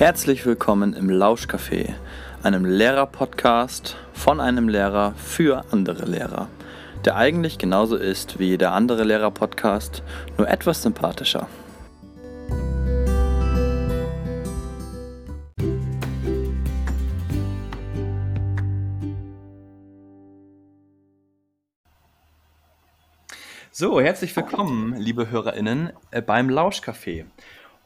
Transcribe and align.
Herzlich 0.00 0.46
willkommen 0.46 0.94
im 0.94 1.10
Lauschcafé, 1.10 1.92
einem 2.42 2.64
Lehrer-Podcast 2.64 3.98
von 4.14 4.40
einem 4.40 4.66
Lehrer 4.66 5.12
für 5.12 5.62
andere 5.72 6.06
Lehrer, 6.06 6.48
der 7.04 7.16
eigentlich 7.16 7.58
genauso 7.58 7.96
ist 7.96 8.38
wie 8.38 8.46
jeder 8.46 8.72
andere 8.72 9.04
Lehrer-Podcast, 9.04 10.02
nur 10.38 10.48
etwas 10.48 10.80
sympathischer. 10.80 11.48
So, 23.70 24.00
herzlich 24.00 24.34
willkommen, 24.34 24.94
liebe 24.96 25.30
HörerInnen, 25.30 25.92
äh, 26.10 26.22
beim 26.22 26.48
Lauschcafé. 26.48 27.26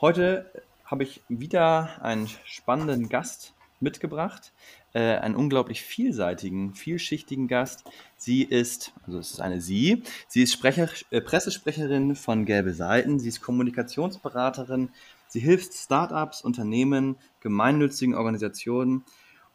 Heute 0.01 0.47
habe 0.84 1.05
ich 1.05 1.23
wieder 1.29 2.02
einen 2.02 2.29
spannenden 2.45 3.09
Gast 3.09 3.55
mitgebracht, 3.80 4.52
äh, 4.92 5.16
einen 5.16 5.37
unglaublich 5.37 5.83
vielseitigen, 5.83 6.75
vielschichtigen 6.75 7.48
Gast. 7.48 7.84
Sie 8.16 8.42
ist, 8.42 8.92
also 9.06 9.19
es 9.19 9.33
ist 9.33 9.41
eine 9.41 9.61
Sie, 9.61 10.02
sie 10.28 10.42
ist 10.42 10.52
Sprecher, 10.52 10.89
äh, 11.11 11.20
Pressesprecherin 11.20 12.16
von 12.16 12.45
Gelbe 12.45 12.75
Seiten, 12.75 13.19
sie 13.19 13.28
ist 13.28 13.42
Kommunikationsberaterin, 13.42 14.91
sie 15.28 15.41
hilft 15.41 15.75
Startups, 15.75 16.42
Unternehmen, 16.42 17.16
gemeinnützigen 17.41 18.14
Organisationen 18.14 19.05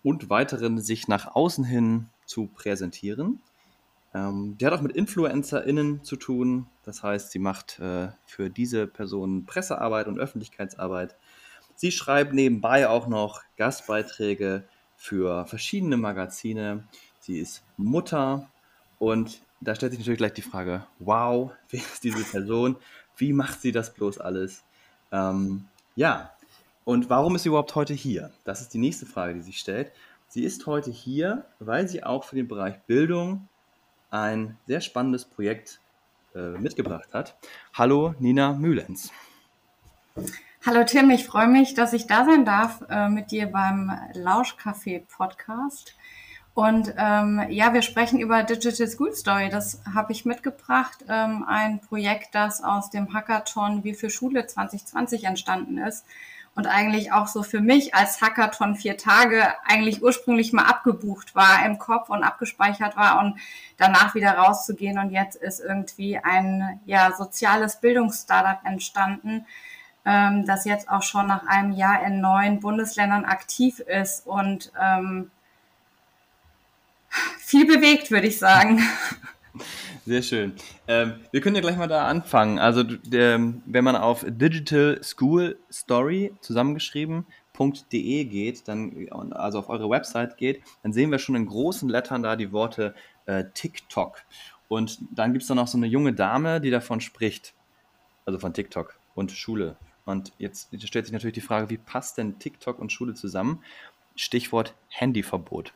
und 0.03 0.29
weiteren 0.29 0.79
sich 0.79 1.07
nach 1.07 1.35
außen 1.35 1.63
hin 1.63 2.07
zu 2.25 2.47
präsentieren. 2.47 3.41
Ähm, 4.13 4.57
die 4.57 4.65
hat 4.65 4.73
auch 4.73 4.81
mit 4.81 4.93
InfluencerInnen 4.93 6.03
zu 6.03 6.15
tun. 6.15 6.67
Das 6.83 7.03
heißt, 7.03 7.31
sie 7.31 7.39
macht 7.39 7.79
äh, 7.79 8.09
für 8.25 8.49
diese 8.49 8.87
Personen 8.87 9.45
Pressearbeit 9.45 10.07
und 10.07 10.19
Öffentlichkeitsarbeit. 10.19 11.15
Sie 11.75 11.91
schreibt 11.91 12.33
nebenbei 12.33 12.89
auch 12.89 13.07
noch 13.07 13.41
Gastbeiträge 13.57 14.65
für 14.97 15.45
verschiedene 15.45 15.97
Magazine. 15.97 16.83
Sie 17.19 17.39
ist 17.39 17.63
Mutter 17.77 18.49
und 18.97 19.41
da 19.61 19.75
stellt 19.75 19.91
sich 19.91 19.99
natürlich 19.99 20.17
gleich 20.17 20.33
die 20.33 20.41
Frage, 20.41 20.85
wow, 20.99 21.51
wer 21.69 21.79
ist 21.79 22.03
diese 22.03 22.23
Person? 22.23 22.77
Wie 23.15 23.33
macht 23.33 23.61
sie 23.61 23.71
das 23.71 23.93
bloß 23.93 24.19
alles? 24.19 24.63
Ähm, 25.11 25.65
ja, 25.95 26.31
und 26.85 27.09
warum 27.09 27.35
ist 27.35 27.43
sie 27.43 27.49
überhaupt 27.49 27.75
heute 27.75 27.93
hier? 27.93 28.31
Das 28.43 28.61
ist 28.61 28.73
die 28.73 28.77
nächste 28.77 29.05
Frage, 29.05 29.35
die 29.35 29.41
sich 29.41 29.59
stellt. 29.59 29.91
Sie 30.27 30.43
ist 30.43 30.65
heute 30.65 30.91
hier, 30.91 31.45
weil 31.59 31.87
sie 31.87 32.03
auch 32.03 32.23
für 32.23 32.35
den 32.35 32.47
Bereich 32.47 32.79
Bildung 32.83 33.47
ein 34.11 34.57
sehr 34.67 34.81
spannendes 34.81 35.25
Projekt 35.25 35.79
äh, 36.35 36.57
mitgebracht 36.57 37.13
hat. 37.13 37.37
Hallo 37.73 38.15
Nina 38.19 38.53
Mühlens. 38.53 39.11
Hallo 40.65 40.83
Tim, 40.83 41.09
ich 41.09 41.25
freue 41.25 41.47
mich, 41.47 41.73
dass 41.73 41.93
ich 41.93 42.07
da 42.07 42.25
sein 42.25 42.45
darf 42.45 42.83
äh, 42.89 43.07
mit 43.09 43.31
dir 43.31 43.47
beim 43.47 43.91
Lauschcafé 44.13 45.03
Podcast. 45.07 45.95
Und 46.53 46.93
ähm, 46.97 47.45
ja, 47.49 47.73
wir 47.73 47.81
sprechen 47.81 48.19
über 48.19 48.43
Digital 48.43 48.87
School 48.87 49.13
Story. 49.13 49.49
Das 49.49 49.81
habe 49.93 50.11
ich 50.11 50.25
mitgebracht. 50.25 51.05
Ähm, 51.07 51.45
ein 51.47 51.79
Projekt, 51.79 52.35
das 52.35 52.61
aus 52.61 52.89
dem 52.89 53.13
Hackathon 53.13 53.85
Wie 53.85 53.93
für 53.93 54.09
Schule 54.09 54.45
2020 54.45 55.23
entstanden 55.23 55.77
ist 55.77 56.05
und 56.59 56.67
eigentlich 56.67 57.13
auch 57.13 57.27
so 57.27 57.41
für 57.41 57.61
mich 57.61 57.95
als 57.95 58.21
Hackathon 58.21 58.75
vier 58.75 58.97
Tage 58.97 59.47
eigentlich 59.65 60.03
ursprünglich 60.03 60.51
mal 60.51 60.65
abgebucht 60.65 61.33
war 61.33 61.65
im 61.65 61.77
Kopf 61.77 62.09
und 62.09 62.21
abgespeichert 62.21 62.97
war 62.97 63.21
und 63.21 63.39
danach 63.77 64.13
wieder 64.13 64.33
rauszugehen. 64.33 64.99
Und 64.99 65.11
jetzt 65.11 65.37
ist 65.37 65.61
irgendwie 65.61 66.17
ein 66.17 66.81
ja, 66.85 67.13
soziales 67.13 67.77
Bildungsstartup 67.79 68.65
entstanden, 68.65 69.45
ähm, 70.05 70.45
das 70.45 70.65
jetzt 70.65 70.89
auch 70.89 71.01
schon 71.03 71.27
nach 71.27 71.47
einem 71.47 71.71
Jahr 71.71 72.03
in 72.05 72.19
neun 72.19 72.59
Bundesländern 72.59 73.23
aktiv 73.23 73.79
ist 73.79 74.27
und 74.27 74.73
ähm, 74.77 75.31
viel 77.37 77.65
bewegt, 77.67 78.11
würde 78.11 78.27
ich 78.27 78.37
sagen. 78.37 78.83
Sehr 80.05 80.21
schön. 80.21 80.53
Ähm, 80.87 81.15
wir 81.31 81.41
können 81.41 81.55
ja 81.55 81.61
gleich 81.61 81.77
mal 81.77 81.87
da 81.87 82.05
anfangen. 82.07 82.59
Also, 82.59 82.83
der, 82.83 83.39
wenn 83.65 83.83
man 83.83 83.95
auf 83.95 84.25
Digital 84.27 84.99
School 85.03 85.57
Story 85.71 86.33
zusammengeschrieben.de 86.41 88.25
geht, 88.25 88.67
dann, 88.67 89.07
also 89.31 89.59
auf 89.59 89.69
eure 89.69 89.89
Website 89.89 90.37
geht, 90.37 90.61
dann 90.83 90.93
sehen 90.93 91.11
wir 91.11 91.19
schon 91.19 91.35
in 91.35 91.45
großen 91.45 91.89
Lettern 91.89 92.23
da 92.23 92.35
die 92.35 92.51
Worte 92.51 92.93
äh, 93.25 93.45
TikTok. 93.53 94.23
Und 94.67 94.99
dann 95.11 95.33
gibt 95.33 95.41
es 95.41 95.47
da 95.47 95.55
noch 95.55 95.67
so 95.67 95.77
eine 95.77 95.87
junge 95.87 96.13
Dame, 96.13 96.61
die 96.61 96.69
davon 96.69 97.01
spricht. 97.01 97.53
Also 98.25 98.39
von 98.39 98.53
TikTok 98.53 98.97
und 99.15 99.31
Schule. 99.31 99.75
Und 100.05 100.31
jetzt 100.37 100.69
stellt 100.87 101.05
sich 101.05 101.13
natürlich 101.13 101.33
die 101.33 101.41
Frage, 101.41 101.69
wie 101.69 101.77
passt 101.77 102.17
denn 102.17 102.39
TikTok 102.39 102.79
und 102.79 102.91
Schule 102.91 103.13
zusammen? 103.15 103.63
Stichwort 104.15 104.75
Handyverbot. 104.89 105.73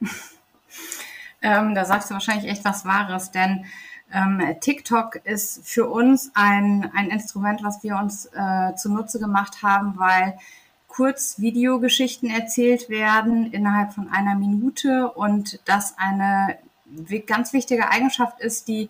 Ähm, 1.42 1.74
da 1.74 1.84
sagst 1.84 2.10
du 2.10 2.14
wahrscheinlich 2.14 2.50
echt 2.50 2.64
was 2.64 2.84
Wahres, 2.84 3.30
denn 3.30 3.64
ähm, 4.12 4.42
TikTok 4.60 5.16
ist 5.24 5.68
für 5.68 5.88
uns 5.88 6.30
ein, 6.34 6.90
ein 6.94 7.10
Instrument, 7.10 7.62
was 7.62 7.82
wir 7.82 7.96
uns 7.96 8.26
äh, 8.26 8.74
zunutze 8.74 9.18
gemacht 9.18 9.62
haben, 9.62 9.98
weil 9.98 10.38
kurz 10.86 11.38
Videogeschichten 11.38 12.30
erzählt 12.30 12.88
werden 12.88 13.52
innerhalb 13.52 13.92
von 13.92 14.08
einer 14.08 14.34
Minute 14.34 15.10
und 15.12 15.60
das 15.66 15.96
eine 15.98 16.58
ganz 17.26 17.52
wichtige 17.52 17.90
Eigenschaft 17.90 18.40
ist, 18.40 18.66
die 18.68 18.88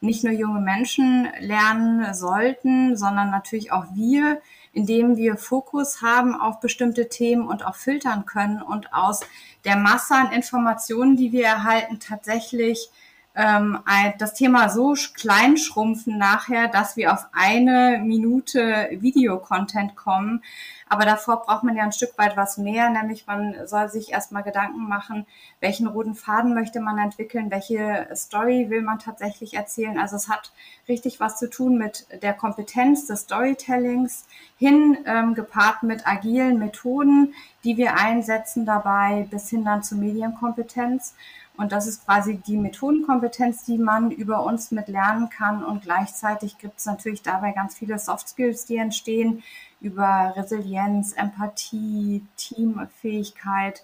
nicht 0.00 0.22
nur 0.22 0.32
junge 0.32 0.60
Menschen 0.60 1.28
lernen 1.40 2.14
sollten, 2.14 2.96
sondern 2.96 3.30
natürlich 3.30 3.72
auch 3.72 3.86
wir, 3.94 4.40
indem 4.72 5.16
wir 5.16 5.36
Fokus 5.36 6.02
haben 6.02 6.34
auf 6.34 6.60
bestimmte 6.60 7.08
Themen 7.08 7.46
und 7.46 7.64
auch 7.64 7.76
filtern 7.76 8.26
können 8.26 8.62
und 8.62 8.92
aus 8.92 9.20
der 9.64 9.76
Masse 9.76 10.14
an 10.14 10.32
Informationen, 10.32 11.16
die 11.16 11.32
wir 11.32 11.44
erhalten, 11.44 12.00
tatsächlich 12.00 12.90
ähm, 13.34 13.78
das 14.18 14.34
Thema 14.34 14.68
so 14.68 14.94
klein 15.14 15.56
schrumpfen 15.56 16.18
nachher, 16.18 16.68
dass 16.68 16.96
wir 16.96 17.12
auf 17.12 17.26
eine 17.32 18.00
Minute 18.04 18.88
Videocontent 18.90 19.94
kommen, 19.94 20.42
aber 20.88 21.04
davor 21.04 21.42
braucht 21.42 21.64
man 21.64 21.76
ja 21.76 21.84
ein 21.84 21.92
Stück 21.92 22.16
weit 22.16 22.36
was 22.36 22.58
mehr, 22.58 22.90
nämlich 22.90 23.26
man 23.26 23.66
soll 23.66 23.88
sich 23.88 24.12
erstmal 24.12 24.42
Gedanken 24.42 24.88
machen, 24.88 25.26
welchen 25.60 25.86
roten 25.86 26.14
Faden 26.14 26.54
möchte 26.54 26.80
man 26.80 26.98
entwickeln, 26.98 27.50
welche 27.50 28.08
Story 28.14 28.70
will 28.70 28.82
man 28.82 28.98
tatsächlich 28.98 29.54
erzählen. 29.54 29.98
Also 29.98 30.16
es 30.16 30.28
hat 30.28 30.52
richtig 30.88 31.20
was 31.20 31.38
zu 31.38 31.50
tun 31.50 31.78
mit 31.78 32.06
der 32.22 32.32
Kompetenz 32.32 33.06
des 33.06 33.22
Storytellings 33.22 34.26
hin, 34.56 34.98
ähm, 35.06 35.34
gepaart 35.34 35.82
mit 35.82 36.06
agilen 36.06 36.58
Methoden, 36.58 37.34
die 37.64 37.76
wir 37.76 37.96
einsetzen 37.96 38.64
dabei, 38.64 39.26
bis 39.30 39.48
hin 39.50 39.64
dann 39.64 39.82
zur 39.82 39.98
Medienkompetenz. 39.98 41.14
Und 41.58 41.72
das 41.72 41.88
ist 41.88 42.06
quasi 42.06 42.36
die 42.36 42.56
Methodenkompetenz, 42.56 43.64
die 43.64 43.78
man 43.78 44.12
über 44.12 44.44
uns 44.44 44.70
mit 44.70 44.86
lernen 44.86 45.28
kann. 45.28 45.64
Und 45.64 45.82
gleichzeitig 45.82 46.56
gibt 46.58 46.78
es 46.78 46.86
natürlich 46.86 47.20
dabei 47.20 47.50
ganz 47.50 47.76
viele 47.76 47.98
Soft 47.98 48.28
Skills, 48.28 48.64
die 48.64 48.76
entstehen, 48.76 49.42
über 49.80 50.34
Resilienz, 50.36 51.12
Empathie, 51.14 52.24
Teamfähigkeit. 52.36 53.82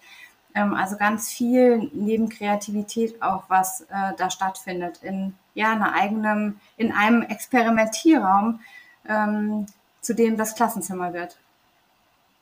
Ähm, 0.54 0.74
also 0.74 0.96
ganz 0.96 1.30
viel 1.32 1.90
neben 1.92 2.28
Kreativität 2.28 3.20
auch, 3.20 3.42
was 3.48 3.80
äh, 3.82 4.12
da 4.16 4.30
stattfindet 4.30 5.00
in 5.02 5.34
ja, 5.54 5.72
einer 5.72 5.94
eigenen, 5.94 6.60
in 6.76 6.92
einem 6.92 7.22
Experimentierraum, 7.22 8.60
ähm, 9.08 9.66
zu 10.00 10.14
dem 10.14 10.36
das 10.36 10.54
Klassenzimmer 10.54 11.12
wird. 11.12 11.38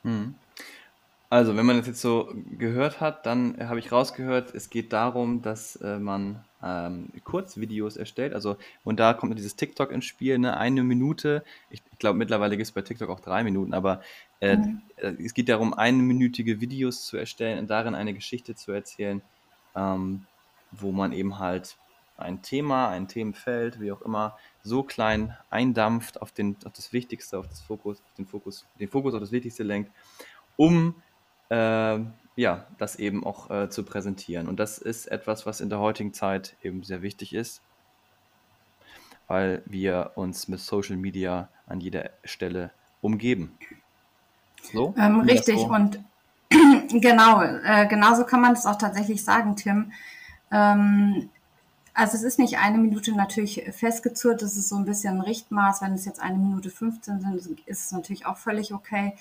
Hm. 0.03 0.35
Also, 1.33 1.57
wenn 1.57 1.65
man 1.65 1.79
das 1.79 1.87
jetzt 1.87 2.03
so 2.03 2.31
gehört 2.59 3.01
hat, 3.01 3.25
dann 3.25 3.57
habe 3.67 3.79
ich 3.79 3.91
rausgehört, 3.91 4.55
es 4.55 4.69
geht 4.69 4.93
darum, 4.93 5.41
dass 5.41 5.77
äh, 5.77 5.99
man 5.99 6.45
ähm, 6.63 7.09
Kurzvideos 7.25 7.97
erstellt. 7.97 8.35
Also, 8.35 8.59
und 8.85 9.01
da 9.01 9.15
kommt 9.15 9.39
dieses 9.39 9.57
TikTok 9.57 9.93
ins 9.93 10.05
Spiel, 10.05 10.39
ne? 10.39 10.59
Eine 10.59 10.83
Minute. 10.83 11.43
Ich, 11.71 11.81
ich 11.91 11.99
glaube, 11.99 12.19
mittlerweile 12.19 12.59
gibt 12.59 12.67
es 12.67 12.73
bei 12.73 12.83
TikTok 12.83 13.09
auch 13.09 13.21
drei 13.21 13.45
Minuten, 13.45 13.73
aber 13.73 14.03
äh, 14.41 14.59
mhm. 14.59 14.83
Äh, 14.97 15.15
es 15.25 15.33
geht 15.33 15.49
darum, 15.49 15.73
einminütige 15.73 16.61
Videos 16.61 17.07
zu 17.07 17.17
erstellen 17.17 17.61
und 17.61 17.71
darin 17.71 17.95
eine 17.95 18.13
Geschichte 18.13 18.55
zu 18.55 18.73
erzählen, 18.73 19.23
ähm, 19.75 20.27
wo 20.71 20.93
man 20.93 21.13
eben 21.13 21.39
halt 21.39 21.79
ein 22.19 22.43
Thema, 22.43 22.91
ein 22.91 23.09
Themenfeld, 23.09 23.81
wie 23.81 23.91
auch 23.91 24.03
immer, 24.03 24.37
so 24.63 24.83
klein 24.83 25.35
eindampft 25.49 26.21
auf, 26.21 26.31
den, 26.31 26.57
auf 26.67 26.75
das 26.75 26.93
Wichtigste, 26.93 27.39
auf 27.39 27.49
das 27.49 27.63
Fokus, 27.63 28.01
auf 28.01 28.15
den 28.19 28.27
Fokus, 28.27 28.67
den 28.79 28.91
Fokus 28.91 29.15
auf 29.15 29.21
das 29.21 29.33
Wichtigste 29.33 29.63
lenkt, 29.63 29.91
um 30.59 30.95
äh, 31.53 32.01
ja, 32.35 32.67
das 32.79 32.97
eben 32.97 33.25
auch 33.25 33.51
äh, 33.51 33.69
zu 33.69 33.85
präsentieren. 33.85 34.49
Und 34.49 34.59
das 34.59 34.79
ist 34.79 35.07
etwas, 35.07 35.45
was 35.45 35.61
in 35.61 35.69
der 35.69 35.81
heutigen 35.81 36.15
Zeit 36.15 36.57
eben 36.63 36.83
sehr 36.83 37.03
wichtig 37.03 37.35
ist, 37.35 37.61
weil 39.29 39.63
wir 39.67 40.13
uns 40.15 40.49
mit 40.49 40.61
Social 40.61 40.97
Media 40.97 41.49
an 41.67 41.81
jeder 41.81 42.11
Stelle 42.25 42.71
umgeben. 43.03 43.59
So? 44.73 44.95
Ähm, 44.97 45.21
richtig, 45.21 45.59
so? 45.59 45.67
und 45.67 46.01
genau, 46.89 47.43
äh, 47.43 47.87
genauso 47.87 48.25
kann 48.25 48.41
man 48.41 48.55
es 48.55 48.65
auch 48.65 48.77
tatsächlich 48.77 49.23
sagen, 49.23 49.57
Tim. 49.57 49.93
Ähm, 50.51 51.29
also 51.93 52.17
es 52.17 52.23
ist 52.23 52.39
nicht 52.39 52.57
eine 52.57 52.79
Minute 52.79 53.15
natürlich 53.15 53.63
festgezurrt, 53.73 54.41
das 54.41 54.57
ist 54.57 54.71
so 54.71 54.77
ein 54.77 54.87
bisschen 54.87 55.17
ein 55.17 55.21
Richtmaß. 55.21 55.83
Wenn 55.83 55.93
es 55.93 56.07
jetzt 56.07 56.23
eine 56.23 56.39
Minute 56.39 56.71
15 56.71 57.21
sind, 57.21 57.61
ist 57.67 57.85
es 57.85 57.93
natürlich 57.93 58.25
auch 58.25 58.39
völlig 58.39 58.73
okay. 58.73 59.15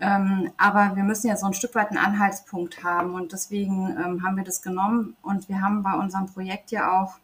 Ähm, 0.00 0.50
aber 0.56 0.96
wir 0.96 1.04
müssen 1.04 1.28
ja 1.28 1.36
so 1.36 1.46
ein 1.46 1.54
Stück 1.54 1.74
weit 1.74 1.88
einen 1.88 1.98
Anhaltspunkt 1.98 2.82
haben 2.82 3.14
und 3.14 3.32
deswegen 3.32 3.90
ähm, 3.90 4.24
haben 4.24 4.36
wir 4.36 4.44
das 4.44 4.60
genommen 4.60 5.16
und 5.22 5.48
wir 5.48 5.60
haben 5.60 5.82
bei 5.82 5.92
unserem 5.92 6.26
Projekt 6.26 6.72
ja 6.72 7.00
auch 7.00 7.14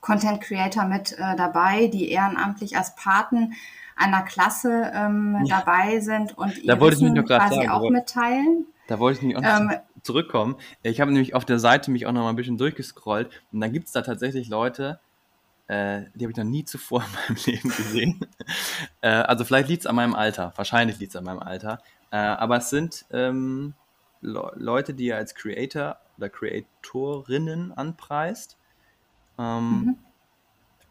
Content 0.00 0.40
Creator 0.40 0.84
mit 0.84 1.12
äh, 1.12 1.36
dabei, 1.36 1.88
die 1.88 2.10
ehrenamtlich 2.10 2.76
als 2.76 2.94
Paten 2.94 3.52
einer 3.94 4.22
Klasse 4.22 4.90
ähm, 4.94 5.44
ja. 5.44 5.58
dabei 5.58 6.00
sind 6.00 6.36
und 6.38 6.54
da 6.66 6.80
wollte 6.80 6.96
ich 6.96 7.02
mich 7.02 7.26
quasi 7.26 7.56
sagen, 7.56 7.70
auch 7.70 7.90
mitteilen. 7.90 8.66
Da 8.88 8.98
wollte 8.98 9.18
ich 9.18 9.22
nämlich 9.22 9.38
auch 9.38 9.60
ähm, 9.60 9.72
zurückkommen. 10.02 10.56
Ich 10.82 11.00
habe 11.00 11.12
nämlich 11.12 11.34
auf 11.34 11.44
der 11.44 11.58
Seite 11.58 11.90
mich 11.90 12.06
auch 12.06 12.12
noch 12.12 12.22
mal 12.22 12.30
ein 12.30 12.36
bisschen 12.36 12.56
durchgescrollt 12.56 13.28
und 13.52 13.60
dann 13.60 13.72
gibt 13.72 13.86
es 13.86 13.92
da 13.92 14.02
tatsächlich 14.02 14.48
Leute, 14.48 15.00
äh, 15.68 16.04
die 16.14 16.24
habe 16.24 16.30
ich 16.32 16.36
noch 16.36 16.44
nie 16.44 16.64
zuvor 16.64 17.04
in 17.28 17.34
meinem 17.34 17.44
Leben 17.44 17.68
gesehen. 17.68 18.20
äh, 19.00 19.08
also 19.08 19.44
vielleicht 19.44 19.68
liegt 19.68 19.80
es 19.80 19.86
an 19.86 19.96
meinem 19.96 20.14
Alter, 20.14 20.52
wahrscheinlich 20.56 20.98
liegt 20.98 21.10
es 21.10 21.16
an 21.16 21.24
meinem 21.24 21.40
Alter. 21.40 21.80
Äh, 22.10 22.16
aber 22.16 22.58
es 22.58 22.70
sind 22.70 23.04
ähm, 23.10 23.74
Le 24.20 24.52
Leute, 24.56 24.94
die 24.94 25.06
ihr 25.06 25.16
als 25.16 25.34
Creator 25.34 25.98
oder 26.16 26.28
Creatorinnen 26.28 27.72
anpreist. 27.72 28.56
Ähm, 29.38 29.70
mhm. 29.70 29.98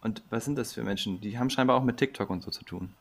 Und 0.01 0.23
was 0.29 0.45
sind 0.45 0.57
das 0.57 0.73
für 0.73 0.83
Menschen? 0.83 1.19
Die 1.19 1.39
haben 1.39 1.49
scheinbar 1.49 1.77
auch 1.77 1.83
mit 1.83 1.97
TikTok 1.97 2.29
und 2.29 2.43
so 2.43 2.51
zu 2.51 2.63
tun. 2.63 2.93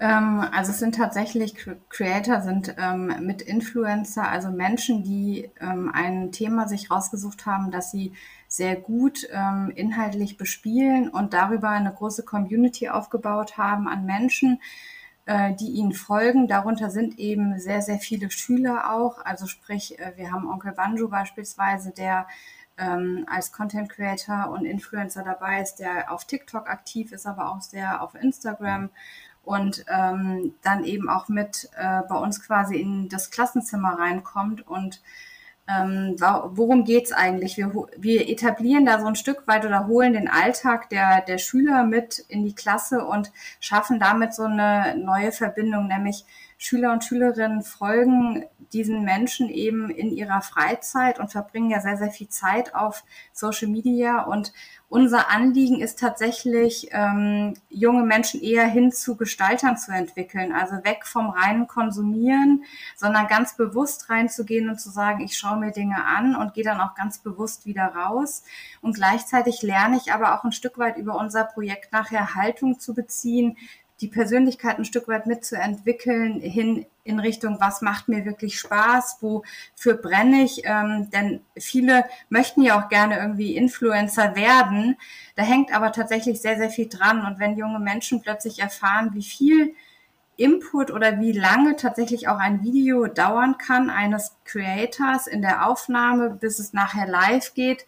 Ähm, 0.00 0.40
also 0.52 0.70
es 0.70 0.78
sind 0.78 0.94
tatsächlich 0.94 1.54
Creator, 1.88 2.40
sind 2.40 2.74
ähm, 2.78 3.26
mit 3.26 3.42
Influencer, 3.42 4.28
also 4.28 4.50
Menschen, 4.50 5.02
die 5.02 5.50
ähm, 5.60 5.90
ein 5.92 6.30
Thema 6.30 6.68
sich 6.68 6.90
rausgesucht 6.90 7.46
haben, 7.46 7.70
dass 7.70 7.90
sie 7.90 8.12
sehr 8.46 8.76
gut 8.76 9.28
ähm, 9.32 9.72
inhaltlich 9.74 10.36
bespielen 10.36 11.08
und 11.08 11.34
darüber 11.34 11.70
eine 11.70 11.92
große 11.92 12.24
Community 12.24 12.88
aufgebaut 12.88 13.58
haben 13.58 13.88
an 13.88 14.06
Menschen, 14.06 14.60
äh, 15.26 15.54
die 15.54 15.72
ihnen 15.72 15.92
folgen. 15.92 16.46
Darunter 16.46 16.90
sind 16.90 17.18
eben 17.18 17.58
sehr, 17.58 17.82
sehr 17.82 17.98
viele 17.98 18.30
Schüler 18.30 18.92
auch. 18.92 19.24
Also 19.24 19.46
sprich, 19.46 19.98
äh, 19.98 20.12
wir 20.16 20.30
haben 20.30 20.48
Onkel 20.48 20.72
Banjo 20.72 21.08
beispielsweise, 21.08 21.90
der 21.90 22.28
ähm, 22.78 23.26
als 23.28 23.52
Content 23.52 23.90
Creator 23.90 24.50
und 24.50 24.64
Influencer 24.64 25.24
dabei 25.24 25.60
ist, 25.60 25.76
der 25.76 26.12
auf 26.12 26.24
TikTok 26.24 26.68
aktiv 26.68 27.10
ist, 27.12 27.26
aber 27.26 27.50
auch 27.50 27.60
sehr 27.60 28.00
auf 28.02 28.14
Instagram 28.14 28.90
und 29.48 29.84
ähm, 29.88 30.52
dann 30.62 30.84
eben 30.84 31.08
auch 31.08 31.28
mit 31.28 31.70
äh, 31.76 32.02
bei 32.06 32.16
uns 32.16 32.44
quasi 32.46 32.76
in 32.76 33.08
das 33.08 33.30
Klassenzimmer 33.30 33.98
reinkommt 33.98 34.66
und 34.68 35.00
ähm, 35.66 36.16
worum 36.18 36.84
geht's 36.84 37.12
eigentlich? 37.12 37.58
Wir, 37.58 37.70
wir 37.96 38.28
etablieren 38.28 38.86
da 38.86 39.00
so 39.00 39.06
ein 39.06 39.16
Stück 39.16 39.46
weit 39.46 39.66
oder 39.66 39.86
holen 39.86 40.14
den 40.14 40.28
Alltag 40.28 40.88
der, 40.88 41.20
der 41.20 41.36
Schüler 41.36 41.84
mit 41.84 42.18
in 42.28 42.44
die 42.44 42.54
Klasse 42.54 43.04
und 43.04 43.30
schaffen 43.60 44.00
damit 44.00 44.34
so 44.34 44.44
eine 44.44 44.96
neue 44.96 45.30
Verbindung, 45.30 45.88
nämlich 45.88 46.24
Schüler 46.60 46.92
und 46.92 47.04
Schülerinnen 47.04 47.62
folgen 47.62 48.44
diesen 48.72 49.04
Menschen 49.04 49.48
eben 49.48 49.90
in 49.90 50.10
ihrer 50.10 50.42
Freizeit 50.42 51.20
und 51.20 51.30
verbringen 51.30 51.70
ja 51.70 51.80
sehr, 51.80 51.96
sehr 51.96 52.10
viel 52.10 52.28
Zeit 52.28 52.74
auf 52.74 53.04
Social 53.32 53.68
Media. 53.68 54.24
Und 54.24 54.52
unser 54.88 55.30
Anliegen 55.30 55.80
ist 55.80 56.00
tatsächlich, 56.00 56.88
ähm, 56.90 57.54
junge 57.68 58.02
Menschen 58.02 58.42
eher 58.42 58.66
hin 58.66 58.90
zu 58.90 59.16
Gestaltern 59.16 59.76
zu 59.76 59.92
entwickeln. 59.92 60.52
Also 60.52 60.84
weg 60.84 61.06
vom 61.06 61.30
reinen 61.30 61.68
Konsumieren, 61.68 62.64
sondern 62.96 63.28
ganz 63.28 63.56
bewusst 63.56 64.10
reinzugehen 64.10 64.68
und 64.68 64.80
zu 64.80 64.90
sagen, 64.90 65.22
ich 65.24 65.38
schaue 65.38 65.58
mir 65.58 65.70
Dinge 65.70 66.04
an 66.04 66.34
und 66.34 66.54
gehe 66.54 66.64
dann 66.64 66.80
auch 66.80 66.96
ganz 66.96 67.18
bewusst 67.18 67.66
wieder 67.66 67.84
raus. 67.84 68.42
Und 68.80 68.96
gleichzeitig 68.96 69.62
lerne 69.62 69.96
ich 69.96 70.12
aber 70.12 70.34
auch 70.34 70.42
ein 70.42 70.52
Stück 70.52 70.76
weit 70.76 70.96
über 70.96 71.16
unser 71.16 71.44
Projekt 71.44 71.92
nachher 71.92 72.34
Haltung 72.34 72.80
zu 72.80 72.94
beziehen, 72.94 73.56
die 74.00 74.08
Persönlichkeit 74.08 74.78
ein 74.78 74.84
Stück 74.84 75.08
weit 75.08 75.26
mitzuentwickeln 75.26 76.40
hin 76.40 76.86
in 77.02 77.18
Richtung, 77.18 77.58
was 77.58 77.80
macht 77.80 78.08
mir 78.08 78.24
wirklich 78.24 78.60
Spaß, 78.60 79.18
wofür 79.20 79.94
brenne 79.94 80.42
ich, 80.44 80.62
ähm, 80.64 81.08
denn 81.10 81.40
viele 81.56 82.04
möchten 82.28 82.62
ja 82.62 82.78
auch 82.78 82.88
gerne 82.90 83.18
irgendwie 83.18 83.56
Influencer 83.56 84.36
werden. 84.36 84.96
Da 85.34 85.42
hängt 85.42 85.74
aber 85.74 85.90
tatsächlich 85.90 86.40
sehr, 86.40 86.58
sehr 86.58 86.70
viel 86.70 86.88
dran. 86.88 87.24
Und 87.24 87.40
wenn 87.40 87.56
junge 87.56 87.80
Menschen 87.80 88.20
plötzlich 88.20 88.60
erfahren, 88.60 89.10
wie 89.14 89.22
viel 89.22 89.74
Input 90.36 90.92
oder 90.92 91.18
wie 91.18 91.32
lange 91.32 91.74
tatsächlich 91.74 92.28
auch 92.28 92.38
ein 92.38 92.62
Video 92.62 93.06
dauern 93.06 93.58
kann 93.58 93.90
eines 93.90 94.36
Creators 94.44 95.26
in 95.26 95.42
der 95.42 95.66
Aufnahme, 95.66 96.30
bis 96.30 96.60
es 96.60 96.72
nachher 96.72 97.08
live 97.08 97.54
geht, 97.54 97.86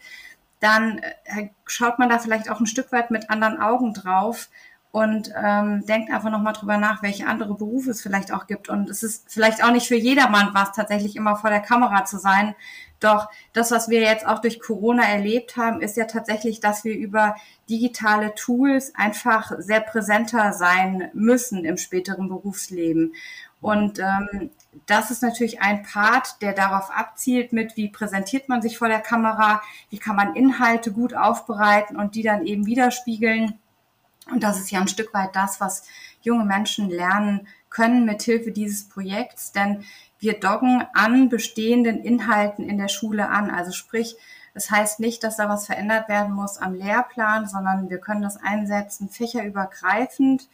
dann 0.59 0.99
äh, 0.99 1.49
schaut 1.67 1.99
man 1.99 2.09
da 2.09 2.19
vielleicht 2.19 2.51
auch 2.51 2.61
ein 2.61 2.67
Stück 2.67 2.91
weit 2.93 3.11
mit 3.11 3.31
anderen 3.31 3.61
Augen 3.61 3.95
drauf, 3.95 4.49
und 4.93 5.33
ähm, 5.41 5.87
denkt 5.87 6.11
einfach 6.11 6.31
nochmal 6.31 6.53
drüber 6.53 6.77
nach, 6.77 7.03
welche 7.03 7.27
andere 7.27 7.55
Berufe 7.55 7.91
es 7.91 8.03
vielleicht 8.03 8.33
auch 8.33 8.49
gibt. 8.49 8.69
Und 8.69 8.91
es 8.91 9.05
ist 9.05 9.25
vielleicht 9.29 9.63
auch 9.63 9.71
nicht 9.71 9.87
für 9.87 9.97
jedermann 9.97 10.51
was, 10.53 10.73
tatsächlich 10.73 11.15
immer 11.15 11.37
vor 11.37 11.51
der 11.51 11.61
Kamera 11.61 12.05
zu 12.05 12.19
sein. 12.19 12.57
Doch 12.99 13.29
das, 13.53 13.71
was 13.71 13.89
wir 13.89 14.01
jetzt 14.01 14.27
auch 14.27 14.41
durch 14.41 14.61
Corona 14.61 15.05
erlebt 15.05 15.57
haben, 15.57 15.81
ist 15.81 15.97
ja 15.97 16.07
tatsächlich, 16.07 16.59
dass 16.61 16.85
wir 16.85 16.95
über 16.95 17.37
digitale 17.69 18.35
Tools 18.35 18.93
einfach 18.97 19.53
sehr 19.59 19.81
präsenter 19.81 20.53
sein 20.53 21.09
müssen 21.15 21.65
im 21.65 21.77
späteren 21.77 22.29
Berufsleben. 22.29 23.15
Und 23.61 24.01
ähm, 24.01 24.51
das 24.87 25.13
ist 25.13 25.23
natürlich 25.23 25.61
ein 25.61 25.85
Part, 25.85 26.43
der 26.43 26.53
darauf 26.53 26.91
abzielt 26.91 27.53
mit, 27.53 27.77
wie 27.77 27.89
präsentiert 27.89 28.49
man 28.49 28.61
sich 28.61 28.77
vor 28.77 28.89
der 28.89 29.01
Kamera, 29.01 29.63
wie 29.91 29.99
kann 29.99 30.17
man 30.17 30.35
Inhalte 30.35 30.93
gut 30.93 31.15
aufbereiten 31.15 31.97
und 31.97 32.17
die 32.17 32.23
dann 32.23 32.45
eben 32.45 32.67
widerspiegeln 32.67 33.60
und 34.31 34.43
das 34.43 34.59
ist 34.59 34.71
ja 34.71 34.81
ein 34.81 34.89
Stück 34.89 35.13
weit 35.15 35.35
das, 35.35 35.61
was 35.61 35.85
junge 36.23 36.45
Menschen 36.45 36.89
lernen 36.91 37.47
können 37.69 38.05
mit 38.05 38.23
Hilfe 38.23 38.53
dieses 38.53 38.89
Projekts, 38.89 39.53
denn 39.53 39.85
wir 40.19 40.39
doggen 40.39 40.85
an 40.93 41.29
bestehenden 41.29 42.03
Inhalten 42.03 42.69
in 42.69 42.79
der 42.79 42.89
Schule 42.89 43.29
an. 43.29 43.51
Also 43.51 43.73
sprich, 43.73 44.17
das 44.55 44.71
heißt 44.71 45.01
nicht, 45.01 45.25
dass 45.25 45.37
da 45.37 45.49
was 45.49 45.67
verändert 45.67 46.09
werden 46.09 46.35
muss 46.35 46.59
am 46.59 46.75
Lehrplan, 46.75 47.47
sondern 47.47 47.89
wir 47.89 47.99
können 47.99 48.23
das 48.23 48.37
einsetzen 48.37 49.09
fächerübergreifend 49.09 50.49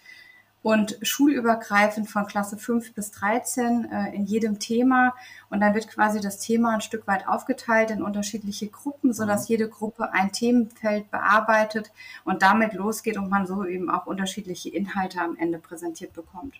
und 0.66 0.98
schulübergreifend 1.00 2.10
von 2.10 2.26
Klasse 2.26 2.56
5 2.56 2.92
bis 2.92 3.12
13 3.12 3.84
äh, 3.88 4.16
in 4.16 4.26
jedem 4.26 4.58
Thema. 4.58 5.14
Und 5.48 5.60
dann 5.60 5.74
wird 5.74 5.86
quasi 5.86 6.20
das 6.20 6.40
Thema 6.40 6.74
ein 6.74 6.80
Stück 6.80 7.06
weit 7.06 7.28
aufgeteilt 7.28 7.92
in 7.92 8.02
unterschiedliche 8.02 8.66
Gruppen, 8.66 9.12
sodass 9.12 9.42
mhm. 9.42 9.52
jede 9.52 9.68
Gruppe 9.68 10.12
ein 10.12 10.32
Themenfeld 10.32 11.08
bearbeitet 11.12 11.92
und 12.24 12.42
damit 12.42 12.72
losgeht 12.72 13.16
und 13.16 13.30
man 13.30 13.46
so 13.46 13.64
eben 13.64 13.88
auch 13.88 14.06
unterschiedliche 14.06 14.70
Inhalte 14.70 15.20
am 15.20 15.36
Ende 15.36 15.60
präsentiert 15.60 16.12
bekommt. 16.14 16.56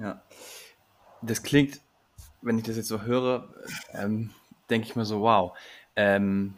Ja, 0.00 0.20
das 1.22 1.44
klingt, 1.44 1.80
wenn 2.42 2.58
ich 2.58 2.64
das 2.64 2.74
jetzt 2.74 2.88
so 2.88 3.02
höre, 3.02 3.54
ähm, 3.92 4.30
denke 4.68 4.88
ich 4.88 4.96
mir 4.96 5.04
so, 5.04 5.20
wow. 5.20 5.56
Ähm, 5.94 6.54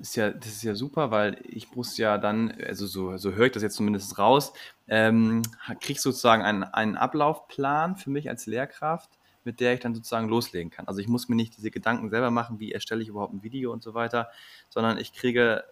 ist 0.00 0.16
ja, 0.16 0.30
das 0.30 0.48
ist 0.48 0.62
ja 0.62 0.74
super, 0.74 1.10
weil 1.10 1.40
ich 1.44 1.74
muss 1.76 1.98
ja 1.98 2.18
dann, 2.18 2.52
also 2.66 2.86
so, 2.86 3.16
so 3.18 3.32
höre 3.32 3.46
ich 3.46 3.52
das 3.52 3.62
jetzt 3.62 3.76
zumindest 3.76 4.18
raus, 4.18 4.52
ähm, 4.90 5.42
kriege 5.80 5.92
ich 5.92 6.00
sozusagen 6.02 6.42
einen, 6.42 6.64
einen 6.64 6.96
Ablaufplan 6.96 7.96
für 7.96 8.10
mich 8.10 8.28
als 8.28 8.46
Lehrkraft, 8.46 9.08
mit 9.44 9.60
der 9.60 9.72
ich 9.72 9.80
dann 9.80 9.94
sozusagen 9.94 10.28
loslegen 10.28 10.70
kann. 10.70 10.88
Also 10.88 11.00
ich 11.00 11.08
muss 11.08 11.28
mir 11.28 11.36
nicht 11.36 11.56
diese 11.56 11.70
Gedanken 11.70 12.10
selber 12.10 12.30
machen, 12.30 12.58
wie 12.58 12.72
erstelle 12.72 13.00
ich 13.00 13.08
überhaupt 13.08 13.32
ein 13.32 13.42
Video 13.42 13.72
und 13.72 13.82
so 13.82 13.94
weiter, 13.94 14.30
sondern 14.68 14.98
ich 14.98 15.12
kriege 15.12 15.64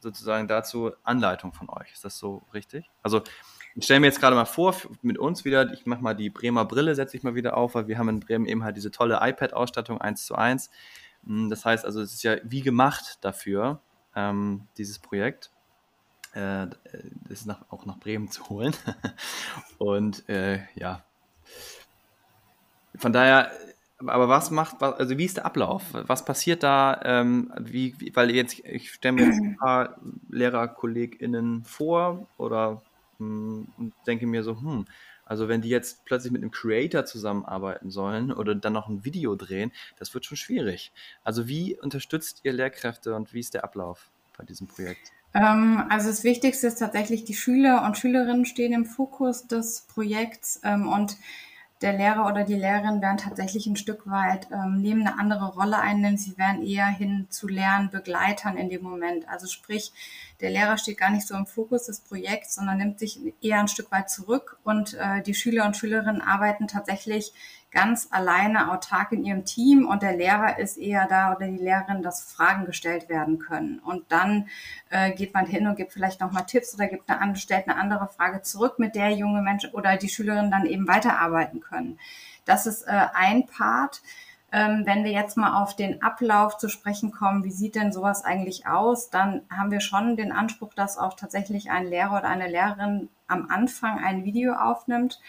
sozusagen 0.00 0.48
dazu 0.48 0.92
Anleitung 1.04 1.52
von 1.52 1.68
euch. 1.68 1.92
Ist 1.92 2.04
das 2.04 2.18
so 2.18 2.42
richtig? 2.54 2.90
Also 3.02 3.22
ich 3.74 3.84
stelle 3.84 4.00
mir 4.00 4.06
jetzt 4.06 4.20
gerade 4.20 4.34
mal 4.34 4.46
vor, 4.46 4.74
mit 5.02 5.18
uns 5.18 5.44
wieder, 5.44 5.70
ich 5.72 5.84
mache 5.84 6.02
mal 6.02 6.14
die 6.14 6.30
Bremer 6.30 6.64
Brille, 6.64 6.94
setze 6.94 7.16
ich 7.16 7.22
mal 7.22 7.34
wieder 7.34 7.56
auf, 7.56 7.74
weil 7.74 7.88
wir 7.88 7.98
haben 7.98 8.08
in 8.08 8.20
Bremen 8.20 8.46
eben 8.46 8.64
halt 8.64 8.76
diese 8.76 8.90
tolle 8.90 9.18
iPad-Ausstattung 9.20 10.00
1 10.00 10.24
zu 10.24 10.34
1. 10.34 10.70
Hm, 11.26 11.50
das 11.50 11.66
heißt 11.66 11.84
also, 11.84 12.00
es 12.00 12.14
ist 12.14 12.22
ja 12.22 12.36
wie 12.42 12.62
gemacht 12.62 13.18
dafür, 13.20 13.80
ähm, 14.16 14.66
dieses 14.78 14.98
Projekt. 14.98 15.50
Äh, 16.32 16.66
das 17.28 17.40
ist 17.40 17.46
nach, 17.46 17.64
auch 17.70 17.86
nach 17.86 17.98
Bremen 17.98 18.30
zu 18.30 18.48
holen. 18.48 18.74
Und 19.78 20.28
äh, 20.28 20.60
ja, 20.74 21.04
von 22.96 23.12
daher, 23.12 23.50
aber 23.98 24.28
was 24.28 24.50
macht, 24.50 24.82
also 24.82 25.16
wie 25.16 25.24
ist 25.24 25.38
der 25.38 25.46
Ablauf? 25.46 25.82
Was 25.92 26.24
passiert 26.24 26.62
da? 26.62 27.00
Ähm, 27.04 27.52
wie, 27.58 27.94
wie, 27.98 28.14
weil 28.14 28.30
jetzt, 28.30 28.58
ich 28.60 28.92
stelle 28.92 29.14
mir 29.14 29.26
jetzt 29.26 29.40
ein 29.40 29.56
paar 29.56 29.96
LehrerkollegInnen 30.30 31.64
vor 31.64 32.26
oder 32.36 32.82
mh, 33.18 33.26
hm, 33.26 33.68
und 33.78 33.94
denke 34.06 34.26
mir 34.26 34.42
so, 34.42 34.60
hm, 34.60 34.86
also 35.24 35.48
wenn 35.48 35.62
die 35.62 35.68
jetzt 35.68 36.04
plötzlich 36.04 36.32
mit 36.32 36.42
einem 36.42 36.50
Creator 36.50 37.04
zusammenarbeiten 37.06 37.90
sollen 37.90 38.32
oder 38.32 38.54
dann 38.54 38.72
noch 38.72 38.88
ein 38.88 39.04
Video 39.04 39.34
drehen, 39.36 39.72
das 39.98 40.12
wird 40.12 40.26
schon 40.26 40.36
schwierig. 40.36 40.92
Also 41.24 41.48
wie 41.48 41.78
unterstützt 41.80 42.40
ihr 42.42 42.52
Lehrkräfte 42.52 43.14
und 43.14 43.32
wie 43.32 43.40
ist 43.40 43.54
der 43.54 43.64
Ablauf 43.64 44.10
bei 44.36 44.44
diesem 44.44 44.66
Projekt? 44.66 45.12
Ähm, 45.34 45.84
also 45.88 46.08
das 46.08 46.24
Wichtigste 46.24 46.66
ist 46.66 46.78
tatsächlich, 46.78 47.24
die 47.24 47.34
Schüler 47.34 47.84
und 47.84 47.98
Schülerinnen 47.98 48.44
stehen 48.44 48.72
im 48.72 48.84
Fokus 48.84 49.46
des 49.46 49.82
Projekts 49.82 50.60
ähm, 50.64 50.88
und 50.88 51.16
der 51.82 51.92
Lehrer 51.92 52.26
oder 52.26 52.44
die 52.44 52.54
Lehrerin 52.54 53.02
werden 53.02 53.18
tatsächlich 53.18 53.66
ein 53.66 53.76
Stück 53.76 54.08
weit, 54.08 54.46
ähm, 54.52 54.80
nehmen 54.80 55.06
eine 55.06 55.18
andere 55.18 55.52
Rolle 55.52 55.78
ein, 55.78 56.02
denn 56.02 56.16
sie 56.16 56.38
werden 56.38 56.64
eher 56.64 56.86
hin 56.86 57.26
zu 57.28 57.48
Lernbegleitern 57.48 58.56
in 58.56 58.68
dem 58.68 58.82
Moment. 58.82 59.28
Also 59.28 59.48
sprich, 59.48 59.92
der 60.40 60.50
Lehrer 60.50 60.78
steht 60.78 60.98
gar 60.98 61.10
nicht 61.10 61.26
so 61.26 61.34
im 61.34 61.46
Fokus 61.46 61.86
des 61.86 62.00
Projekts, 62.00 62.54
sondern 62.54 62.78
nimmt 62.78 62.98
sich 63.00 63.20
eher 63.40 63.58
ein 63.58 63.68
Stück 63.68 63.90
weit 63.90 64.10
zurück 64.10 64.58
und 64.62 64.94
äh, 64.94 65.22
die 65.22 65.34
Schüler 65.34 65.66
und 65.66 65.76
Schülerinnen 65.76 66.22
arbeiten 66.22 66.68
tatsächlich 66.68 67.32
ganz 67.72 68.08
alleine 68.10 68.70
autark 68.70 69.12
in 69.12 69.24
ihrem 69.24 69.44
Team 69.44 69.86
und 69.86 70.02
der 70.02 70.14
Lehrer 70.14 70.58
ist 70.58 70.76
eher 70.76 71.06
da 71.08 71.34
oder 71.34 71.46
die 71.46 71.56
Lehrerin, 71.56 72.02
dass 72.02 72.22
Fragen 72.22 72.66
gestellt 72.66 73.08
werden 73.08 73.38
können. 73.38 73.78
Und 73.78 74.12
dann 74.12 74.48
äh, 74.90 75.12
geht 75.12 75.32
man 75.34 75.46
hin 75.46 75.66
und 75.66 75.76
gibt 75.76 75.92
vielleicht 75.92 76.20
nochmal 76.20 76.44
Tipps 76.44 76.74
oder 76.74 76.86
gibt 76.86 77.08
eine, 77.08 77.36
stellt 77.36 77.68
eine 77.68 77.78
andere 77.78 78.08
Frage 78.08 78.42
zurück, 78.42 78.78
mit 78.78 78.94
der 78.94 79.10
junge 79.10 79.40
Menschen 79.40 79.72
oder 79.72 79.96
die 79.96 80.10
Schülerinnen 80.10 80.50
dann 80.50 80.66
eben 80.66 80.86
weiterarbeiten 80.86 81.60
können. 81.60 81.98
Das 82.44 82.66
ist 82.66 82.82
äh, 82.82 83.06
ein 83.14 83.46
Part. 83.46 84.02
Ähm, 84.54 84.82
wenn 84.84 85.02
wir 85.02 85.12
jetzt 85.12 85.38
mal 85.38 85.62
auf 85.62 85.74
den 85.74 86.02
Ablauf 86.02 86.58
zu 86.58 86.68
sprechen 86.68 87.10
kommen, 87.10 87.42
wie 87.42 87.50
sieht 87.50 87.74
denn 87.74 87.90
sowas 87.90 88.22
eigentlich 88.22 88.66
aus, 88.66 89.08
dann 89.08 89.40
haben 89.50 89.70
wir 89.70 89.80
schon 89.80 90.14
den 90.14 90.30
Anspruch, 90.30 90.74
dass 90.74 90.98
auch 90.98 91.14
tatsächlich 91.14 91.70
ein 91.70 91.86
Lehrer 91.86 92.18
oder 92.18 92.28
eine 92.28 92.48
Lehrerin 92.48 93.08
am 93.28 93.48
Anfang 93.50 93.98
ein 93.98 94.24
Video 94.24 94.52
aufnimmt. 94.52 95.20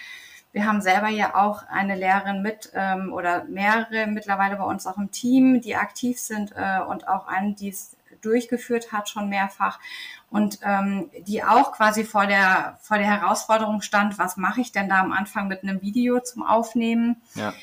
Wir 0.53 0.65
haben 0.65 0.81
selber 0.81 1.09
ja 1.09 1.35
auch 1.35 1.63
eine 1.67 1.95
Lehrerin 1.95 2.41
mit 2.41 2.71
ähm, 2.73 3.11
oder 3.11 3.43
mehrere 3.45 4.07
mittlerweile 4.07 4.55
bei 4.55 4.63
uns 4.63 4.87
auch 4.87 4.97
im 4.97 5.11
Team, 5.11 5.61
die 5.61 5.75
aktiv 5.75 6.19
sind 6.19 6.53
äh, 6.55 6.79
und 6.79 7.07
auch 7.07 7.27
einen, 7.27 7.55
die 7.55 7.69
es 7.69 7.97
durchgeführt 8.21 8.91
hat 8.91 9.09
schon 9.09 9.27
mehrfach 9.27 9.79
und 10.29 10.59
ähm, 10.63 11.09
die 11.27 11.43
auch 11.43 11.73
quasi 11.73 12.05
vor 12.05 12.25
der 12.25 12.77
vor 12.81 12.97
der 12.97 13.07
Herausforderung 13.07 13.81
stand, 13.81 14.17
was 14.17 14.37
mache 14.37 14.61
ich 14.61 14.71
denn 14.71 14.87
da 14.87 15.01
am 15.01 15.11
Anfang 15.11 15.47
mit 15.47 15.63
einem 15.63 15.81
Video 15.81 16.19
zum 16.21 16.43
Aufnehmen? 16.43 17.21
Ja. 17.35 17.53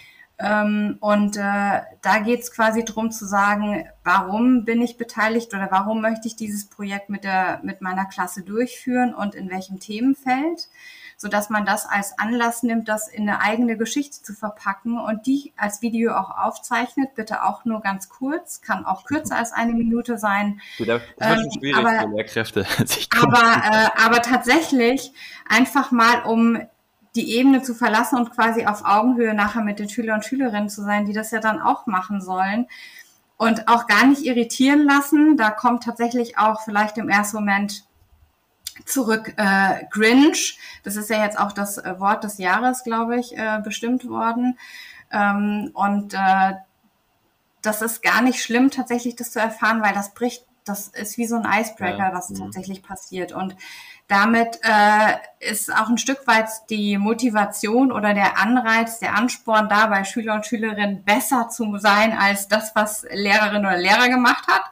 Ähm, 0.40 0.96
und 1.00 1.36
äh, 1.36 1.80
da 2.00 2.18
geht 2.24 2.40
es 2.40 2.52
quasi 2.52 2.84
darum 2.84 3.10
zu 3.10 3.26
sagen, 3.26 3.86
warum 4.04 4.64
bin 4.64 4.80
ich 4.80 4.96
beteiligt 4.96 5.52
oder 5.52 5.68
warum 5.70 6.00
möchte 6.00 6.28
ich 6.28 6.36
dieses 6.36 6.68
Projekt 6.68 7.10
mit, 7.10 7.24
der, 7.24 7.60
mit 7.62 7.82
meiner 7.82 8.06
Klasse 8.06 8.42
durchführen 8.42 9.14
und 9.14 9.34
in 9.34 9.50
welchem 9.50 9.80
Themenfeld, 9.80 10.68
sodass 11.20 11.50
man 11.50 11.66
das 11.66 11.84
als 11.84 12.18
Anlass 12.18 12.62
nimmt, 12.62 12.88
das 12.88 13.06
in 13.06 13.28
eine 13.28 13.42
eigene 13.42 13.76
Geschichte 13.76 14.22
zu 14.22 14.32
verpacken 14.32 14.98
und 14.98 15.26
die 15.26 15.52
als 15.54 15.82
Video 15.82 16.14
auch 16.14 16.30
aufzeichnet. 16.30 17.14
Bitte 17.14 17.44
auch 17.44 17.66
nur 17.66 17.82
ganz 17.82 18.08
kurz, 18.08 18.62
kann 18.62 18.86
auch 18.86 19.04
kürzer 19.04 19.36
als 19.36 19.52
eine 19.52 19.74
Minute 19.74 20.16
sein. 20.16 20.62
Das 20.78 21.02
ähm, 21.20 21.50
schwierig 21.58 21.76
aber, 21.76 22.00
für 22.00 22.08
Lehrkräfte. 22.16 22.66
aber, 23.20 23.38
äh, 23.38 24.02
aber 24.02 24.22
tatsächlich 24.22 25.12
einfach 25.46 25.90
mal 25.90 26.22
um 26.22 26.58
die 27.14 27.36
Ebene 27.36 27.60
zu 27.60 27.74
verlassen 27.74 28.16
und 28.16 28.30
quasi 28.30 28.64
auf 28.64 28.86
Augenhöhe 28.86 29.34
nachher 29.34 29.62
mit 29.62 29.78
den 29.78 29.90
Schüler 29.90 30.14
und 30.14 30.24
Schülerinnen 30.24 30.70
zu 30.70 30.82
sein, 30.82 31.04
die 31.04 31.12
das 31.12 31.32
ja 31.32 31.40
dann 31.40 31.60
auch 31.60 31.84
machen 31.84 32.22
sollen. 32.22 32.66
Und 33.36 33.68
auch 33.68 33.86
gar 33.86 34.06
nicht 34.06 34.22
irritieren 34.22 34.84
lassen. 34.84 35.36
Da 35.36 35.50
kommt 35.50 35.82
tatsächlich 35.82 36.38
auch 36.38 36.62
vielleicht 36.62 36.96
im 36.96 37.10
ersten 37.10 37.36
Moment 37.36 37.84
zurück 38.86 39.34
äh, 39.36 39.84
Grinch. 39.90 40.58
Das 40.82 40.96
ist 40.96 41.10
ja 41.10 41.24
jetzt 41.24 41.38
auch 41.38 41.52
das 41.52 41.78
äh, 41.78 41.98
Wort 41.98 42.24
des 42.24 42.38
Jahres, 42.38 42.84
glaube 42.84 43.18
ich, 43.18 43.36
äh, 43.36 43.60
bestimmt 43.62 44.08
worden. 44.08 44.58
Ähm, 45.12 45.70
und 45.74 46.14
äh, 46.14 46.54
das 47.62 47.82
ist 47.82 48.02
gar 48.02 48.22
nicht 48.22 48.42
schlimm, 48.42 48.70
tatsächlich 48.70 49.16
das 49.16 49.32
zu 49.32 49.40
erfahren, 49.40 49.82
weil 49.82 49.92
das 49.92 50.14
bricht, 50.14 50.44
das 50.64 50.88
ist 50.88 51.18
wie 51.18 51.26
so 51.26 51.36
ein 51.36 51.60
Icebreaker, 51.60 51.98
ja. 51.98 52.14
was 52.14 52.30
mhm. 52.30 52.36
tatsächlich 52.36 52.82
passiert. 52.82 53.32
Und 53.32 53.56
damit 54.08 54.58
äh, 54.62 55.50
ist 55.50 55.72
auch 55.72 55.88
ein 55.88 55.98
Stück 55.98 56.26
weit 56.26 56.48
die 56.68 56.98
Motivation 56.98 57.92
oder 57.92 58.12
der 58.14 58.38
Anreiz, 58.38 58.98
der 58.98 59.14
Ansporn 59.14 59.68
da 59.68 59.86
bei 59.86 60.04
Schüler 60.04 60.34
und 60.34 60.46
Schülerinnen 60.46 61.04
besser 61.04 61.48
zu 61.48 61.78
sein 61.78 62.16
als 62.16 62.48
das, 62.48 62.74
was 62.74 63.06
Lehrerin 63.10 63.64
oder 63.64 63.76
Lehrer 63.76 64.08
gemacht 64.08 64.46
hat. 64.48 64.64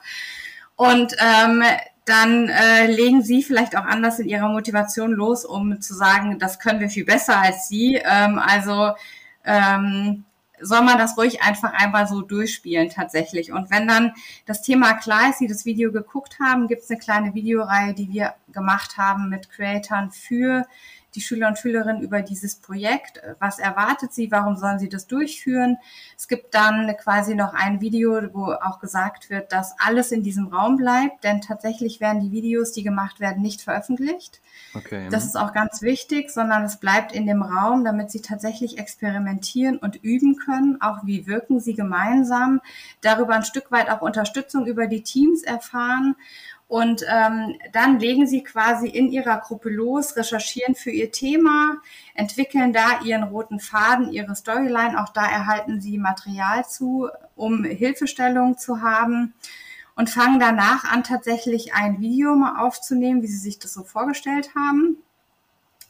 Und 0.77 1.15
ähm, 1.21 1.63
dann 2.09 2.49
äh, 2.49 2.87
legen 2.87 3.23
sie 3.23 3.43
vielleicht 3.43 3.77
auch 3.77 3.85
anders 3.85 4.19
in 4.19 4.29
ihrer 4.29 4.49
Motivation 4.49 5.13
los, 5.13 5.45
um 5.45 5.81
zu 5.81 5.95
sagen, 5.95 6.39
das 6.39 6.59
können 6.59 6.81
wir 6.81 6.89
viel 6.89 7.05
besser 7.05 7.39
als 7.39 7.69
sie. 7.69 8.01
Ähm, 8.05 8.39
also 8.39 8.93
ähm, 9.45 10.25
soll 10.61 10.83
man 10.83 10.99
das 10.99 11.17
ruhig 11.17 11.43
einfach 11.43 11.73
einmal 11.73 12.07
so 12.07 12.23
durchspielen 12.23 12.91
tatsächlich. 12.91 13.53
Und 13.53 13.71
wenn 13.71 13.87
dann 13.87 14.13
das 14.47 14.63
Thema 14.63 14.95
klar 14.95 15.31
ist, 15.31 15.39
Sie 15.39 15.47
das 15.47 15.65
Video 15.65 15.93
geguckt 15.93 16.39
haben, 16.41 16.69
gibt 16.69 16.83
es 16.83 16.91
eine 16.91 16.99
kleine 16.99 17.35
Videoreihe, 17.35 17.95
die 17.95 18.11
wir 18.11 18.35
gemacht 18.53 18.97
haben 18.97 19.29
mit 19.29 19.51
Creatoren 19.51 20.11
für 20.11 20.67
die 21.19 21.25
Schüler 21.25 21.49
und 21.49 21.59
Schülerinnen 21.59 22.01
über 22.01 22.23
dieses 22.23 22.55
Projekt. 22.55 23.21
Was 23.41 23.59
erwartet 23.59 24.13
sie? 24.13 24.31
Warum 24.31 24.57
sollen 24.57 24.79
sie 24.79 24.89
das 24.89 25.09
durchführen? 25.09 25.77
Es 26.17 26.29
gibt 26.29 26.55
dann 26.55 26.97
quasi 26.97 27.35
noch 27.35 27.55
ein 27.55 27.81
Video, 27.81 28.21
wo 28.33 28.53
auch 28.53 28.79
gesagt 28.79 29.29
wird, 29.29 29.51
dass 29.51 29.75
alles 29.85 30.13
in 30.13 30.23
diesem 30.23 30.47
Raum 30.47 30.77
bleibt, 30.77 31.25
denn 31.25 31.41
tatsächlich 31.41 31.99
werden 31.99 32.21
die 32.21 32.31
Videos, 32.31 32.71
die 32.71 32.85
gemacht 32.85 33.19
werden, 33.19 33.43
nicht 33.43 33.63
veröffentlicht. 33.63 34.41
Okay. 34.75 35.09
Das 35.11 35.25
ist 35.25 35.37
auch 35.37 35.53
ganz 35.53 35.83
wichtig, 35.83 36.31
sondern 36.31 36.63
es 36.63 36.77
bleibt 36.77 37.11
in 37.11 37.27
dem 37.27 37.43
Raum, 37.43 37.85
damit 37.85 38.13
sie 38.13 38.21
tatsächlich 38.21 38.79
experimentieren 38.79 39.79
und 39.79 39.97
üben 39.97 40.37
können. 40.37 40.81
Auch 40.81 40.99
wie 41.05 41.27
wirken 41.27 41.59
sie 41.59 41.75
gemeinsam, 41.75 42.61
darüber 43.01 43.35
ein 43.35 43.45
Stück 43.45 43.73
weit 43.73 43.91
auch 43.91 44.03
Unterstützung 44.03 44.67
über 44.67 44.87
die 44.87 45.03
Teams 45.03 45.43
erfahren 45.43 46.15
und 46.69 47.03
ähm, 47.09 47.59
dann 47.73 47.99
legen 47.99 48.27
sie 48.27 48.45
quasi 48.45 48.89
in 48.89 49.11
ihrer 49.11 49.39
Gruppe 49.39 49.71
los, 49.71 50.17
recherchieren 50.17 50.75
für 50.75 50.91
ihr 50.91 51.11
Thema, 51.11 51.79
entwickeln 52.15 52.75
da 52.75 53.01
ihren 53.03 53.23
roten 53.23 53.59
Faden, 53.59 54.13
ihre 54.13 54.37
Storyline. 54.37 55.03
Auch 55.03 55.09
da 55.09 55.27
erhalten 55.27 55.81
sie 55.81 55.97
Material 55.97 56.69
zu, 56.69 57.09
um 57.37 57.65
Hilfestellung 57.65 58.59
zu 58.59 58.83
haben 58.83 59.33
und 59.97 60.11
fangen 60.11 60.39
danach 60.39 60.85
an, 60.85 61.05
tatsächlich 61.05 61.73
ein 61.73 62.01
Video 62.01 62.35
mal 62.37 62.63
aufzunehmen, 62.63 63.23
wie 63.23 63.29
sie 63.29 63.39
sich 63.39 63.59
das 63.59 63.73
so 63.73 63.83
vorgestellt 63.83 64.51
haben. 64.55 64.99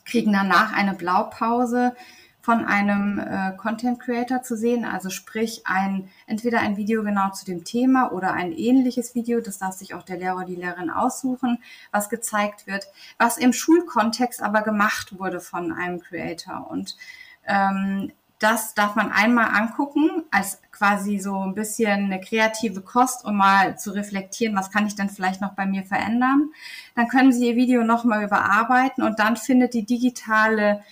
Kriegen 0.04 0.32
danach 0.32 0.72
eine 0.72 0.94
Blaupause, 0.94 1.96
von 2.48 2.64
einem 2.64 3.18
äh, 3.18 3.54
Content 3.58 4.00
Creator 4.00 4.42
zu 4.42 4.56
sehen, 4.56 4.86
also 4.86 5.10
sprich 5.10 5.66
ein 5.66 6.08
entweder 6.26 6.60
ein 6.60 6.78
Video 6.78 7.02
genau 7.02 7.28
zu 7.28 7.44
dem 7.44 7.62
Thema 7.62 8.10
oder 8.10 8.32
ein 8.32 8.52
ähnliches 8.52 9.14
Video, 9.14 9.42
das 9.42 9.58
darf 9.58 9.74
sich 9.74 9.92
auch 9.92 10.02
der 10.02 10.16
Lehrer 10.16 10.36
oder 10.36 10.46
die 10.46 10.54
Lehrerin 10.54 10.88
aussuchen, 10.88 11.58
was 11.92 12.08
gezeigt 12.08 12.66
wird, 12.66 12.86
was 13.18 13.36
im 13.36 13.52
Schulkontext 13.52 14.42
aber 14.42 14.62
gemacht 14.62 15.18
wurde 15.18 15.40
von 15.40 15.72
einem 15.72 16.00
Creator. 16.00 16.70
Und 16.70 16.96
ähm, 17.46 18.12
das 18.38 18.72
darf 18.72 18.94
man 18.94 19.12
einmal 19.12 19.50
angucken 19.54 20.22
als 20.30 20.62
quasi 20.72 21.18
so 21.18 21.38
ein 21.40 21.54
bisschen 21.54 22.06
eine 22.06 22.18
kreative 22.18 22.80
Kost, 22.80 23.26
um 23.26 23.36
mal 23.36 23.78
zu 23.78 23.90
reflektieren, 23.90 24.56
was 24.56 24.70
kann 24.70 24.86
ich 24.86 24.94
denn 24.94 25.10
vielleicht 25.10 25.42
noch 25.42 25.52
bei 25.52 25.66
mir 25.66 25.84
verändern. 25.84 26.48
Dann 26.94 27.08
können 27.08 27.30
Sie 27.30 27.48
Ihr 27.48 27.56
Video 27.56 27.84
nochmal 27.84 28.24
überarbeiten 28.24 29.04
und 29.04 29.18
dann 29.18 29.36
findet 29.36 29.74
die 29.74 29.84
digitale 29.84 30.82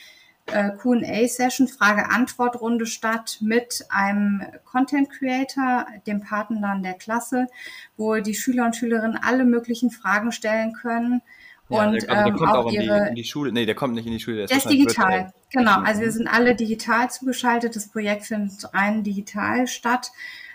äh, 0.46 0.70
QA-Session, 0.70 1.68
Frage-Antwort-Runde 1.68 2.86
statt 2.86 3.38
mit 3.40 3.84
einem 3.88 4.42
Content 4.64 5.10
Creator, 5.10 5.86
dem 6.06 6.20
Partner 6.20 6.80
der 6.82 6.94
Klasse, 6.94 7.48
wo 7.96 8.16
die 8.16 8.34
Schüler 8.34 8.66
und 8.66 8.76
Schülerinnen 8.76 9.18
alle 9.20 9.44
möglichen 9.44 9.90
Fragen 9.90 10.32
stellen 10.32 10.72
können. 10.72 11.22
Ja, 11.68 11.88
und 11.88 12.02
der, 12.02 12.10
also 12.10 12.28
ähm, 12.28 12.36
kommt 12.36 12.52
auch, 12.52 12.66
in, 12.66 12.80
ihre, 12.80 13.02
die, 13.02 13.08
in 13.08 13.14
die 13.16 13.24
Schule. 13.24 13.52
Nee, 13.52 13.66
der 13.66 13.74
kommt 13.74 13.94
nicht 13.94 14.06
in 14.06 14.12
die 14.12 14.20
Schule. 14.20 14.36
Der, 14.36 14.46
der 14.46 14.58
ist 14.58 14.70
digital. 14.70 15.32
Genau. 15.50 15.80
Also 15.80 16.00
wir 16.02 16.12
sind 16.12 16.28
alle 16.28 16.54
digital 16.54 17.10
zugeschaltet. 17.10 17.74
Das 17.74 17.88
Projekt 17.88 18.26
findet 18.26 18.72
rein 18.72 19.02
digital 19.02 19.66
statt, 19.66 20.12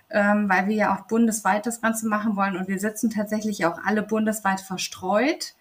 ähm, 0.09 0.47
weil 0.47 0.67
wir 0.67 0.75
ja 0.75 0.95
auch 0.95 1.07
bundesweit 1.07 1.65
das 1.65 1.81
Ganze 1.81 2.07
machen 2.07 2.37
wollen. 2.37 2.55
Und 2.55 2.69
wir 2.69 2.79
sitzen 2.79 3.09
tatsächlich 3.09 3.65
auch 3.65 3.77
alle 3.83 4.03
bundesweit 4.03 4.61
verstreut. 4.61 5.53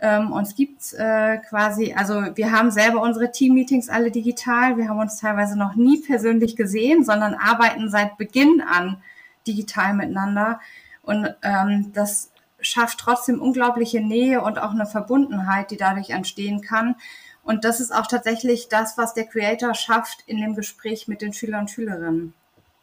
Ähm, 0.00 0.30
uns 0.30 0.54
gibt's 0.54 0.92
äh, 0.92 1.38
quasi, 1.48 1.92
also 1.92 2.36
wir 2.36 2.52
haben 2.52 2.70
selber 2.70 3.02
unsere 3.02 3.32
Team-Meetings 3.32 3.88
alle 3.88 4.10
digital. 4.10 4.76
Wir 4.76 4.88
haben 4.88 5.00
uns 5.00 5.18
teilweise 5.18 5.58
noch 5.58 5.74
nie 5.74 6.00
persönlich 6.00 6.54
gesehen, 6.54 7.04
sondern 7.04 7.34
arbeiten 7.34 7.90
seit 7.90 8.16
Beginn 8.16 8.60
an 8.60 9.02
digital 9.46 9.94
miteinander. 9.94 10.60
Und 11.02 11.34
ähm, 11.42 11.90
das 11.94 12.30
schafft 12.60 12.98
trotzdem 12.98 13.40
unglaubliche 13.40 14.00
Nähe 14.00 14.40
und 14.42 14.58
auch 14.58 14.70
eine 14.70 14.86
Verbundenheit, 14.86 15.70
die 15.70 15.76
dadurch 15.76 16.10
entstehen 16.10 16.60
kann. 16.60 16.96
Und 17.42 17.64
das 17.64 17.80
ist 17.80 17.94
auch 17.94 18.06
tatsächlich 18.06 18.68
das, 18.68 18.98
was 18.98 19.14
der 19.14 19.24
Creator 19.24 19.74
schafft 19.74 20.22
in 20.26 20.40
dem 20.40 20.54
Gespräch 20.54 21.08
mit 21.08 21.22
den 21.22 21.32
Schülern 21.32 21.62
und 21.62 21.70
Schülerinnen. 21.70 22.34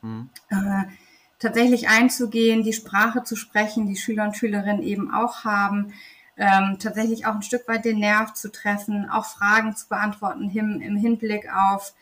Mhm. 0.01 0.29
Äh, 0.50 0.86
tatsächlich 1.39 1.88
einzugehen, 1.88 2.63
die 2.63 2.74
Sprache 2.74 3.24
zu 3.24 3.36
sprechen, 3.36 3.88
die 3.88 3.95
Schüler 3.95 4.24
und 4.24 4.36
Schülerinnen 4.36 4.81
eben 4.81 5.13
auch 5.13 5.43
haben, 5.43 5.93
ähm, 6.38 6.77
tatsächlich 6.80 7.25
auch 7.25 7.36
ein 7.36 7.42
Stück 7.42 7.68
weit 7.68 7.86
den 7.86 8.00
Nerv 8.00 8.34
zu 8.34 8.51
treffen, 8.51 9.10
auch 9.10 9.25
Fragen 9.25 9.75
zu 9.75 9.88
beantworten 9.88 10.50
im, 10.50 10.82
im 10.82 10.98
Hinblick 10.98 11.50
auf, 11.54 11.94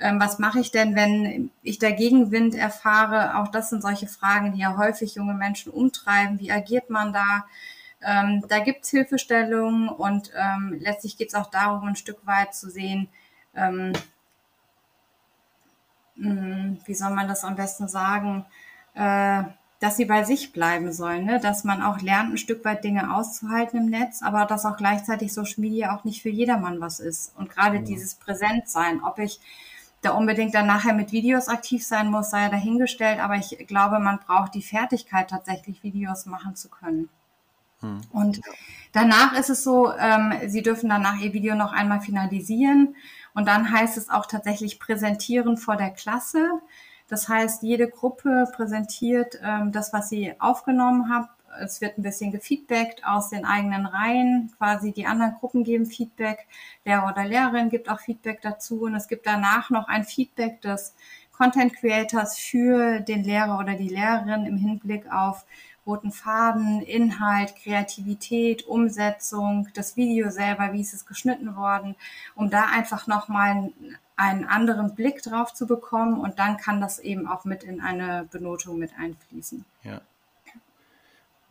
ähm, 0.00 0.20
was 0.20 0.38
mache 0.38 0.60
ich 0.60 0.70
denn, 0.70 0.94
wenn 0.94 1.50
ich 1.62 1.78
da 1.78 1.90
Gegenwind 1.90 2.54
erfahre? 2.54 3.36
Auch 3.38 3.48
das 3.48 3.70
sind 3.70 3.82
solche 3.82 4.06
Fragen, 4.06 4.52
die 4.52 4.60
ja 4.60 4.76
häufig 4.76 5.14
junge 5.16 5.34
Menschen 5.34 5.72
umtreiben. 5.72 6.38
Wie 6.38 6.52
agiert 6.52 6.88
man 6.88 7.12
da? 7.12 7.46
Ähm, 8.00 8.44
da 8.48 8.60
gibt's 8.60 8.90
Hilfestellungen 8.90 9.88
und 9.88 10.30
ähm, 10.36 10.76
letztlich 10.80 11.16
geht's 11.16 11.34
auch 11.34 11.50
darum, 11.50 11.88
ein 11.88 11.96
Stück 11.96 12.24
weit 12.26 12.54
zu 12.54 12.70
sehen, 12.70 13.08
ähm, 13.56 13.92
mh, 16.14 16.30
hm, 16.30 16.80
wie 16.84 16.94
soll 16.94 17.10
man 17.10 17.26
das 17.26 17.44
am 17.44 17.56
besten 17.56 17.88
sagen? 17.88 18.46
Äh, 18.94 19.42
dass 19.80 19.96
sie 19.96 20.06
bei 20.06 20.24
sich 20.24 20.52
bleiben 20.52 20.92
sollen, 20.92 21.24
ne? 21.24 21.38
dass 21.38 21.62
man 21.62 21.82
auch 21.82 22.00
lernt, 22.00 22.32
ein 22.32 22.38
Stück 22.38 22.64
weit 22.64 22.82
Dinge 22.82 23.14
auszuhalten 23.14 23.78
im 23.78 23.90
Netz, 23.90 24.22
aber 24.22 24.44
dass 24.44 24.66
auch 24.66 24.76
gleichzeitig 24.76 25.32
Social 25.32 25.58
Media 25.60 25.94
auch 25.94 26.04
nicht 26.04 26.22
für 26.22 26.30
jedermann 26.30 26.80
was 26.80 26.98
ist. 26.98 27.32
Und 27.36 27.50
gerade 27.50 27.76
ja. 27.76 27.82
dieses 27.82 28.16
Präsentsein, 28.16 29.02
ob 29.04 29.18
ich 29.18 29.40
da 30.02 30.10
unbedingt 30.12 30.54
dann 30.54 30.66
nachher 30.66 30.94
mit 30.94 31.12
Videos 31.12 31.48
aktiv 31.48 31.86
sein 31.86 32.10
muss, 32.10 32.30
sei 32.30 32.42
ja 32.42 32.48
dahingestellt, 32.48 33.20
aber 33.20 33.36
ich 33.36 33.66
glaube, 33.66 33.98
man 33.98 34.18
braucht 34.18 34.54
die 34.54 34.62
Fertigkeit, 34.62 35.30
tatsächlich 35.30 35.82
Videos 35.82 36.26
machen 36.26 36.56
zu 36.56 36.68
können. 36.68 37.08
Hm. 37.80 38.00
Und 38.10 38.40
danach 38.92 39.38
ist 39.38 39.50
es 39.50 39.62
so, 39.62 39.92
ähm, 39.96 40.34
Sie 40.46 40.62
dürfen 40.62 40.88
danach 40.88 41.18
Ihr 41.20 41.32
Video 41.32 41.54
noch 41.54 41.72
einmal 41.72 42.00
finalisieren 42.00 42.96
und 43.34 43.46
dann 43.46 43.72
heißt 43.72 43.96
es 43.96 44.08
auch 44.08 44.26
tatsächlich 44.26 44.80
präsentieren 44.80 45.56
vor 45.56 45.76
der 45.76 45.90
Klasse. 45.90 46.60
Das 47.08 47.28
heißt, 47.28 47.62
jede 47.62 47.88
Gruppe 47.88 48.46
präsentiert 48.54 49.38
ähm, 49.42 49.72
das, 49.72 49.92
was 49.92 50.08
sie 50.08 50.34
aufgenommen 50.38 51.08
hat. 51.08 51.28
Es 51.60 51.80
wird 51.80 51.98
ein 51.98 52.02
bisschen 52.02 52.30
gefeedbackt 52.30 53.04
aus 53.04 53.30
den 53.30 53.44
eigenen 53.44 53.86
Reihen. 53.86 54.52
Quasi 54.58 54.92
die 54.92 55.06
anderen 55.06 55.34
Gruppen 55.40 55.64
geben 55.64 55.86
Feedback. 55.86 56.46
Lehrer 56.84 57.10
oder 57.10 57.24
Lehrerin 57.24 57.70
gibt 57.70 57.88
auch 57.88 58.00
Feedback 58.00 58.42
dazu. 58.42 58.82
Und 58.82 58.94
es 58.94 59.08
gibt 59.08 59.26
danach 59.26 59.70
noch 59.70 59.88
ein 59.88 60.04
Feedback 60.04 60.60
des 60.60 60.94
Content 61.32 61.74
Creators 61.74 62.36
für 62.36 63.00
den 63.00 63.24
Lehrer 63.24 63.58
oder 63.58 63.74
die 63.74 63.88
Lehrerin 63.88 64.44
im 64.44 64.58
Hinblick 64.58 65.10
auf 65.10 65.46
roten 65.86 66.12
Faden, 66.12 66.82
Inhalt, 66.82 67.56
Kreativität, 67.56 68.66
Umsetzung, 68.66 69.68
das 69.74 69.96
Video 69.96 70.30
selber, 70.30 70.72
wie 70.72 70.82
ist 70.82 70.92
es 70.92 71.06
geschnitten 71.06 71.56
worden, 71.56 71.96
um 72.34 72.50
da 72.50 72.66
einfach 72.66 73.06
nochmal 73.06 73.72
einen 74.18 74.44
anderen 74.44 74.94
Blick 74.94 75.22
drauf 75.22 75.54
zu 75.54 75.66
bekommen 75.66 76.20
und 76.20 76.38
dann 76.38 76.56
kann 76.56 76.80
das 76.80 76.98
eben 76.98 77.26
auch 77.26 77.44
mit 77.44 77.64
in 77.64 77.80
eine 77.80 78.28
Benotung 78.30 78.78
mit 78.78 78.92
einfließen. 78.98 79.64
Ja. 79.84 80.00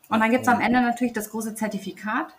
Und 0.09 0.19
dann 0.19 0.31
gibt 0.31 0.43
es 0.43 0.47
am 0.47 0.61
Ende 0.61 0.81
natürlich 0.81 1.13
das 1.13 1.31
große 1.31 1.55
Zertifikat 1.55 2.33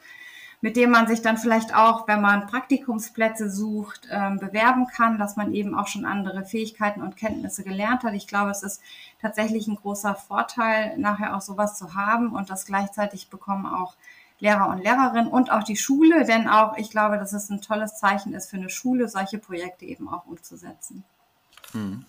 mit 0.61 0.77
dem 0.77 0.91
man 0.91 1.07
sich 1.07 1.23
dann 1.23 1.37
vielleicht 1.37 1.75
auch, 1.75 2.09
wenn 2.09 2.21
man 2.21 2.47
Praktikumsplätze 2.47 3.49
sucht, 3.49 4.09
ähm, 4.11 4.39
bewerben 4.39 4.89
kann, 4.89 5.19
dass 5.19 5.37
man 5.37 5.55
eben 5.55 5.77
auch 5.77 5.87
schon 5.87 6.05
andere 6.05 6.45
Fähigkeiten 6.45 7.01
und 7.01 7.17
Kenntnisse 7.17 7.63
gelernt 7.63 8.03
hat. 8.03 8.15
Ich 8.15 8.27
glaube, 8.27 8.51
es 8.51 8.65
ist 8.65 8.83
tatsächlich 9.23 9.69
ein 9.69 9.77
großer 9.77 10.17
Vorteil, 10.17 10.99
nachher 10.99 11.37
auch 11.37 11.43
sowas 11.43 11.79
zu 11.79 11.95
haben 11.95 12.33
und 12.33 12.51
das 12.51 12.67
gleichzeitig 12.67 13.31
bekommen 13.31 13.67
auch 13.67 13.95
Lehrer 14.41 14.69
und 14.69 14.83
Lehrerinnen 14.83 15.29
und 15.29 15.51
auch 15.51 15.65
die 15.65 15.77
Schule, 15.77 16.25
denn 16.25 16.49
auch 16.49 16.77
ich 16.77 16.91
glaube, 16.91 17.19
dass 17.19 17.33
es 17.33 17.51
ein 17.51 17.61
tolles 17.61 17.97
Zeichen 17.97 18.35
ist 18.35 18.51
für 18.51 18.57
eine 18.57 18.71
Schule, 18.71 19.09
solche 19.09 19.39
Projekte 19.39 19.85
eben 19.85 20.09
auch 20.09 20.27
umzusetzen. 20.27 21.05
Hm. 21.73 22.05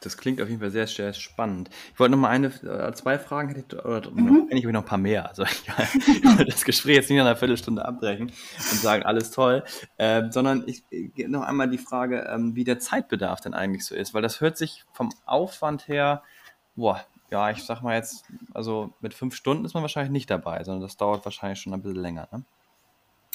Das 0.00 0.16
klingt 0.16 0.40
auf 0.40 0.48
jeden 0.48 0.60
Fall 0.60 0.70
sehr, 0.70 0.86
sehr 0.86 1.12
spannend. 1.12 1.70
Ich 1.92 1.98
wollte 1.98 2.12
noch 2.12 2.18
mal 2.18 2.28
eine, 2.28 2.46
äh, 2.46 2.92
zwei 2.94 3.18
Fragen 3.18 3.48
hätte 3.48 3.76
ich, 3.76 3.84
oder 3.84 4.10
mhm. 4.10 4.46
eigentlich 4.50 4.64
noch 4.66 4.82
ein 4.82 4.86
paar 4.86 4.98
mehr. 4.98 5.28
Also 5.28 5.42
ich, 5.44 5.68
ich 6.06 6.24
wollte 6.24 6.44
das 6.44 6.64
Gespräch 6.64 6.96
jetzt 6.96 7.10
nicht 7.10 7.18
nach 7.18 7.26
einer 7.26 7.36
Viertelstunde 7.36 7.84
abbrechen 7.84 8.28
und 8.28 8.78
sagen, 8.80 9.02
alles 9.02 9.32
toll, 9.32 9.64
ähm, 9.98 10.30
sondern 10.30 10.64
ich 10.66 10.84
noch 11.26 11.42
einmal 11.42 11.68
die 11.68 11.78
Frage, 11.78 12.28
ähm, 12.32 12.54
wie 12.54 12.64
der 12.64 12.78
Zeitbedarf 12.78 13.40
denn 13.40 13.54
eigentlich 13.54 13.84
so 13.84 13.94
ist, 13.94 14.14
weil 14.14 14.22
das 14.22 14.40
hört 14.40 14.56
sich 14.56 14.84
vom 14.92 15.10
Aufwand 15.26 15.88
her, 15.88 16.22
boah, 16.76 17.04
ja, 17.30 17.50
ich 17.50 17.62
sag 17.64 17.82
mal 17.82 17.96
jetzt, 17.96 18.24
also 18.54 18.92
mit 19.00 19.14
fünf 19.14 19.34
Stunden 19.34 19.64
ist 19.64 19.74
man 19.74 19.82
wahrscheinlich 19.82 20.12
nicht 20.12 20.30
dabei, 20.30 20.64
sondern 20.64 20.82
das 20.82 20.96
dauert 20.96 21.24
wahrscheinlich 21.24 21.60
schon 21.60 21.74
ein 21.74 21.82
bisschen 21.82 22.00
länger. 22.00 22.28
Ne? 22.32 22.44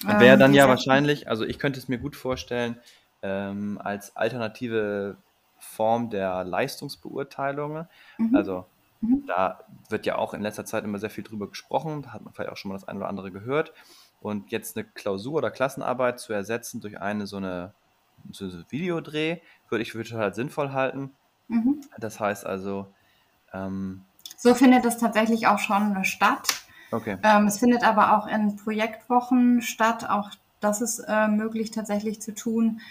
Ähm, 0.08 0.20
Wäre 0.20 0.38
dann 0.38 0.54
ja 0.54 0.68
wahrscheinlich, 0.68 1.30
also 1.30 1.46
ich 1.46 1.60
könnte 1.60 1.80
es 1.80 1.88
mir 1.88 2.00
gut 2.00 2.16
vorstellen, 2.16 2.78
ähm, 3.22 3.80
als 3.82 4.16
alternative 4.16 5.18
Form 5.60 6.10
der 6.10 6.44
Leistungsbeurteilung. 6.44 7.88
Mhm. 8.18 8.36
Also 8.36 8.66
mhm. 9.02 9.26
da 9.28 9.64
wird 9.90 10.06
ja 10.06 10.18
auch 10.18 10.34
in 10.34 10.42
letzter 10.42 10.66
Zeit 10.66 10.84
immer 10.84 11.00
sehr 11.00 11.12
viel 11.12 11.24
drüber 11.24 11.48
gesprochen, 11.48 12.02
da 12.02 12.14
hat 12.14 12.24
man 12.24 12.34
vielleicht 12.34 12.52
auch 12.52 12.58
schon 12.58 12.70
mal 12.70 12.76
das 12.76 12.88
eine 12.88 13.00
oder 13.00 13.10
andere 13.10 13.32
gehört. 13.32 13.74
Und 14.22 14.52
jetzt 14.52 14.76
eine 14.76 14.86
Klausur 14.86 15.36
oder 15.36 15.52
Klassenarbeit 15.52 16.20
zu 16.20 16.34
ersetzen 16.34 16.82
durch 16.82 17.00
eine 17.00 17.28
so 17.28 17.38
eine, 17.38 17.74
so 18.32 18.46
eine 18.46 18.66
Videodreh, 18.70 19.40
würde 19.70 19.84
ich 19.84 19.92
für 19.92 20.04
total 20.04 20.34
sinnvoll 20.34 20.72
halten. 20.72 21.12
Mhm. 21.48 21.82
Das 22.00 22.20
heißt 22.20 22.46
also. 22.46 22.88
Ähm, 23.54 24.04
so 24.38 24.54
findet 24.56 24.86
es 24.86 24.98
tatsächlich 24.98 25.48
auch 25.48 25.60
schon 25.60 26.04
statt. 26.04 26.48
Okay. 26.92 27.18
Ähm, 27.24 27.48
es 27.48 27.60
findet 27.60 27.84
aber 27.84 28.18
auch 28.18 28.28
in 28.28 28.56
Projektwochen 28.56 29.62
statt. 29.62 30.10
Auch 30.10 30.32
das 30.60 30.82
ist 30.82 31.00
äh, 31.00 31.28
möglich 31.28 31.72
tatsächlich 31.72 32.22
zu 32.22 32.34
tun. 32.34 32.82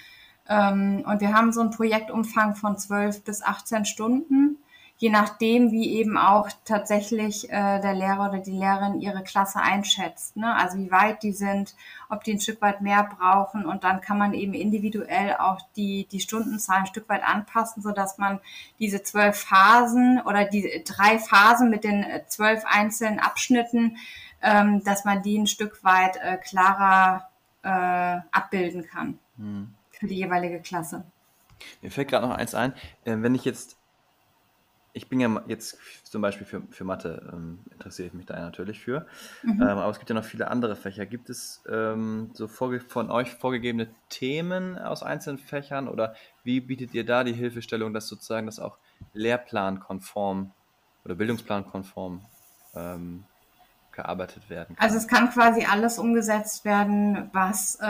Ähm, 0.48 1.04
und 1.06 1.20
wir 1.20 1.34
haben 1.34 1.52
so 1.52 1.60
einen 1.60 1.70
Projektumfang 1.70 2.56
von 2.56 2.76
12 2.76 3.22
bis 3.22 3.42
18 3.42 3.84
Stunden, 3.84 4.58
je 5.02 5.10
nachdem, 5.10 5.72
wie 5.72 5.96
eben 5.96 6.16
auch 6.16 6.48
tatsächlich 6.64 7.50
äh, 7.50 7.80
der 7.80 7.92
Lehrer 7.92 8.30
oder 8.30 8.38
die 8.38 8.52
Lehrerin 8.52 9.00
ihre 9.00 9.24
Klasse 9.24 9.58
einschätzt. 9.58 10.36
Ne? 10.36 10.54
Also 10.54 10.78
wie 10.78 10.92
weit 10.92 11.24
die 11.24 11.32
sind, 11.32 11.74
ob 12.08 12.22
die 12.22 12.34
ein 12.34 12.40
Stück 12.40 12.62
weit 12.62 12.82
mehr 12.82 13.02
brauchen. 13.18 13.66
Und 13.66 13.82
dann 13.82 14.00
kann 14.00 14.16
man 14.16 14.32
eben 14.32 14.54
individuell 14.54 15.34
auch 15.40 15.58
die, 15.74 16.06
die 16.12 16.20
Stundenzahl 16.20 16.78
ein 16.78 16.86
Stück 16.86 17.08
weit 17.08 17.24
anpassen, 17.24 17.82
sodass 17.82 18.16
man 18.18 18.38
diese 18.78 19.02
zwölf 19.02 19.36
Phasen 19.36 20.20
oder 20.24 20.44
die 20.44 20.84
drei 20.86 21.18
Phasen 21.18 21.68
mit 21.68 21.82
den 21.82 22.06
zwölf 22.28 22.62
einzelnen 22.64 23.18
Abschnitten, 23.18 23.96
ähm, 24.40 24.84
dass 24.84 25.04
man 25.04 25.20
die 25.22 25.36
ein 25.36 25.48
Stück 25.48 25.82
weit 25.82 26.16
äh, 26.18 26.36
klarer 26.36 27.28
äh, 27.64 28.20
abbilden 28.30 28.86
kann. 28.86 29.18
Hm 29.36 29.74
für 30.02 30.08
die 30.08 30.16
jeweilige 30.16 30.58
Klasse. 30.58 31.04
Mir 31.80 31.92
fällt 31.92 32.08
gerade 32.08 32.26
noch 32.26 32.34
eins 32.34 32.56
ein, 32.56 32.72
äh, 33.04 33.16
wenn 33.18 33.36
ich 33.36 33.44
jetzt, 33.44 33.76
ich 34.94 35.08
bin 35.08 35.20
ja 35.20 35.42
jetzt 35.46 35.78
zum 36.04 36.20
Beispiel 36.20 36.46
für, 36.46 36.62
für 36.70 36.84
Mathe, 36.84 37.30
ähm, 37.32 37.60
interessiere 37.72 38.08
ich 38.08 38.14
mich 38.14 38.26
da 38.26 38.38
natürlich 38.38 38.80
für, 38.80 39.06
mhm. 39.42 39.62
ähm, 39.62 39.62
aber 39.62 39.90
es 39.90 39.98
gibt 39.98 40.10
ja 40.10 40.14
noch 40.14 40.24
viele 40.24 40.48
andere 40.48 40.76
Fächer. 40.76 41.06
Gibt 41.06 41.30
es 41.30 41.62
ähm, 41.70 42.30
so 42.34 42.46
von 42.46 43.10
euch 43.10 43.30
vorgegebene 43.30 43.88
Themen 44.10 44.78
aus 44.78 45.02
einzelnen 45.02 45.38
Fächern 45.38 45.88
oder 45.88 46.14
wie 46.44 46.60
bietet 46.60 46.94
ihr 46.94 47.06
da 47.06 47.24
die 47.24 47.32
Hilfestellung, 47.32 47.94
dass 47.94 48.08
sozusagen 48.08 48.46
das 48.46 48.58
auch 48.58 48.76
lehrplankonform 49.14 50.52
oder 51.04 51.14
bildungsplankonform 51.14 52.20
ähm, 52.74 53.24
gearbeitet 53.92 54.48
werden 54.48 54.76
kann. 54.76 54.84
Also 54.84 54.96
es 54.96 55.08
kann 55.08 55.30
quasi 55.30 55.64
alles 55.64 55.98
umgesetzt 55.98 56.64
werden, 56.64 57.30
was, 57.32 57.76
äh, 57.80 57.86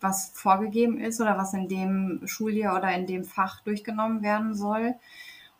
was 0.00 0.30
vorgegeben 0.34 0.98
ist 1.00 1.20
oder 1.20 1.36
was 1.36 1.52
in 1.54 1.68
dem 1.68 2.20
Schuljahr 2.26 2.76
oder 2.76 2.92
in 2.92 3.06
dem 3.06 3.24
Fach 3.24 3.60
durchgenommen 3.60 4.22
werden 4.22 4.54
soll. 4.54 4.94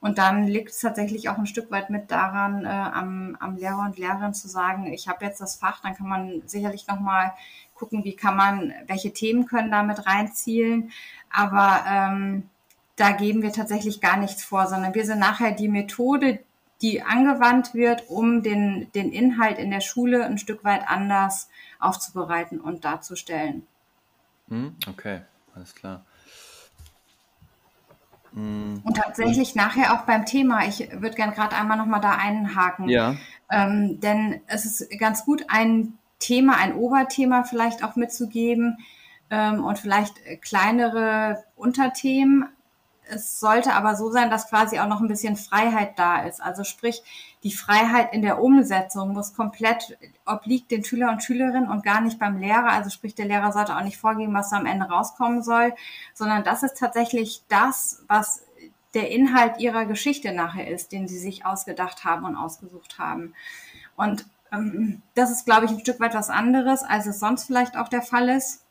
Und 0.03 0.19
dann 0.19 0.49
liegt 0.49 0.71
es 0.71 0.81
tatsächlich 0.81 1.29
auch 1.29 1.39
ein 1.39 1.47
Stück 1.47 1.71
weit 1.71 1.89
mit 1.89 2.11
daran, 2.11 2.65
äh, 2.65 2.69
am, 2.69 3.37
am 3.39 3.55
Lehrer 3.57 3.83
und 3.83 3.97
Lehrerin 3.97 4.35
zu 4.35 4.49
sagen, 4.49 4.93
ich 4.93 5.07
habe 5.07 5.25
jetzt 5.25 5.41
das 5.41 5.55
Fach, 5.55 5.81
dann 5.81 5.95
kann 5.95 6.09
man 6.09 6.43
sicherlich 6.45 6.89
nochmal 6.89 7.33
gucken, 7.77 8.03
wie 8.03 8.17
kann 8.17 8.37
man, 8.37 8.75
welche 8.89 9.13
Themen 9.13 9.47
können 9.47 9.71
damit 9.71 10.05
reinzielen. 10.05 10.91
Aber 11.31 11.85
ähm, 11.89 12.51
da 12.97 13.13
geben 13.13 13.43
wir 13.43 13.53
tatsächlich 13.53 14.01
gar 14.01 14.17
nichts 14.17 14.43
vor, 14.43 14.67
sondern 14.67 14.93
wir 14.93 15.07
sind 15.07 15.21
nachher 15.21 15.53
die 15.53 15.69
Methode, 15.69 16.41
die 16.83 17.03
angewandt 17.03 17.73
wird, 17.73 18.09
um 18.09 18.43
den, 18.43 18.91
den 18.97 19.13
Inhalt 19.13 19.59
in 19.59 19.71
der 19.71 19.81
Schule 19.81 20.25
ein 20.25 20.37
Stück 20.37 20.65
weit 20.65 20.83
anders 20.89 21.49
aufzubereiten 21.79 22.61
und 22.61 22.85
darzustellen. 22.85 23.69
Hm, 24.49 24.75
okay, 24.89 25.21
alles 25.55 25.77
klar. 25.77 26.05
Hm. 28.35 28.81
Und 28.85 28.97
tatsächlich 28.97 29.55
nachher 29.55 29.95
auch 29.95 30.03
beim 30.03 30.25
Thema, 30.25 30.67
ich 30.67 30.89
würde 30.93 31.17
gerne 31.17 31.33
gerade 31.33 31.57
einmal 31.57 31.77
nochmal 31.77 32.01
da 32.01 32.13
einhaken. 32.13 32.89
Ja. 32.89 33.17
Ähm, 33.51 34.01
denn 34.01 34.41
es 34.47 34.65
ist 34.65 34.99
ganz 34.99 35.25
gut, 35.25 35.45
ein 35.49 35.99
Thema, 36.19 36.57
ein 36.57 36.75
Oberthema 36.75 37.45
vielleicht 37.45 37.85
auch 37.85 37.97
mitzugeben 37.97 38.79
ähm, 39.31 39.65
und 39.65 39.79
vielleicht 39.79 40.15
kleinere 40.41 41.45
Unterthemen, 41.57 42.49
es 43.09 43.41
sollte 43.41 43.75
aber 43.75 43.97
so 43.97 44.11
sein, 44.11 44.31
dass 44.31 44.49
quasi 44.49 44.79
auch 44.79 44.87
noch 44.87 45.01
ein 45.01 45.09
bisschen 45.09 45.37
Freiheit 45.37 45.99
da 45.99 46.23
ist. 46.23 46.41
Also 46.41 46.65
sprich, 46.65 47.03
die 47.43 47.53
Freiheit 47.53 48.13
in 48.13 48.23
der 48.23 48.41
Umsetzung 48.43 49.13
muss 49.13 49.35
komplett 49.35 49.99
obliegt 50.25 50.71
den 50.71 50.85
Schüler 50.85 51.11
und 51.11 51.23
Schülerinnen 51.23 51.69
und 51.69 51.85
gar 51.85 52.01
nicht 52.01 52.19
beim 52.19 52.39
Lehrer. 52.39 52.71
Also 52.71 52.91
sprich, 52.91 53.15
der 53.15 53.27
Lehrer 53.27 53.53
sollte 53.53 53.77
auch 53.77 53.83
nicht 53.83 53.99
vorgeben, 53.99 54.35
was 54.35 54.53
am 54.53 54.67
Ende 54.67 54.87
rauskommen 54.87 55.43
soll, 55.43 55.75
sondern 56.15 56.45
das 56.45 56.63
ist 56.63 56.79
tatsächlich 56.79 57.43
das, 57.49 58.05
was 58.09 58.45
der 58.95 59.11
Inhalt 59.11 59.59
ihrer 59.59 59.87
Geschichte 59.87 60.33
nachher 60.33 60.69
ist, 60.69 60.93
den 60.93 61.09
sie 61.09 61.19
sich 61.19 61.47
ausgedacht 61.47 62.05
haben 62.05 62.25
und 62.25 62.37
ausgesucht 62.37 62.99
haben. 62.99 63.35
Und 63.97 64.27
ähm, 64.53 65.03
das 65.15 65.31
ist, 65.31 65.45
glaube 65.45 65.67
ich, 65.67 65.73
ein 65.73 65.81
Stück 65.81 65.99
weit 66.01 66.15
was 66.15 66.31
anderes, 66.31 66.83
als 66.83 67.07
es 67.07 67.19
sonst 67.19 67.45
vielleicht 67.45 67.77
auch 67.77 67.89
der 67.89 68.03
Fall 68.03 68.29
ist, 68.29 68.63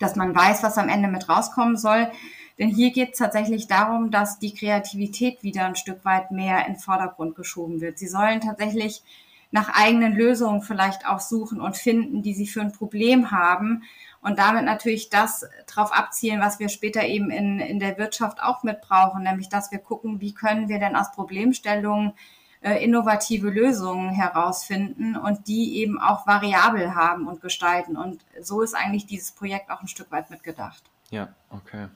dass 0.00 0.16
man 0.16 0.34
weiß, 0.34 0.62
was 0.62 0.78
am 0.78 0.88
Ende 0.88 1.08
mit 1.08 1.28
rauskommen 1.28 1.76
soll. 1.76 2.10
Denn 2.58 2.68
hier 2.68 2.90
geht 2.90 3.12
es 3.12 3.18
tatsächlich 3.18 3.66
darum, 3.66 4.10
dass 4.10 4.38
die 4.38 4.54
Kreativität 4.54 5.42
wieder 5.42 5.66
ein 5.66 5.76
Stück 5.76 6.04
weit 6.04 6.30
mehr 6.30 6.66
in 6.66 6.74
den 6.74 6.80
Vordergrund 6.80 7.34
geschoben 7.34 7.80
wird. 7.80 7.98
Sie 7.98 8.08
sollen 8.08 8.40
tatsächlich 8.40 9.02
nach 9.50 9.68
eigenen 9.74 10.14
Lösungen 10.14 10.62
vielleicht 10.62 11.06
auch 11.06 11.20
suchen 11.20 11.60
und 11.60 11.76
finden, 11.76 12.22
die 12.22 12.34
sie 12.34 12.46
für 12.46 12.60
ein 12.60 12.72
Problem 12.72 13.30
haben 13.30 13.82
und 14.20 14.38
damit 14.38 14.64
natürlich 14.64 15.08
das 15.08 15.44
drauf 15.66 15.92
abzielen, 15.92 16.40
was 16.40 16.58
wir 16.58 16.68
später 16.68 17.04
eben 17.04 17.30
in, 17.30 17.60
in 17.60 17.78
der 17.78 17.96
Wirtschaft 17.96 18.42
auch 18.42 18.62
mit 18.62 18.80
brauchen, 18.80 19.22
nämlich 19.22 19.48
dass 19.48 19.70
wir 19.70 19.78
gucken, 19.78 20.20
wie 20.20 20.34
können 20.34 20.68
wir 20.68 20.78
denn 20.78 20.96
aus 20.96 21.12
Problemstellungen 21.12 22.12
äh, 22.60 22.82
innovative 22.82 23.48
Lösungen 23.48 24.10
herausfinden 24.10 25.16
und 25.16 25.46
die 25.46 25.76
eben 25.76 26.00
auch 26.00 26.26
variabel 26.26 26.94
haben 26.94 27.28
und 27.28 27.40
gestalten. 27.40 27.96
Und 27.96 28.24
so 28.40 28.62
ist 28.62 28.74
eigentlich 28.74 29.06
dieses 29.06 29.30
Projekt 29.32 29.70
auch 29.70 29.80
ein 29.80 29.88
Stück 29.88 30.10
weit 30.10 30.30
mitgedacht. 30.30 30.82
Ja, 31.10 31.28
okay. 31.50 31.86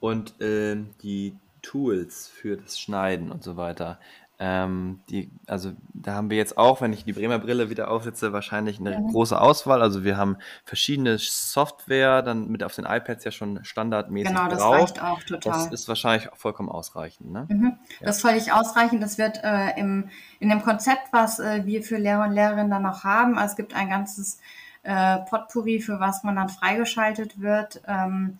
Und 0.00 0.40
äh, 0.40 0.76
die 1.02 1.36
Tools 1.62 2.28
für 2.28 2.56
das 2.56 2.78
Schneiden 2.78 3.30
und 3.30 3.42
so 3.42 3.56
weiter, 3.56 3.98
ähm, 4.38 5.00
die, 5.08 5.30
also 5.46 5.72
da 5.94 6.14
haben 6.14 6.28
wir 6.28 6.36
jetzt 6.36 6.58
auch, 6.58 6.82
wenn 6.82 6.92
ich 6.92 7.04
die 7.04 7.14
Bremer 7.14 7.38
Brille 7.38 7.70
wieder 7.70 7.90
aufsetze, 7.90 8.34
wahrscheinlich 8.34 8.78
eine 8.78 8.98
mhm. 8.98 9.12
große 9.12 9.40
Auswahl. 9.40 9.80
Also 9.80 10.04
wir 10.04 10.18
haben 10.18 10.36
verschiedene 10.64 11.16
Software, 11.18 12.20
dann 12.20 12.48
mit 12.48 12.62
auf 12.62 12.74
den 12.74 12.84
iPads 12.84 13.24
ja 13.24 13.30
schon 13.30 13.64
standardmäßig 13.64 14.28
Genau, 14.28 14.48
das 14.48 14.58
drauf. 14.58 14.74
reicht 14.74 15.02
auch 15.02 15.22
total. 15.22 15.52
Das 15.52 15.66
ist 15.68 15.88
wahrscheinlich 15.88 16.30
auch 16.30 16.36
vollkommen 16.36 16.68
ausreichend. 16.68 17.32
Ne? 17.32 17.46
Mhm. 17.48 17.78
Ja. 18.00 18.06
Das 18.06 18.16
ist 18.16 18.22
völlig 18.22 18.52
ausreichend. 18.52 19.02
Das 19.02 19.16
wird 19.16 19.40
äh, 19.42 19.78
im, 19.78 20.10
in 20.38 20.50
dem 20.50 20.62
Konzept, 20.62 21.12
was 21.12 21.38
äh, 21.38 21.64
wir 21.64 21.82
für 21.82 21.96
Lehrer 21.96 22.24
und 22.24 22.32
Lehrerinnen 22.32 22.70
dann 22.70 22.82
noch 22.82 23.04
haben, 23.04 23.38
also 23.38 23.52
es 23.52 23.56
gibt 23.56 23.74
ein 23.74 23.88
ganzes 23.88 24.38
äh, 24.82 25.18
Potpourri, 25.30 25.80
für 25.80 25.98
was 25.98 26.24
man 26.24 26.36
dann 26.36 26.50
freigeschaltet 26.50 27.40
wird. 27.40 27.80
Ähm, 27.88 28.36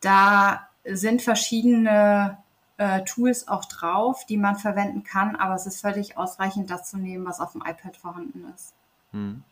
da 0.00 0.68
sind 0.84 1.22
verschiedene 1.22 2.38
äh, 2.78 3.02
Tools 3.04 3.48
auch 3.48 3.64
drauf, 3.64 4.26
die 4.26 4.36
man 4.36 4.56
verwenden 4.56 5.02
kann, 5.02 5.36
aber 5.36 5.54
es 5.54 5.66
ist 5.66 5.80
völlig 5.80 6.16
ausreichend, 6.16 6.70
das 6.70 6.90
zu 6.90 6.98
nehmen, 6.98 7.26
was 7.26 7.40
auf 7.40 7.52
dem 7.52 7.62
iPad 7.62 7.96
vorhanden 7.96 8.44
ist. 8.54 8.74
Hm. 9.12 9.42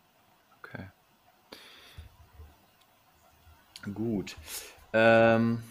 Okay. 0.59 0.87
Gut. 3.93 4.37
Ähm, 4.93 5.63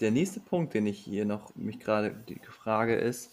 der 0.00 0.10
nächste 0.10 0.40
Punkt, 0.40 0.74
den 0.74 0.86
ich 0.86 0.98
hier 0.98 1.24
noch 1.24 1.54
mich 1.54 1.78
gerade 1.80 2.14
Frage 2.50 2.94
ist, 2.94 3.30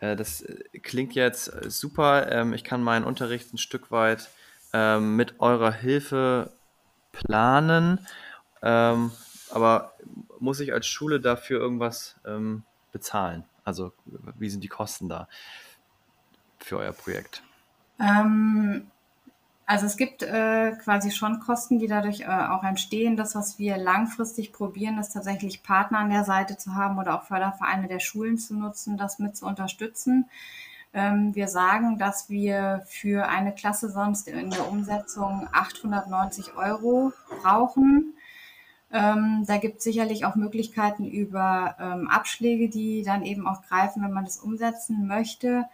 äh, 0.00 0.16
das 0.16 0.42
äh, 0.42 0.78
klingt 0.80 1.14
jetzt 1.14 1.50
super. 1.70 2.30
Ähm, 2.30 2.52
ich 2.52 2.64
kann 2.64 2.82
meinen 2.82 3.04
Unterricht 3.04 3.52
ein 3.52 3.58
Stück 3.58 3.90
weit 3.90 4.28
ähm, 4.72 5.16
mit 5.16 5.40
eurer 5.40 5.72
Hilfe 5.72 6.52
planen, 7.12 8.06
ähm, 8.62 9.12
aber 9.54 9.94
muss 10.38 10.60
ich 10.60 10.72
als 10.72 10.86
Schule 10.86 11.20
dafür 11.20 11.60
irgendwas 11.60 12.16
ähm, 12.26 12.64
bezahlen? 12.92 13.44
Also 13.64 13.92
wie 14.38 14.50
sind 14.50 14.62
die 14.62 14.68
Kosten 14.68 15.08
da 15.08 15.28
für 16.58 16.78
euer 16.78 16.92
Projekt? 16.92 17.42
Ähm, 18.00 18.90
also 19.66 19.86
es 19.86 19.96
gibt 19.96 20.22
äh, 20.22 20.72
quasi 20.82 21.10
schon 21.10 21.40
Kosten, 21.40 21.78
die 21.78 21.86
dadurch 21.86 22.20
äh, 22.20 22.26
auch 22.26 22.64
entstehen. 22.64 23.16
Das, 23.16 23.34
was 23.34 23.58
wir 23.58 23.78
langfristig 23.78 24.52
probieren, 24.52 24.98
ist 24.98 25.14
tatsächlich 25.14 25.62
Partner 25.62 26.00
an 26.00 26.10
der 26.10 26.24
Seite 26.24 26.58
zu 26.58 26.74
haben 26.74 26.98
oder 26.98 27.14
auch 27.14 27.24
Fördervereine 27.24 27.88
der 27.88 28.00
Schulen 28.00 28.36
zu 28.36 28.54
nutzen, 28.54 28.98
das 28.98 29.18
mit 29.18 29.36
zu 29.36 29.46
unterstützen. 29.46 30.28
Ähm, 30.92 31.34
wir 31.34 31.48
sagen, 31.48 31.98
dass 31.98 32.28
wir 32.28 32.82
für 32.86 33.26
eine 33.28 33.54
Klasse 33.54 33.90
sonst 33.90 34.28
in 34.28 34.50
der 34.50 34.68
Umsetzung 34.68 35.48
890 35.52 36.56
Euro 36.56 37.12
brauchen. 37.42 38.14
Ähm, 38.94 39.44
da 39.44 39.56
gibt 39.56 39.78
es 39.78 39.84
sicherlich 39.84 40.24
auch 40.24 40.36
Möglichkeiten 40.36 41.04
über 41.04 41.74
ähm, 41.80 42.08
Abschläge, 42.08 42.68
die 42.68 43.02
dann 43.02 43.24
eben 43.24 43.48
auch 43.48 43.62
greifen, 43.62 44.04
wenn 44.04 44.12
man 44.12 44.24
das 44.24 44.38
umsetzen 44.38 45.08
möchte. 45.08 45.64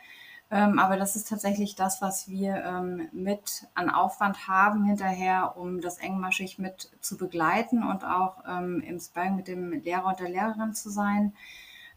Ähm, 0.50 0.78
aber 0.78 0.96
das 0.96 1.16
ist 1.16 1.28
tatsächlich 1.28 1.74
das, 1.74 2.00
was 2.00 2.30
wir 2.30 2.64
ähm, 2.64 3.09
mit 3.12 3.68
an 3.74 3.90
Aufwand 3.90 4.48
haben 4.48 4.85
hinterher, 4.85 5.59
um 5.59 5.83
das 5.83 5.98
engmaschig 5.98 6.59
mit 6.59 6.90
zu 7.02 7.18
begleiten 7.18 7.85
und 7.85 8.04
auch 8.04 8.38
ähm, 8.48 8.80
im 8.80 8.98
Sparring 8.98 9.37
mit 9.37 9.48
dem 9.48 9.70
Lehrer 9.70 10.06
und 10.06 10.18
der 10.18 10.30
Lehrerin 10.30 10.72
zu 10.72 10.88
sein. 10.88 11.35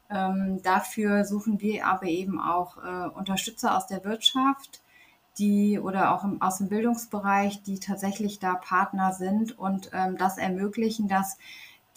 Ähm, 0.10 0.62
dafür 0.62 1.24
suchen 1.24 1.62
wir 1.62 1.88
aber 1.88 2.08
eben 2.08 2.40
auch 2.42 2.78
äh, 2.84 3.08
Unterstützer 3.16 3.78
aus 3.78 3.88
der 3.88 4.04
Wirtschaft, 4.04 4.83
die 5.38 5.80
oder 5.80 6.14
auch 6.14 6.24
im, 6.24 6.42
aus 6.42 6.60
dem 6.60 6.70
Bildungsbereich, 6.70 7.64
die 7.64 7.80
tatsächlich 7.80 8.40
da 8.40 8.56
Partner 8.56 9.14
sind 9.14 9.58
und 9.58 9.90
ähm, 9.94 10.18
das 10.18 10.38
ermöglichen, 10.38 11.08
dass 11.08 11.38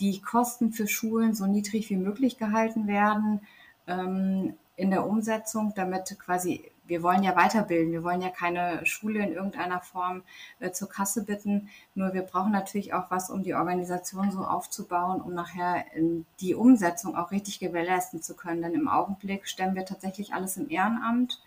die 0.00 0.20
Kosten 0.20 0.72
für 0.72 0.86
Schulen 0.86 1.34
so 1.34 1.46
niedrig 1.46 1.90
wie 1.90 1.96
möglich 1.96 2.38
gehalten 2.38 2.86
werden 2.86 3.40
ähm, 3.86 4.54
in 4.76 4.90
der 4.90 5.06
Umsetzung, 5.06 5.72
damit 5.74 6.18
quasi 6.18 6.70
wir 6.86 7.02
wollen 7.02 7.22
ja 7.22 7.34
weiterbilden, 7.34 7.92
wir 7.92 8.04
wollen 8.04 8.20
ja 8.20 8.30
keine 8.30 8.84
Schule 8.86 9.20
in 9.20 9.32
irgendeiner 9.32 9.80
Form 9.80 10.22
äh, 10.60 10.70
zur 10.70 10.88
Kasse 10.88 11.24
bitten. 11.24 11.68
Nur 11.94 12.14
wir 12.14 12.22
brauchen 12.22 12.52
natürlich 12.52 12.94
auch 12.94 13.10
was, 13.10 13.30
um 13.30 13.42
die 13.42 13.54
Organisation 13.54 14.30
so 14.30 14.44
aufzubauen, 14.44 15.20
um 15.20 15.34
nachher 15.34 15.84
die 16.40 16.54
Umsetzung 16.54 17.16
auch 17.16 17.30
richtig 17.30 17.58
gewährleisten 17.58 18.22
zu 18.22 18.36
können. 18.36 18.62
Denn 18.62 18.74
im 18.74 18.88
Augenblick 18.88 19.48
stemmen 19.48 19.74
wir 19.74 19.84
tatsächlich 19.84 20.32
alles 20.32 20.56
im 20.56 20.70
Ehrenamt 20.70 21.42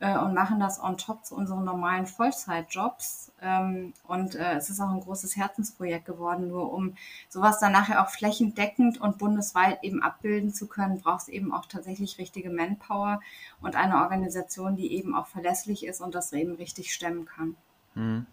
äh, 0.00 0.16
und 0.18 0.34
machen 0.34 0.60
das 0.60 0.82
on 0.82 0.96
top 0.96 1.24
zu 1.24 1.34
unseren 1.34 1.64
normalen 1.64 2.06
Vollzeitjobs. 2.06 3.32
Ähm, 3.42 3.92
und 4.06 4.34
äh, 4.34 4.54
es 4.54 4.70
ist 4.70 4.80
auch 4.80 4.90
ein 4.90 5.00
großes 5.00 5.36
Herzensprojekt 5.36 6.04
geworden. 6.04 6.48
Nur 6.48 6.72
um 6.72 6.94
sowas 7.28 7.58
dann 7.58 7.72
nachher 7.72 8.02
auch 8.02 8.10
flächendeckend 8.10 9.00
und 9.00 9.18
bundesweit 9.18 9.82
eben 9.82 10.02
abbilden 10.02 10.52
zu 10.52 10.68
können, 10.68 11.00
braucht 11.00 11.22
es 11.22 11.28
eben 11.28 11.52
auch 11.52 11.66
tatsächlich 11.66 12.18
richtige 12.18 12.50
Manpower 12.50 13.20
und 13.60 13.76
eine 13.76 13.96
Organisation, 14.02 14.76
die 14.76 14.92
eben 14.92 15.14
auch 15.14 15.26
verlässlich 15.26 15.84
ist 15.84 16.00
und 16.00 16.14
das 16.14 16.32
eben 16.32 16.54
richtig 16.54 16.92
stemmen 16.92 17.26
kann. 17.26 17.56
Mhm. 17.94 18.26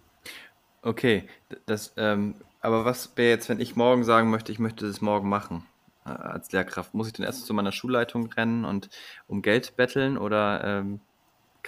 Okay, 0.82 1.28
das, 1.66 1.94
ähm, 1.98 2.36
aber 2.62 2.86
was 2.86 3.18
wäre 3.18 3.30
jetzt, 3.30 3.50
wenn 3.50 3.60
ich 3.60 3.76
morgen 3.76 4.04
sagen 4.04 4.30
möchte, 4.30 4.52
ich 4.52 4.60
möchte 4.60 4.86
das 4.88 5.02
morgen 5.02 5.30
machen? 5.30 5.66
Äh, 6.06 6.10
als 6.10 6.52
Lehrkraft, 6.52 6.94
muss 6.94 7.08
ich 7.08 7.14
dann 7.14 7.26
erst 7.26 7.48
zu 7.48 7.56
meiner 7.56 7.72
Schulleitung 7.72 8.32
rennen 8.32 8.66
und 8.66 8.90
um 9.28 9.42
Geld 9.42 9.76
betteln 9.78 10.16
oder 10.16 10.64
ähm, 10.64 11.02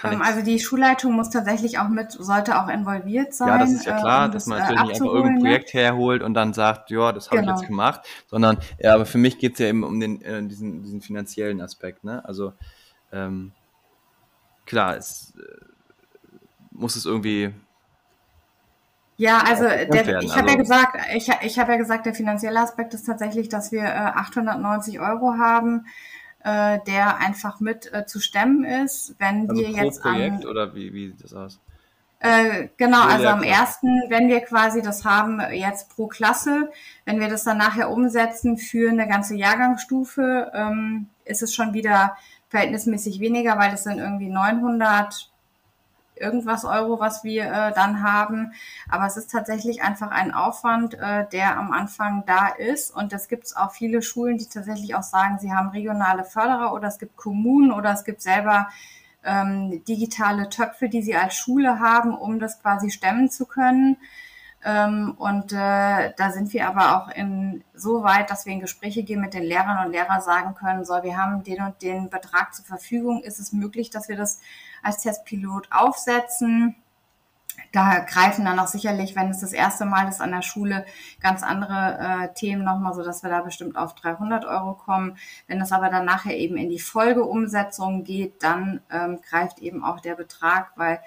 ähm, 0.04 0.22
also 0.22 0.42
die 0.42 0.60
Schulleitung 0.60 1.14
muss 1.14 1.30
tatsächlich 1.30 1.80
auch 1.80 1.90
mit, 1.90 2.12
sollte 2.12 2.62
auch 2.62 2.68
involviert 2.68 3.34
sein. 3.34 3.48
Ja, 3.48 3.58
das 3.58 3.72
ist 3.72 3.86
ja 3.86 4.00
klar, 4.00 4.26
um 4.26 4.32
dass 4.32 4.46
man 4.46 4.60
natürlich 4.60 4.80
äh, 4.80 4.84
nicht 4.84 5.02
einfach 5.02 5.14
irgendein 5.14 5.34
ne? 5.36 5.40
Projekt 5.42 5.74
herholt 5.74 6.24
und 6.24 6.34
dann 6.34 6.54
sagt, 6.54 6.92
ja, 6.92 7.12
das 7.12 7.30
habe 7.30 7.42
genau. 7.42 7.54
ich 7.54 7.62
jetzt 7.62 7.68
genau. 7.68 7.84
gemacht, 7.84 8.02
sondern 8.28 8.58
ja, 8.80 8.94
aber 8.94 9.06
für 9.06 9.18
mich 9.18 9.38
geht 9.38 9.54
es 9.54 9.60
ja 9.60 9.68
eben 9.68 9.84
um 9.84 10.00
den, 10.00 10.22
äh, 10.22 10.44
diesen, 10.44 10.84
diesen 10.84 11.02
finanziellen 11.02 11.62
Aspekt. 11.62 12.04
Ne? 12.04 12.24
Also 12.26 12.54
ähm, 13.12 13.52
klar, 14.66 14.98
es 14.98 15.34
äh, 15.38 15.66
muss 16.72 16.96
es 16.96 17.06
irgendwie 17.06 17.54
ja, 19.20 19.40
also 19.40 19.64
der, 19.64 20.22
ich 20.22 20.36
habe 20.36 20.44
also. 20.44 20.50
ja 20.50 20.56
gesagt, 20.56 20.98
ich, 21.16 21.30
ich 21.42 21.58
habe 21.58 21.72
ja 21.72 21.78
gesagt, 21.80 22.06
der 22.06 22.14
finanzielle 22.14 22.60
Aspekt 22.60 22.94
ist 22.94 23.06
tatsächlich, 23.06 23.50
dass 23.50 23.72
wir 23.72 23.82
äh, 23.82 23.88
890 23.88 25.00
Euro 25.00 25.40
haben 25.40 25.88
äh, 26.44 26.80
der 26.88 27.18
einfach 27.18 27.60
mit 27.60 27.92
äh, 27.94 28.06
zu 28.06 28.20
stemmen 28.20 28.64
ist. 28.64 29.16
Wenn 29.20 29.50
also 29.50 29.62
wir 29.62 29.70
jetzt 29.70 30.02
Projekt 30.02 30.46
an, 30.46 30.50
oder 30.50 30.76
wie, 30.76 30.94
wie 30.94 31.08
sieht 31.08 31.24
das 31.24 31.34
aus? 31.34 31.60
Äh, 32.20 32.70
genau, 32.78 33.04
also 33.04 33.28
am 33.28 33.44
ersten, 33.44 33.88
wenn 34.10 34.28
wir 34.28 34.42
quasi 34.42 34.82
das 34.82 35.06
haben 35.06 35.40
jetzt 35.52 35.96
pro 35.96 36.08
Klasse, 36.08 36.72
wenn 37.06 37.20
wir 37.20 37.30
das 37.30 37.44
dann 37.44 37.60
nachher 37.60 37.92
umsetzen 37.92 38.58
für 38.58 38.90
eine 38.90 39.08
ganze 39.08 39.36
Jahrgangsstufe, 39.36 40.52
ähm, 40.54 41.10
ist 41.26 41.44
es 41.44 41.54
schon 41.54 41.74
wieder 41.74 42.18
verhältnismäßig 42.50 43.20
weniger, 43.20 43.60
weil 43.60 43.70
das 43.70 43.84
sind 43.84 44.00
irgendwie 44.00 44.30
900 44.30 45.30
irgendwas 46.20 46.66
Euro, 46.66 47.00
was 47.00 47.24
wir 47.24 47.46
äh, 47.46 47.72
dann 47.74 48.04
haben. 48.04 48.54
Aber 48.90 49.06
es 49.06 49.18
ist 49.18 49.32
tatsächlich 49.32 49.82
einfach 49.82 50.12
ein 50.12 50.34
Aufwand, 50.34 50.96
äh, 50.96 51.28
der 51.32 51.58
am 51.58 51.72
Anfang 51.72 52.24
da 52.26 52.48
ist. 52.48 52.96
Und 52.96 53.14
es 53.14 53.28
gibt 53.28 53.56
auch 53.56 53.72
viele 53.72 54.02
Schulen, 54.02 54.38
die 54.38 54.48
tatsächlich 54.48 54.96
auch 54.96 55.04
sagen, 55.04 55.40
sie 55.40 55.54
haben 55.54 55.70
regionale 55.70 56.24
Förderer 56.24 56.74
oder 56.74 56.88
es 56.88 57.00
gibt 57.00 57.16
Kommunen 57.16 57.72
oder 57.72 57.92
es 57.92 58.04
gibt 58.04 58.22
selber 58.22 58.68
ähm, 59.24 59.84
digitale 59.86 60.50
Töpfe, 60.50 60.90
die 60.90 61.02
sie 61.02 61.16
als 61.16 61.36
Schule 61.36 61.80
haben, 61.80 62.16
um 62.16 62.40
das 62.40 62.62
quasi 62.62 62.90
stemmen 62.90 63.30
zu 63.30 63.46
können. 63.46 63.98
Ähm, 64.68 65.14
und 65.18 65.54
äh, 65.54 66.12
da 66.18 66.32
sind 66.32 66.52
wir 66.52 66.68
aber 66.68 66.98
auch 66.98 67.08
in 67.16 67.64
so 67.74 68.04
weit, 68.04 68.30
dass 68.30 68.46
wir 68.46 68.52
in 68.52 68.60
Gespräche 68.60 69.04
gehen 69.04 69.22
mit 69.22 69.34
den 69.34 69.44
Lehrern 69.44 69.86
und 69.86 69.94
Lehrern 69.94 70.22
sagen 70.22 70.56
können, 70.56 70.84
so, 70.84 70.94
wir 71.04 71.18
haben 71.18 71.42
den 71.46 71.62
und 71.62 71.82
den 71.82 72.10
Betrag 72.10 72.54
zur 72.54 72.66
Verfügung. 72.66 73.24
Ist 73.24 73.40
es 73.40 73.54
möglich, 73.54 73.92
dass 73.92 74.10
wir 74.10 74.18
das 74.18 74.42
als 74.84 74.98
Testpilot 74.98 75.70
aufsetzen? 75.72 76.76
Da 77.72 78.00
greifen 78.00 78.44
dann 78.44 78.60
auch 78.60 78.68
sicherlich, 78.68 79.16
wenn 79.16 79.30
es 79.30 79.40
das 79.40 79.54
erste 79.54 79.86
Mal 79.86 80.10
ist 80.10 80.20
an 80.20 80.32
der 80.32 80.42
Schule, 80.42 80.86
ganz 81.22 81.44
andere 81.44 82.26
äh, 82.26 82.34
Themen 82.34 82.66
nochmal, 82.66 82.94
so 82.94 83.04
dass 83.04 83.24
wir 83.24 83.30
da 83.30 83.42
bestimmt 83.42 83.78
auf 83.78 83.96
300 83.96 84.44
Euro 84.44 84.74
kommen. 84.74 85.18
Wenn 85.48 85.62
es 85.62 85.72
aber 85.72 85.90
dann 85.90 86.04
nachher 86.04 86.36
eben 86.36 86.58
in 86.58 86.70
die 86.70 86.80
Folgeumsetzung 86.80 88.04
geht, 88.04 88.44
dann 88.44 88.82
ähm, 88.92 89.20
greift 89.22 89.60
eben 89.60 89.82
auch 89.82 90.02
der 90.02 90.16
Betrag, 90.16 90.72
weil 90.76 91.00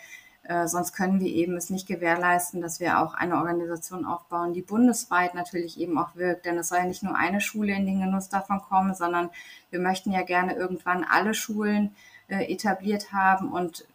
äh, 0.51 0.67
sonst 0.67 0.95
können 0.95 1.21
wir 1.21 1.29
eben 1.29 1.57
es 1.57 1.71
nicht 1.71 1.87
gewährleisten, 1.87 2.61
dass 2.61 2.81
wir 2.81 2.99
auch 2.99 3.15
eine 3.15 3.37
Organisation 3.37 4.05
aufbauen, 4.05 4.53
die 4.53 4.63
bundesweit 4.63 5.33
natürlich 5.37 5.79
eben 5.79 5.97
auch 5.97 6.17
wirkt. 6.17 6.45
Denn 6.45 6.59
es 6.59 6.71
soll 6.71 6.79
ja 6.79 6.87
nicht 6.87 7.05
nur 7.05 7.15
eine 7.15 7.41
Schule 7.41 7.73
in 7.73 7.87
den 7.87 8.01
Genuss 8.01 8.31
davon 8.31 8.61
kommen, 8.61 8.93
sondern 8.95 9.31
wir 9.71 9.79
möchten 9.79 10.11
ja 10.11 10.23
gerne 10.23 10.55
irgendwann 10.55 11.07
alle 11.09 11.35
Schulen 11.35 11.95
äh, 12.27 12.53
etabliert 12.53 13.13
haben. 13.13 13.53
Und 13.53 13.87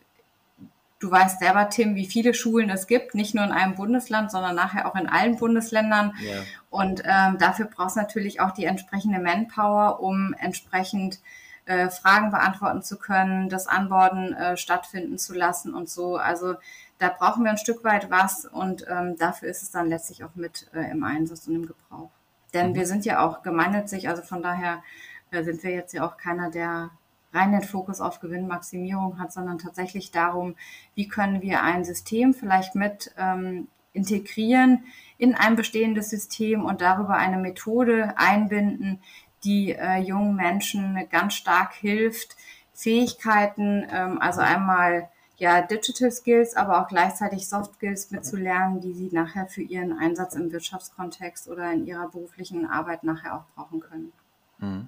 du 0.99 1.11
weißt 1.11 1.39
selber, 1.39 1.67
Tim, 1.67 1.95
wie 1.95 2.05
viele 2.05 2.33
Schulen 2.33 2.69
es 2.69 2.87
gibt, 2.87 3.15
nicht 3.15 3.35
nur 3.35 3.43
in 3.43 3.51
einem 3.51 3.75
Bundesland, 3.75 4.31
sondern 4.31 4.55
nachher 4.55 4.87
auch 4.87 4.95
in 4.95 5.09
allen 5.09 5.35
Bundesländern. 5.35 6.13
Ja. 6.21 6.41
Und 6.69 7.03
ähm, 7.03 7.37
dafür 7.37 7.65
brauchst 7.65 7.97
du 7.97 7.99
natürlich 7.99 8.39
auch 8.39 8.51
die 8.51 8.63
entsprechende 8.63 9.19
Manpower, 9.19 9.99
um 9.99 10.33
entsprechend 10.39 11.19
äh, 11.65 11.89
Fragen 11.89 12.31
beantworten 12.31 12.81
zu 12.81 12.97
können, 12.97 13.49
das 13.49 13.67
Anborden 13.67 14.33
äh, 14.33 14.57
stattfinden 14.57 15.17
zu 15.17 15.33
lassen 15.33 15.73
und 15.73 15.89
so. 15.89 16.17
Also 16.17 16.55
da 16.99 17.09
brauchen 17.09 17.43
wir 17.43 17.51
ein 17.51 17.57
Stück 17.57 17.83
weit 17.83 18.09
was 18.09 18.45
und 18.45 18.85
ähm, 18.89 19.17
dafür 19.17 19.49
ist 19.49 19.63
es 19.63 19.71
dann 19.71 19.89
letztlich 19.89 20.23
auch 20.23 20.35
mit 20.35 20.67
äh, 20.73 20.91
im 20.91 21.03
Einsatz 21.03 21.47
und 21.47 21.55
im 21.55 21.65
Gebrauch. 21.65 22.11
Denn 22.53 22.69
mhm. 22.69 22.75
wir 22.75 22.85
sind 22.85 23.05
ja 23.05 23.25
auch 23.25 23.41
gemeinnützig, 23.41 24.07
also 24.09 24.21
von 24.21 24.41
daher 24.41 24.83
äh, 25.31 25.43
sind 25.43 25.63
wir 25.63 25.71
jetzt 25.71 25.93
ja 25.93 26.07
auch 26.07 26.17
keiner, 26.17 26.49
der 26.49 26.91
rein 27.33 27.51
den 27.51 27.63
Fokus 27.63 27.99
auf 27.99 28.21
Gewinnmaximierung 28.21 29.19
hat, 29.19 29.33
sondern 29.33 29.57
tatsächlich 29.57 30.11
darum, 30.11 30.55
wie 30.93 31.07
können 31.07 31.41
wir 31.41 31.63
ein 31.63 31.83
System 31.83 32.33
vielleicht 32.33 32.75
mit 32.75 33.13
ähm, 33.17 33.67
integrieren 33.91 34.83
in 35.17 35.35
ein 35.35 35.55
bestehendes 35.55 36.09
System 36.09 36.65
und 36.65 36.81
darüber 36.81 37.15
eine 37.15 37.37
Methode 37.37 38.13
einbinden, 38.17 38.99
die 39.45 39.71
äh, 39.71 39.99
jungen 39.99 40.35
Menschen 40.35 40.97
ganz 41.09 41.35
stark 41.35 41.73
hilft, 41.73 42.35
Fähigkeiten, 42.73 43.85
ähm, 43.89 44.19
also 44.19 44.41
einmal 44.41 45.09
ja 45.37 45.61
Digital 45.61 46.11
Skills, 46.11 46.55
aber 46.55 46.81
auch 46.81 46.87
gleichzeitig 46.87 47.47
Soft 47.47 47.75
Skills 47.75 48.11
mitzulernen, 48.11 48.81
die 48.81 48.93
sie 48.93 49.09
nachher 49.11 49.47
für 49.47 49.61
ihren 49.61 49.97
Einsatz 49.97 50.35
im 50.35 50.51
Wirtschaftskontext 50.51 51.47
oder 51.47 51.71
in 51.71 51.85
ihrer 51.85 52.09
beruflichen 52.09 52.65
Arbeit 52.65 53.03
nachher 53.03 53.35
auch 53.35 53.45
brauchen 53.55 53.79
können. 53.79 54.11
Mhm. 54.59 54.87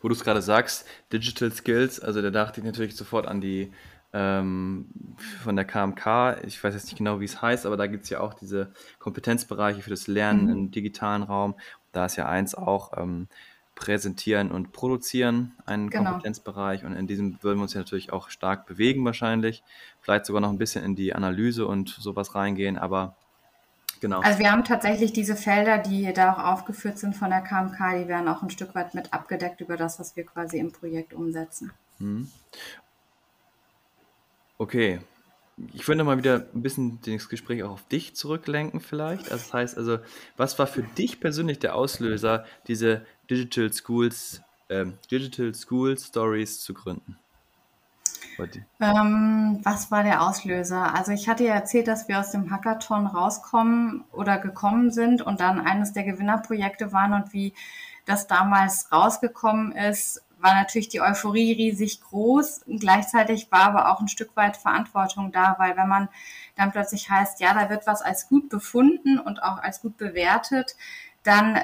Wo 0.00 0.08
du 0.08 0.14
es 0.14 0.24
gerade 0.24 0.42
sagst, 0.42 0.86
Digital 1.12 1.52
Skills, 1.52 2.00
also 2.00 2.22
da 2.22 2.30
dachte 2.30 2.60
ich 2.60 2.66
natürlich 2.66 2.96
sofort 2.96 3.26
an 3.26 3.40
die 3.40 3.72
ähm, 4.12 4.86
von 5.42 5.56
der 5.56 5.64
KMK, 5.64 6.38
ich 6.46 6.62
weiß 6.62 6.74
jetzt 6.74 6.86
nicht 6.86 6.96
genau, 6.96 7.20
wie 7.20 7.26
es 7.26 7.42
heißt, 7.42 7.66
aber 7.66 7.76
da 7.76 7.86
gibt 7.86 8.04
es 8.04 8.10
ja 8.10 8.20
auch 8.20 8.32
diese 8.32 8.72
Kompetenzbereiche 8.98 9.82
für 9.82 9.90
das 9.90 10.06
Lernen 10.06 10.44
mhm. 10.44 10.52
im 10.52 10.70
digitalen 10.70 11.22
Raum. 11.22 11.54
Da 11.92 12.06
ist 12.06 12.16
ja 12.16 12.26
eins 12.26 12.54
auch 12.54 12.96
ähm, 12.96 13.28
Präsentieren 13.76 14.50
und 14.50 14.72
Produzieren 14.72 15.52
ein 15.66 15.90
genau. 15.90 16.10
Kompetenzbereich 16.10 16.84
und 16.84 16.94
in 16.94 17.06
diesem 17.06 17.40
würden 17.42 17.58
wir 17.58 17.64
uns 17.64 17.74
ja 17.74 17.80
natürlich 17.80 18.12
auch 18.12 18.30
stark 18.30 18.66
bewegen 18.66 19.04
wahrscheinlich, 19.04 19.62
vielleicht 20.00 20.26
sogar 20.26 20.40
noch 20.40 20.48
ein 20.48 20.58
bisschen 20.58 20.82
in 20.82 20.96
die 20.96 21.14
Analyse 21.14 21.66
und 21.66 21.90
sowas 21.90 22.34
reingehen, 22.34 22.76
aber 22.76 23.14
Genau. 24.00 24.20
Also 24.20 24.40
wir 24.40 24.52
haben 24.52 24.64
tatsächlich 24.64 25.14
diese 25.14 25.36
Felder, 25.36 25.78
die 25.78 26.12
da 26.12 26.34
auch 26.34 26.38
aufgeführt 26.38 26.98
sind 26.98 27.16
von 27.16 27.30
der 27.30 27.40
KMK, 27.40 28.02
die 28.02 28.08
werden 28.08 28.28
auch 28.28 28.42
ein 28.42 28.50
Stück 28.50 28.74
weit 28.74 28.94
mit 28.94 29.12
abgedeckt 29.14 29.62
über 29.62 29.78
das, 29.78 29.98
was 29.98 30.16
wir 30.16 30.26
quasi 30.26 30.58
im 30.58 30.70
Projekt 30.70 31.14
umsetzen. 31.14 31.72
Hm. 31.98 32.28
Okay. 34.58 35.00
Ich 35.72 35.88
würde 35.88 36.04
mal 36.04 36.18
wieder 36.18 36.46
ein 36.54 36.60
bisschen 36.60 37.00
das 37.06 37.30
Gespräch 37.30 37.62
auch 37.62 37.70
auf 37.70 37.88
dich 37.88 38.14
zurücklenken 38.14 38.80
vielleicht. 38.80 39.32
Also 39.32 39.44
das 39.44 39.54
heißt 39.54 39.78
also, 39.78 39.98
was 40.36 40.58
war 40.58 40.66
für 40.66 40.82
dich 40.82 41.18
persönlich 41.18 41.58
der 41.58 41.74
Auslöser, 41.74 42.44
diese 42.66 43.06
Digital 43.30 43.72
Schools, 43.72 44.42
äh, 44.68 44.86
Digital 45.10 45.54
School 45.54 45.98
Stories 45.98 46.60
zu 46.60 46.74
gründen? 46.74 47.18
Ähm, 48.80 49.60
was 49.62 49.90
war 49.90 50.02
der 50.02 50.22
Auslöser? 50.22 50.94
Also 50.94 51.12
ich 51.12 51.28
hatte 51.28 51.44
ja 51.44 51.54
erzählt, 51.54 51.88
dass 51.88 52.06
wir 52.06 52.20
aus 52.20 52.32
dem 52.32 52.50
Hackathon 52.50 53.06
rauskommen 53.06 54.04
oder 54.12 54.38
gekommen 54.38 54.90
sind 54.90 55.22
und 55.22 55.40
dann 55.40 55.58
eines 55.60 55.92
der 55.92 56.04
Gewinnerprojekte 56.04 56.92
waren 56.92 57.14
und 57.14 57.32
wie 57.32 57.54
das 58.04 58.26
damals 58.26 58.92
rausgekommen 58.92 59.72
ist, 59.72 60.22
war 60.38 60.54
natürlich 60.54 60.88
die 60.88 61.00
Euphorie 61.00 61.52
riesig 61.52 62.02
groß. 62.02 62.66
Gleichzeitig 62.78 63.50
war 63.50 63.62
aber 63.62 63.90
auch 63.90 64.00
ein 64.00 64.08
Stück 64.08 64.36
weit 64.36 64.56
Verantwortung 64.56 65.32
da, 65.32 65.56
weil 65.58 65.76
wenn 65.76 65.88
man 65.88 66.08
dann 66.56 66.72
plötzlich 66.72 67.10
heißt, 67.10 67.40
ja, 67.40 67.54
da 67.54 67.70
wird 67.70 67.86
was 67.86 68.02
als 68.02 68.28
gut 68.28 68.48
befunden 68.48 69.18
und 69.18 69.42
auch 69.42 69.58
als 69.58 69.80
gut 69.80 69.96
bewertet, 69.96 70.76
dann 71.22 71.58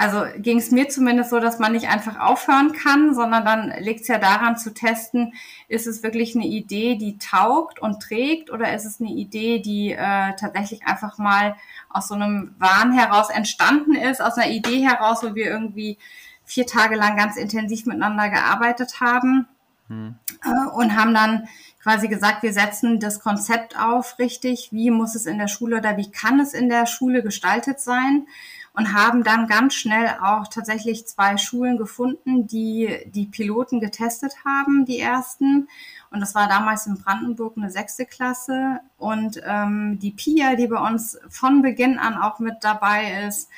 also 0.00 0.24
ging 0.38 0.56
es 0.56 0.70
mir 0.70 0.88
zumindest 0.88 1.28
so, 1.28 1.40
dass 1.40 1.58
man 1.58 1.72
nicht 1.72 1.90
einfach 1.90 2.18
aufhören 2.18 2.72
kann, 2.72 3.14
sondern 3.14 3.44
dann 3.44 3.74
liegt 3.80 4.00
es 4.00 4.08
ja 4.08 4.16
daran 4.16 4.56
zu 4.56 4.72
testen, 4.72 5.34
ist 5.68 5.86
es 5.86 6.02
wirklich 6.02 6.34
eine 6.34 6.46
Idee, 6.46 6.96
die 6.96 7.18
taugt 7.18 7.80
und 7.82 8.00
trägt 8.00 8.50
oder 8.50 8.72
ist 8.72 8.86
es 8.86 8.98
eine 8.98 9.10
Idee, 9.10 9.58
die 9.58 9.92
äh, 9.92 10.34
tatsächlich 10.36 10.86
einfach 10.86 11.18
mal 11.18 11.54
aus 11.90 12.08
so 12.08 12.14
einem 12.14 12.54
Wahn 12.58 12.92
heraus 12.92 13.28
entstanden 13.28 13.94
ist, 13.94 14.22
aus 14.22 14.38
einer 14.38 14.50
Idee 14.50 14.88
heraus, 14.88 15.18
wo 15.22 15.34
wir 15.34 15.50
irgendwie 15.50 15.98
vier 16.46 16.66
Tage 16.66 16.96
lang 16.96 17.18
ganz 17.18 17.36
intensiv 17.36 17.84
miteinander 17.84 18.30
gearbeitet 18.30 19.02
haben 19.02 19.48
hm. 19.88 20.14
äh, 20.46 20.70
und 20.76 20.96
haben 20.96 21.12
dann 21.12 21.46
quasi 21.82 22.08
gesagt, 22.08 22.42
wir 22.42 22.54
setzen 22.54 23.00
das 23.00 23.20
Konzept 23.20 23.78
auf 23.78 24.18
richtig, 24.18 24.70
wie 24.72 24.90
muss 24.90 25.14
es 25.14 25.26
in 25.26 25.36
der 25.36 25.48
Schule 25.48 25.76
oder 25.76 25.98
wie 25.98 26.10
kann 26.10 26.40
es 26.40 26.54
in 26.54 26.70
der 26.70 26.86
Schule 26.86 27.22
gestaltet 27.22 27.80
sein 27.80 28.26
und 28.72 28.94
haben 28.94 29.24
dann 29.24 29.46
ganz 29.46 29.74
schnell 29.74 30.16
auch 30.22 30.46
tatsächlich 30.48 31.06
zwei 31.06 31.36
Schulen 31.36 31.76
gefunden, 31.76 32.46
die 32.46 32.98
die 33.06 33.26
Piloten 33.26 33.80
getestet 33.80 34.44
haben, 34.44 34.84
die 34.84 35.00
ersten. 35.00 35.68
Und 36.10 36.20
das 36.20 36.34
war 36.34 36.48
damals 36.48 36.86
in 36.86 36.98
Brandenburg 36.98 37.56
eine 37.56 37.70
sechste 37.70 38.06
Klasse. 38.06 38.80
Und 38.96 39.40
ähm, 39.44 39.98
die 39.98 40.12
Pia, 40.12 40.54
die 40.54 40.68
bei 40.68 40.80
uns 40.80 41.18
von 41.28 41.62
Beginn 41.62 41.98
an 41.98 42.16
auch 42.16 42.38
mit 42.38 42.58
dabei 42.62 43.26
ist, 43.26 43.48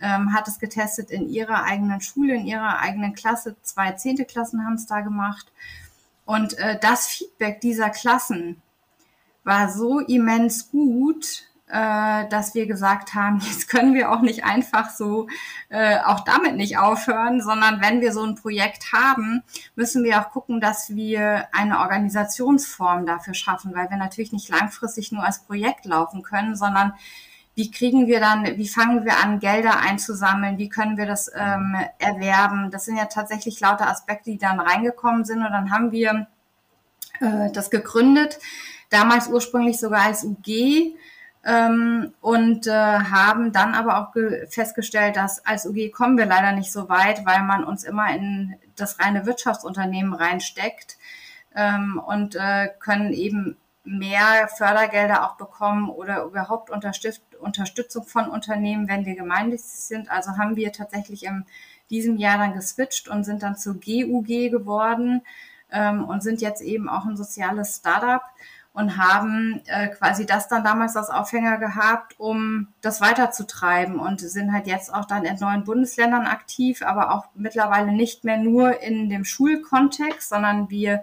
ähm, 0.00 0.32
hat 0.34 0.48
es 0.48 0.58
getestet 0.58 1.10
in 1.10 1.28
ihrer 1.28 1.64
eigenen 1.64 2.00
Schule, 2.00 2.34
in 2.34 2.46
ihrer 2.46 2.78
eigenen 2.78 3.14
Klasse. 3.14 3.56
Zwei 3.62 3.92
zehnte 3.92 4.24
Klassen 4.24 4.64
haben 4.64 4.74
es 4.74 4.86
da 4.86 5.00
gemacht. 5.00 5.50
Und 6.24 6.58
äh, 6.58 6.78
das 6.78 7.06
Feedback 7.06 7.60
dieser 7.62 7.90
Klassen 7.90 8.60
war 9.44 9.70
so 9.70 10.00
immens 10.00 10.70
gut, 10.70 11.48
dass 11.70 12.54
wir 12.54 12.66
gesagt 12.66 13.14
haben, 13.14 13.40
jetzt 13.44 13.68
können 13.68 13.94
wir 13.94 14.10
auch 14.10 14.22
nicht 14.22 14.44
einfach 14.44 14.90
so 14.90 15.28
äh, 15.68 15.98
auch 15.98 16.20
damit 16.20 16.56
nicht 16.56 16.78
aufhören, 16.78 17.40
sondern 17.40 17.80
wenn 17.80 18.00
wir 18.00 18.12
so 18.12 18.24
ein 18.24 18.34
Projekt 18.34 18.92
haben, 18.92 19.42
müssen 19.76 20.02
wir 20.04 20.20
auch 20.20 20.30
gucken, 20.30 20.60
dass 20.60 20.94
wir 20.94 21.46
eine 21.52 21.80
Organisationsform 21.80 23.06
dafür 23.06 23.34
schaffen, 23.34 23.74
weil 23.74 23.90
wir 23.90 23.96
natürlich 23.96 24.32
nicht 24.32 24.48
langfristig 24.48 25.12
nur 25.12 25.24
als 25.24 25.40
Projekt 25.40 25.84
laufen 25.84 26.22
können, 26.22 26.56
sondern 26.56 26.94
wie 27.58 27.72
kriegen 27.72 28.06
wir 28.06 28.20
dann, 28.20 28.44
wie 28.56 28.68
fangen 28.68 29.04
wir 29.04 29.18
an, 29.18 29.40
Gelder 29.40 29.80
einzusammeln, 29.80 30.58
wie 30.58 30.68
können 30.68 30.96
wir 30.96 31.06
das 31.06 31.28
ähm, 31.34 31.74
erwerben? 31.98 32.70
Das 32.70 32.84
sind 32.84 32.96
ja 32.96 33.06
tatsächlich 33.06 33.58
lauter 33.58 33.88
Aspekte, 33.88 34.30
die 34.30 34.38
dann 34.38 34.60
reingekommen 34.60 35.24
sind 35.24 35.38
und 35.38 35.50
dann 35.50 35.72
haben 35.72 35.90
wir 35.90 36.28
äh, 37.18 37.50
das 37.52 37.70
gegründet, 37.70 38.38
damals 38.90 39.26
ursprünglich 39.26 39.80
sogar 39.80 40.02
als 40.02 40.22
UG, 40.22 40.94
ähm, 41.44 42.12
und 42.20 42.66
äh, 42.66 42.70
haben 42.72 43.52
dann 43.52 43.74
aber 43.74 43.98
auch 43.98 44.14
festgestellt, 44.48 45.16
dass 45.16 45.44
als 45.46 45.66
UG 45.66 45.92
kommen 45.92 46.18
wir 46.18 46.26
leider 46.26 46.52
nicht 46.52 46.72
so 46.72 46.88
weit, 46.88 47.24
weil 47.24 47.42
man 47.42 47.64
uns 47.64 47.84
immer 47.84 48.10
in 48.14 48.56
das 48.76 48.98
reine 48.98 49.26
Wirtschaftsunternehmen 49.26 50.14
reinsteckt 50.14 50.98
ähm, 51.54 52.00
und 52.04 52.34
äh, 52.36 52.68
können 52.80 53.12
eben 53.12 53.56
mehr 53.84 54.48
Fördergelder 54.56 55.24
auch 55.24 55.36
bekommen 55.36 55.88
oder 55.88 56.24
überhaupt 56.24 56.70
Unterstützung 56.70 58.04
von 58.04 58.28
Unternehmen, 58.28 58.88
wenn 58.88 59.06
wir 59.06 59.14
gemeinnützig 59.14 59.80
sind. 59.80 60.10
Also 60.10 60.36
haben 60.36 60.56
wir 60.56 60.72
tatsächlich 60.72 61.24
in 61.24 61.46
diesem 61.88 62.16
Jahr 62.16 62.38
dann 62.38 62.54
geswitcht 62.54 63.08
und 63.08 63.24
sind 63.24 63.42
dann 63.42 63.56
zu 63.56 63.74
GUG 63.74 64.50
geworden 64.50 65.22
ähm, 65.72 66.04
und 66.04 66.22
sind 66.22 66.40
jetzt 66.40 66.60
eben 66.60 66.88
auch 66.88 67.06
ein 67.06 67.16
soziales 67.16 67.76
Startup 67.76 68.22
und 68.78 68.96
haben 68.96 69.60
äh, 69.66 69.88
quasi 69.88 70.24
das 70.24 70.46
dann 70.46 70.62
damals 70.62 70.94
als 70.96 71.10
Aufhänger 71.10 71.58
gehabt, 71.58 72.14
um 72.20 72.68
das 72.80 73.00
weiterzutreiben 73.00 73.98
und 73.98 74.20
sind 74.20 74.52
halt 74.52 74.68
jetzt 74.68 74.94
auch 74.94 75.04
dann 75.04 75.24
in 75.24 75.36
neuen 75.40 75.64
Bundesländern 75.64 76.26
aktiv, 76.26 76.82
aber 76.82 77.12
auch 77.12 77.26
mittlerweile 77.34 77.90
nicht 77.90 78.22
mehr 78.22 78.36
nur 78.36 78.80
in 78.80 79.10
dem 79.10 79.24
Schulkontext, 79.24 80.28
sondern 80.28 80.70
wir 80.70 81.02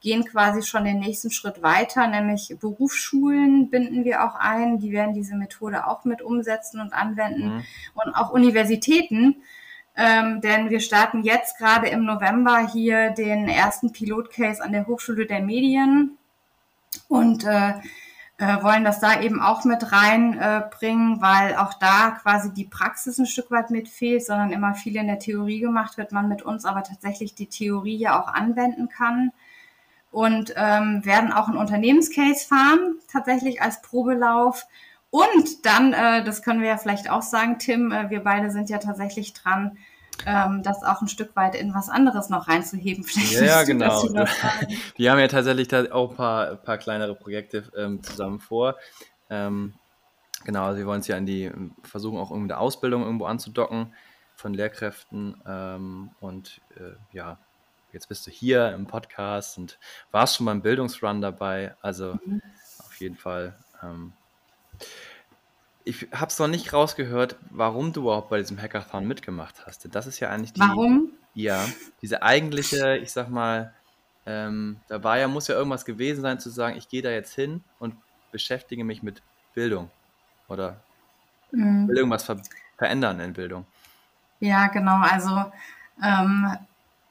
gehen 0.00 0.26
quasi 0.26 0.62
schon 0.62 0.84
den 0.84 0.98
nächsten 0.98 1.30
Schritt 1.30 1.62
weiter, 1.62 2.06
nämlich 2.08 2.54
Berufsschulen 2.60 3.70
binden 3.70 4.04
wir 4.04 4.22
auch 4.22 4.34
ein, 4.34 4.78
die 4.78 4.92
werden 4.92 5.14
diese 5.14 5.34
Methode 5.34 5.86
auch 5.86 6.04
mit 6.04 6.20
umsetzen 6.20 6.78
und 6.78 6.92
anwenden 6.92 7.54
mhm. 7.54 7.62
und 8.04 8.14
auch 8.14 8.32
Universitäten. 8.32 9.36
Ähm, 9.96 10.42
denn 10.42 10.68
wir 10.68 10.80
starten 10.80 11.22
jetzt 11.22 11.56
gerade 11.56 11.88
im 11.88 12.04
November 12.04 12.68
hier 12.70 13.12
den 13.12 13.48
ersten 13.48 13.92
Pilotcase 13.92 14.62
an 14.62 14.72
der 14.72 14.86
Hochschule 14.86 15.24
der 15.24 15.40
Medien 15.40 16.18
und 17.08 17.44
äh, 17.44 17.74
äh, 18.36 18.62
wollen 18.62 18.84
das 18.84 18.98
da 18.98 19.20
eben 19.20 19.40
auch 19.40 19.64
mit 19.64 19.92
reinbringen, 19.92 21.18
äh, 21.18 21.20
weil 21.20 21.56
auch 21.56 21.74
da 21.74 22.10
quasi 22.22 22.52
die 22.52 22.64
Praxis 22.64 23.18
ein 23.18 23.26
Stück 23.26 23.50
weit 23.50 23.70
mit 23.70 23.88
fehlt, 23.88 24.24
sondern 24.24 24.50
immer 24.50 24.74
viel 24.74 24.96
in 24.96 25.06
der 25.06 25.20
Theorie 25.20 25.60
gemacht 25.60 25.98
wird, 25.98 26.12
man 26.12 26.28
mit 26.28 26.42
uns 26.42 26.64
aber 26.64 26.82
tatsächlich 26.82 27.34
die 27.34 27.48
Theorie 27.48 27.96
ja 27.96 28.20
auch 28.20 28.28
anwenden 28.28 28.88
kann 28.88 29.30
und 30.10 30.52
ähm, 30.56 31.04
werden 31.04 31.32
auch 31.32 31.48
einen 31.48 31.56
Unternehmenscase 31.56 32.46
fahren, 32.46 32.98
tatsächlich 33.10 33.62
als 33.62 33.82
Probelauf. 33.82 34.66
Und 35.10 35.64
dann, 35.64 35.92
äh, 35.92 36.24
das 36.24 36.42
können 36.42 36.60
wir 36.60 36.68
ja 36.68 36.76
vielleicht 36.76 37.10
auch 37.10 37.22
sagen, 37.22 37.58
Tim, 37.58 37.92
äh, 37.92 38.10
wir 38.10 38.24
beide 38.24 38.50
sind 38.50 38.68
ja 38.68 38.78
tatsächlich 38.78 39.32
dran, 39.32 39.78
ähm, 40.26 40.62
das 40.62 40.82
auch 40.82 41.02
ein 41.02 41.08
Stück 41.08 41.34
weit 41.36 41.54
in 41.54 41.74
was 41.74 41.88
anderes 41.88 42.28
noch 42.28 42.48
reinzuheben. 42.48 43.04
Vielleicht 43.04 43.32
ja, 43.32 43.44
ja 43.44 43.62
genau. 43.64 44.02
Wir 44.96 45.10
haben 45.10 45.18
ja 45.18 45.28
tatsächlich 45.28 45.68
da 45.68 45.84
auch 45.92 46.10
ein 46.10 46.16
paar, 46.16 46.56
paar 46.56 46.78
kleinere 46.78 47.14
Projekte 47.14 47.64
ähm, 47.76 48.02
zusammen 48.02 48.40
vor. 48.40 48.76
Ähm, 49.30 49.74
genau, 50.44 50.64
also 50.64 50.78
wir 50.78 50.86
wollen 50.86 51.00
es 51.00 51.08
ja 51.08 51.16
in 51.16 51.26
die, 51.26 51.50
versuchen 51.82 52.18
auch 52.18 52.30
in 52.30 52.48
der 52.48 52.60
Ausbildung 52.60 53.02
irgendwo 53.02 53.24
anzudocken 53.24 53.94
von 54.36 54.52
Lehrkräften 54.52 55.40
ähm, 55.46 56.10
und 56.20 56.60
äh, 56.76 56.94
ja, 57.12 57.38
jetzt 57.92 58.08
bist 58.08 58.26
du 58.26 58.30
hier 58.30 58.72
im 58.72 58.86
Podcast 58.86 59.56
und 59.56 59.78
warst 60.10 60.36
schon 60.36 60.46
beim 60.46 60.60
Bildungsrun 60.60 61.20
dabei. 61.20 61.74
Also 61.80 62.18
mhm. 62.24 62.42
auf 62.78 63.00
jeden 63.00 63.16
Fall. 63.16 63.56
Ich 65.84 66.08
habe 66.12 66.28
es 66.28 66.38
noch 66.38 66.48
nicht 66.48 66.72
rausgehört, 66.72 67.36
warum 67.50 67.92
du 67.92 68.02
überhaupt 68.02 68.30
bei 68.30 68.38
diesem 68.38 68.60
Hackathon 68.60 69.06
mitgemacht 69.06 69.66
hast. 69.66 69.94
Das 69.94 70.06
ist 70.06 70.18
ja 70.18 70.30
eigentlich 70.30 70.54
die. 70.54 70.60
Warum? 70.60 71.10
Ja, 71.34 71.64
diese 72.00 72.22
eigentliche, 72.22 72.96
ich 72.96 73.12
sag 73.12 73.28
mal, 73.28 73.74
ähm, 74.24 74.78
da 74.88 75.02
war 75.04 75.18
ja, 75.18 75.28
muss 75.28 75.48
ja 75.48 75.56
irgendwas 75.56 75.84
gewesen 75.84 76.22
sein, 76.22 76.38
zu 76.38 76.48
sagen, 76.48 76.76
ich 76.76 76.88
gehe 76.88 77.02
da 77.02 77.10
jetzt 77.10 77.34
hin 77.34 77.62
und 77.78 77.94
beschäftige 78.32 78.84
mich 78.84 79.02
mit 79.02 79.22
Bildung. 79.54 79.90
Oder 80.48 80.80
mhm. 81.52 81.88
will 81.88 81.96
irgendwas 81.96 82.24
ver 82.24 82.40
verändern 82.76 83.20
in 83.20 83.32
Bildung. 83.32 83.66
Ja, 84.40 84.66
genau. 84.66 84.96
Also 84.96 85.44
ähm, 86.02 86.56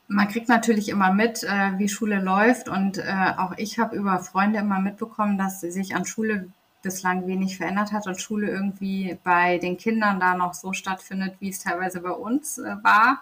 man 0.07 0.27
kriegt 0.27 0.49
natürlich 0.49 0.89
immer 0.89 1.13
mit, 1.13 1.43
äh, 1.43 1.77
wie 1.77 1.87
Schule 1.87 2.19
läuft 2.19 2.67
und 2.67 2.97
äh, 2.97 3.33
auch 3.37 3.53
ich 3.57 3.79
habe 3.79 3.95
über 3.95 4.19
Freunde 4.19 4.59
immer 4.59 4.79
mitbekommen, 4.79 5.37
dass 5.37 5.61
sich 5.61 5.95
an 5.95 6.05
Schule 6.05 6.49
bislang 6.83 7.25
wenig 7.25 7.57
verändert 7.57 7.91
hat 7.91 8.05
und 8.05 8.21
Schule 8.21 8.47
irgendwie 8.47 9.17
bei 9.23 9.57
den 9.57 9.77
Kindern 9.77 10.19
da 10.19 10.35
noch 10.35 10.53
so 10.53 10.73
stattfindet, 10.73 11.35
wie 11.39 11.49
es 11.49 11.59
teilweise 11.59 12.01
bei 12.01 12.11
uns 12.11 12.59
äh, 12.59 12.75
war. 12.83 13.19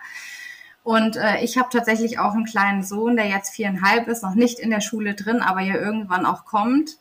Und 0.84 1.16
äh, 1.16 1.42
ich 1.42 1.58
habe 1.58 1.70
tatsächlich 1.72 2.20
auch 2.20 2.34
einen 2.34 2.46
kleinen 2.46 2.84
Sohn, 2.84 3.16
der 3.16 3.28
jetzt 3.28 3.54
viereinhalb 3.54 4.08
ist, 4.08 4.24
noch 4.24 4.36
nicht 4.36 4.60
in 4.60 4.72
der 4.72 4.82
Schule 4.82 5.14
drin, 5.14 5.42
aber 5.42 5.62
ja 5.62 5.76
irgendwann 5.76 6.26
auch 6.26 6.44
kommt. 6.44 6.98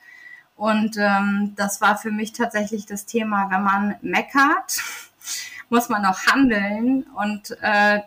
Und 0.55 0.99
ähm, 0.99 1.55
das 1.57 1.81
war 1.81 1.96
für 1.96 2.11
mich 2.11 2.33
tatsächlich 2.33 2.85
das 2.85 3.07
Thema, 3.07 3.51
wenn 3.51 3.62
man 3.62 3.96
meckert, 4.03 4.83
muss 5.70 5.88
man 5.88 6.05
auch 6.05 6.27
handeln. 6.27 7.07
Und 7.16 7.57
äh, 7.62 8.01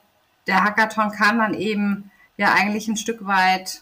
der 0.45 0.63
Hackathon 0.63 1.11
kam 1.11 1.39
dann 1.39 1.55
eben 1.55 2.11
ja 2.37 2.53
eigentlich 2.53 2.87
ein 2.87 2.97
Stück 2.97 3.25
weit, 3.25 3.81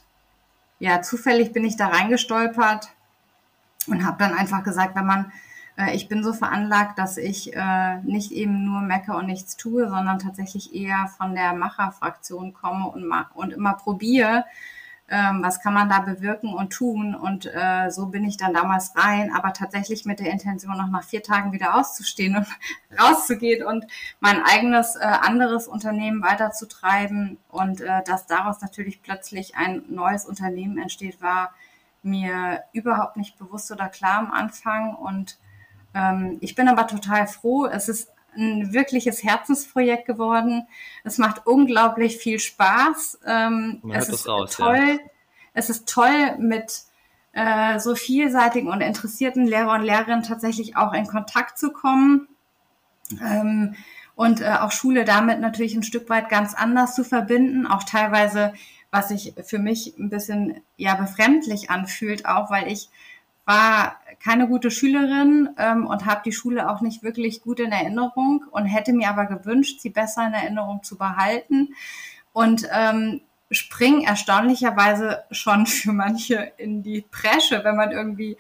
ja, 0.80 1.02
zufällig 1.02 1.52
bin 1.52 1.66
ich 1.66 1.76
da 1.76 1.88
reingestolpert 1.88 2.90
und 3.88 4.06
habe 4.06 4.18
dann 4.20 4.34
einfach 4.34 4.64
gesagt, 4.64 4.96
wenn 4.96 5.06
man, 5.06 5.32
äh, 5.78 5.96
ich 5.96 6.08
bin 6.08 6.24
so 6.24 6.34
veranlagt, 6.34 7.00
dass 7.00 7.18
ich 7.18 7.56
äh, 7.56 7.98
nicht 8.04 8.32
eben 8.32 8.66
nur 8.66 8.82
mecke 8.82 9.14
und 9.14 9.28
nichts 9.28 9.58
tue, 9.58 9.90
sondern 9.90 10.20
tatsächlich 10.20 10.74
eher 10.74 11.08
von 11.18 11.34
der 11.36 11.54
Macherfraktion 11.54 12.54
komme 12.54 12.88
und, 12.88 13.08
ma 13.08 13.30
und 13.34 13.54
immer 13.54 13.74
probiere, 13.74 14.46
ähm, 15.10 15.44
was 15.44 15.60
kann 15.62 15.74
man 15.74 15.90
da 15.90 16.00
bewirken 16.00 16.54
und 16.54 16.72
tun. 16.72 17.16
Und 17.16 17.46
äh, 17.46 17.90
so 17.90 18.08
bin 18.08 18.24
ich 18.24 18.38
dann 18.38 18.54
damals 18.54 18.94
rein, 18.96 19.34
aber 19.36 19.52
tatsächlich 19.52 20.06
mit 20.06 20.20
der 20.20 20.32
Intention, 20.32 20.78
noch 20.78 20.90
nach 20.90 21.04
vier 21.04 21.22
Tagen 21.22 21.52
wieder 21.52 21.76
auszustehen 21.76 22.38
und 22.38 22.48
rauszugehen 23.00 23.66
und 23.66 23.86
mein 24.20 24.42
eigenes 24.42 24.96
äh, 24.96 25.00
anderes 25.04 25.68
Unternehmen 25.68 26.24
weiterzutreiben. 26.24 27.38
Und 27.50 27.82
äh, 27.82 28.04
dass 28.06 28.26
daraus 28.28 28.62
natürlich 28.62 29.02
plötzlich 29.02 29.56
ein 29.58 29.84
neues 29.90 30.26
Unternehmen 30.26 30.78
entsteht, 30.78 31.22
war 31.22 31.52
mir 32.04 32.64
überhaupt 32.74 33.18
nicht 33.18 33.38
bewusst 33.38 33.72
oder 33.72 33.90
klar 33.90 34.20
am 34.20 34.32
Anfang. 34.32 34.96
Und 34.96 35.38
ähm, 35.94 36.38
ich 36.42 36.56
bin 36.56 36.68
aber 36.68 36.88
total 36.88 37.28
froh. 37.28 37.66
Es 37.66 37.90
ist 37.90 38.10
ein 38.36 38.74
wirkliches 38.74 39.24
Herzensprojekt 39.24 40.06
geworden. 40.06 40.68
Es 41.04 41.18
macht 41.18 41.46
unglaublich 41.46 42.18
viel 42.18 42.40
Spaß. 42.40 43.20
Ähm, 43.26 43.82
es 43.94 44.10
ist 44.10 44.28
raus, 44.28 44.52
toll. 44.56 45.00
Ja. 45.02 45.10
Es 45.54 45.70
ist 45.70 45.88
toll 45.88 46.38
mit 46.38 46.84
äh, 47.34 47.80
so 47.80 47.96
vielseitigen 47.96 48.70
und 48.70 48.82
interessierten 48.82 49.46
Lehrer 49.46 49.74
und 49.74 49.84
Lehrerinnen 49.84 50.24
tatsächlich 50.24 50.78
auch 50.78 50.94
in 50.94 51.08
Kontakt 51.08 51.58
zu 51.58 51.72
kommen. 51.72 52.28
Ähm, 53.22 53.76
und 54.16 54.42
äh, 54.42 54.58
auch 54.60 54.72
Schule 54.72 55.04
damit 55.04 55.40
natürlich 55.40 55.76
ein 55.76 55.84
Stück 55.84 56.10
weit 56.10 56.30
ganz 56.30 56.54
anders 56.54 56.96
zu 56.96 57.04
verbinden, 57.04 57.66
auch 57.66 57.84
teilweise, 57.84 58.54
was 58.92 59.10
sich 59.10 59.34
für 59.46 59.60
mich 59.60 59.98
ein 59.98 60.10
bisschen 60.10 60.62
ja 60.78 60.96
befremdlich 60.96 61.70
anfühlt, 61.70 62.26
auch 62.26 62.52
weil 62.52 62.72
ich 62.72 62.90
war 63.46 63.98
keine 64.24 64.48
gute 64.48 64.70
Schülerin 64.70 65.50
ähm, 65.58 65.88
und 65.88 66.06
habe 66.06 66.22
die 66.26 66.32
Schule 66.32 66.70
auch 66.70 66.82
nicht 66.82 67.02
wirklich 67.02 67.42
gut 67.42 67.60
in 67.60 67.72
Erinnerung 67.72 68.46
und 68.52 68.66
hätte 68.66 68.94
mir 68.94 69.10
aber 69.10 69.26
gewünscht, 69.26 69.80
sie 69.80 69.90
besser 69.90 70.28
in 70.28 70.34
Erinnerung 70.34 70.84
zu 70.84 70.98
behalten. 70.98 71.70
Und 72.34 72.68
ähm, 72.72 73.22
spring 73.50 74.04
erstaunlicherweise 74.04 75.24
schon 75.32 75.66
für 75.68 75.92
manche 75.92 76.52
in 76.58 76.84
die 76.84 77.02
Presche, 77.10 77.64
wenn 77.64 77.76
man 77.76 77.92
irgendwie 77.92 78.38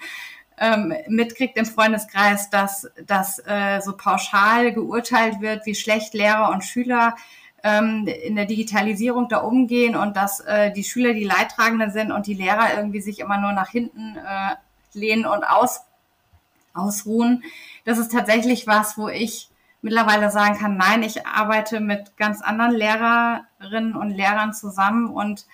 ähm, 0.58 0.94
mitkriegt 1.08 1.58
im 1.58 1.66
Freundeskreis, 1.66 2.50
dass, 2.52 2.88
dass 3.06 3.40
äh, 3.40 3.82
so 3.82 3.98
pauschal 3.98 4.72
geurteilt 4.74 5.42
wird, 5.42 5.66
wie 5.66 5.76
schlecht 5.76 6.14
Lehrer 6.14 6.52
und 6.52 6.64
Schüler 6.64 7.16
ähm, 7.64 8.08
in 8.08 8.36
der 8.36 8.46
Digitalisierung 8.46 9.30
da 9.30 9.38
umgehen 9.38 9.96
und 9.96 10.18
dass 10.18 10.40
äh, 10.42 10.72
die 10.72 10.84
Schüler 10.84 11.14
die 11.14 11.24
Leidtragenden 11.24 11.92
sind 11.92 12.12
und 12.12 12.28
die 12.28 12.34
Lehrer 12.34 12.76
irgendwie 12.76 13.02
sich 13.02 13.20
immer 13.20 13.38
nur 13.38 13.52
nach 13.52 13.70
hinten 13.70 14.18
äh, 14.18 14.56
lehnen 14.94 15.26
und 15.26 15.44
aus, 15.44 15.82
ausruhen. 16.74 17.44
Das 17.86 17.98
ist 17.98 18.12
tatsächlich 18.12 18.68
was, 18.68 18.98
wo 18.98 19.08
ich 19.08 19.50
mittlerweile 19.82 20.30
sagen 20.30 20.58
kann, 20.58 20.78
nein, 20.78 21.04
ich 21.04 21.26
arbeite 21.26 21.80
mit 21.80 22.18
ganz 22.18 22.42
anderen 22.42 22.72
Lehrerinnen 22.72 23.96
und 23.96 24.12
Lehrern 24.12 24.54
zusammen 24.54 25.08
und 25.08 25.46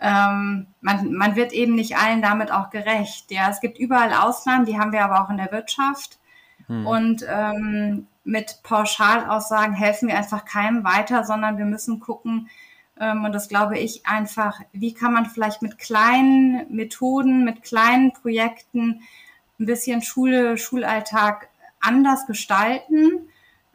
ähm, 0.00 0.66
man, 0.80 1.12
man 1.12 1.36
wird 1.36 1.52
eben 1.52 1.74
nicht 1.74 1.96
allen 1.96 2.22
damit 2.22 2.50
auch 2.50 2.70
gerecht. 2.70 3.30
Ja, 3.30 3.48
es 3.48 3.60
gibt 3.60 3.78
überall 3.78 4.12
Ausnahmen, 4.12 4.66
die 4.66 4.78
haben 4.78 4.92
wir 4.92 5.04
aber 5.04 5.22
auch 5.22 5.30
in 5.30 5.36
der 5.36 5.52
Wirtschaft. 5.52 6.18
Hm. 6.66 6.86
Und 6.86 7.26
ähm, 7.28 8.06
mit 8.24 8.60
Pauschalaussagen 8.62 9.74
helfen 9.74 10.08
wir 10.08 10.16
einfach 10.16 10.44
keinem 10.44 10.84
weiter, 10.84 11.24
sondern 11.24 11.58
wir 11.58 11.64
müssen 11.64 12.00
gucken, 12.00 12.48
ähm, 13.00 13.24
und 13.24 13.32
das 13.32 13.48
glaube 13.48 13.78
ich 13.78 14.06
einfach, 14.06 14.60
wie 14.72 14.94
kann 14.94 15.12
man 15.12 15.26
vielleicht 15.26 15.62
mit 15.62 15.78
kleinen 15.78 16.66
Methoden, 16.74 17.44
mit 17.44 17.62
kleinen 17.62 18.12
Projekten 18.12 19.02
ein 19.58 19.66
bisschen 19.66 20.02
Schule, 20.02 20.56
Schulalltag 20.58 21.48
anders 21.80 22.26
gestalten. 22.26 23.28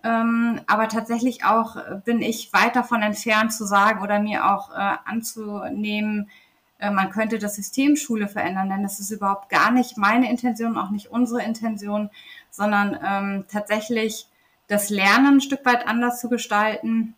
Ähm, 0.04 0.62
aber 0.67 0.88
tatsächlich 0.88 1.43
auch 1.43 1.76
bin 2.06 2.21
ich 2.21 2.54
weit 2.54 2.76
davon 2.76 3.02
entfernt 3.02 3.52
zu 3.52 3.65
sagen 3.65 4.02
oder 4.02 4.19
mir 4.19 4.45
auch 4.45 4.71
äh, 4.71 4.95
anzunehmen, 5.06 6.30
äh, 6.80 6.91
man 6.91 7.10
könnte 7.10 7.39
das 7.39 7.56
System 7.56 7.95
Schule 7.95 8.28
verändern, 8.28 8.69
denn 8.69 8.84
das 8.84 9.00
ist 9.00 9.12
überhaupt 9.12 9.50
gar 9.50 9.71
nicht 9.71 9.97
meine 9.97 10.30
Intention, 10.30 10.78
auch 10.78 10.91
nicht 10.91 11.08
unsere 11.08 11.43
Intention, 11.43 12.10
sondern 12.58 12.98
ähm, 13.06 13.46
tatsächlich 13.48 14.28
das 14.67 14.89
Lernen 14.89 15.36
ein 15.36 15.41
Stück 15.41 15.63
weit 15.63 15.88
anders 15.88 16.20
zu 16.20 16.28
gestalten 16.28 17.13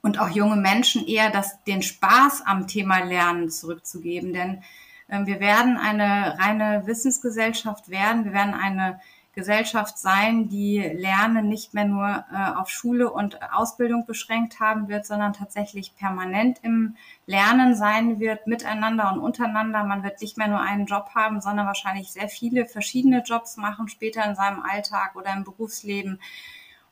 und 0.00 0.18
auch 0.18 0.30
junge 0.30 0.56
Menschen 0.56 1.06
eher 1.06 1.30
das, 1.30 1.62
den 1.64 1.82
Spaß 1.82 2.42
am 2.46 2.66
Thema 2.66 3.04
Lernen 3.04 3.50
zurückzugeben. 3.50 4.32
Denn 4.32 4.62
äh, 5.08 5.26
wir 5.26 5.40
werden 5.40 5.76
eine 5.76 6.38
reine 6.38 6.86
Wissensgesellschaft 6.86 7.90
werden. 7.90 8.24
Wir 8.24 8.32
werden 8.32 8.54
eine 8.54 8.98
Gesellschaft 9.34 9.98
sein, 9.98 10.50
die 10.50 10.78
Lernen 10.78 11.48
nicht 11.48 11.72
mehr 11.72 11.86
nur 11.86 12.24
äh, 12.32 12.58
auf 12.58 12.68
Schule 12.68 13.10
und 13.10 13.40
Ausbildung 13.52 14.04
beschränkt 14.04 14.60
haben 14.60 14.88
wird, 14.88 15.06
sondern 15.06 15.32
tatsächlich 15.32 15.96
permanent 15.96 16.58
im 16.62 16.96
Lernen 17.26 17.74
sein 17.74 18.20
wird, 18.20 18.46
miteinander 18.46 19.10
und 19.10 19.20
untereinander. 19.20 19.84
Man 19.84 20.02
wird 20.02 20.20
nicht 20.20 20.36
mehr 20.36 20.48
nur 20.48 20.60
einen 20.60 20.84
Job 20.84 21.10
haben, 21.14 21.40
sondern 21.40 21.66
wahrscheinlich 21.66 22.12
sehr 22.12 22.28
viele 22.28 22.66
verschiedene 22.66 23.22
Jobs 23.22 23.56
machen 23.56 23.88
später 23.88 24.22
in 24.24 24.36
seinem 24.36 24.62
Alltag 24.62 25.16
oder 25.16 25.32
im 25.32 25.44
Berufsleben. 25.44 26.20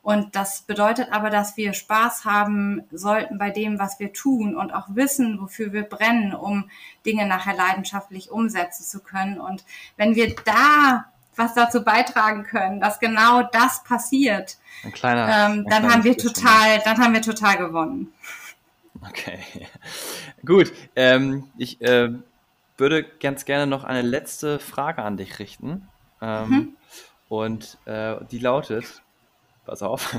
Und 0.03 0.35
das 0.35 0.61
bedeutet 0.63 1.11
aber, 1.11 1.29
dass 1.29 1.57
wir 1.57 1.73
Spaß 1.73 2.25
haben 2.25 2.81
sollten 2.91 3.37
bei 3.37 3.51
dem, 3.51 3.77
was 3.77 3.99
wir 3.99 4.13
tun 4.13 4.55
und 4.55 4.73
auch 4.73 4.87
wissen, 4.89 5.39
wofür 5.39 5.73
wir 5.73 5.83
brennen, 5.83 6.33
um 6.33 6.71
Dinge 7.05 7.27
nachher 7.27 7.53
leidenschaftlich 7.53 8.31
umsetzen 8.31 8.83
zu 8.83 9.01
können. 9.01 9.39
Und 9.39 9.63
wenn 9.97 10.15
wir 10.15 10.35
da 10.43 11.05
was 11.41 11.53
dazu 11.53 11.83
beitragen 11.83 12.43
können, 12.43 12.79
dass 12.79 12.99
genau 12.99 13.43
das 13.43 13.83
passiert, 13.83 14.57
ein 14.83 14.91
kleiner, 14.91 15.53
ähm, 15.53 15.65
dann 15.69 15.91
haben 15.91 16.03
wir 16.03 16.17
total, 16.17 16.79
dann 16.83 16.97
haben 16.97 17.13
wir 17.13 17.21
total 17.21 17.57
gewonnen. 17.57 18.13
Okay, 19.07 19.39
gut. 20.45 20.71
Ähm, 20.95 21.49
ich 21.57 21.81
äh, 21.81 22.13
würde 22.77 23.03
ganz 23.19 23.45
gerne 23.45 23.67
noch 23.67 23.83
eine 23.83 24.01
letzte 24.01 24.59
Frage 24.59 25.03
an 25.03 25.17
dich 25.17 25.39
richten. 25.39 25.87
Ähm, 26.21 26.49
mhm. 26.49 26.77
Und 27.29 27.77
äh, 27.85 28.17
die 28.31 28.39
lautet: 28.39 29.01
pass 29.65 29.81
auf, 29.81 30.15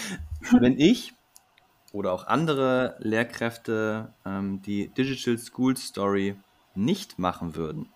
wenn 0.52 0.78
ich 0.78 1.14
oder 1.92 2.12
auch 2.12 2.26
andere 2.26 2.96
Lehrkräfte 3.00 4.12
ähm, 4.24 4.62
die 4.62 4.88
Digital 4.88 5.38
School 5.38 5.76
Story 5.76 6.36
nicht 6.74 7.18
machen 7.18 7.56
würden, 7.56 7.88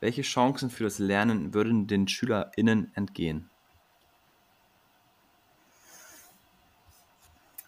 welche 0.00 0.22
Chancen 0.22 0.70
für 0.70 0.84
das 0.84 0.98
Lernen 0.98 1.54
würden 1.54 1.86
den 1.86 2.08
SchülerInnen 2.08 2.90
entgehen? 2.94 3.48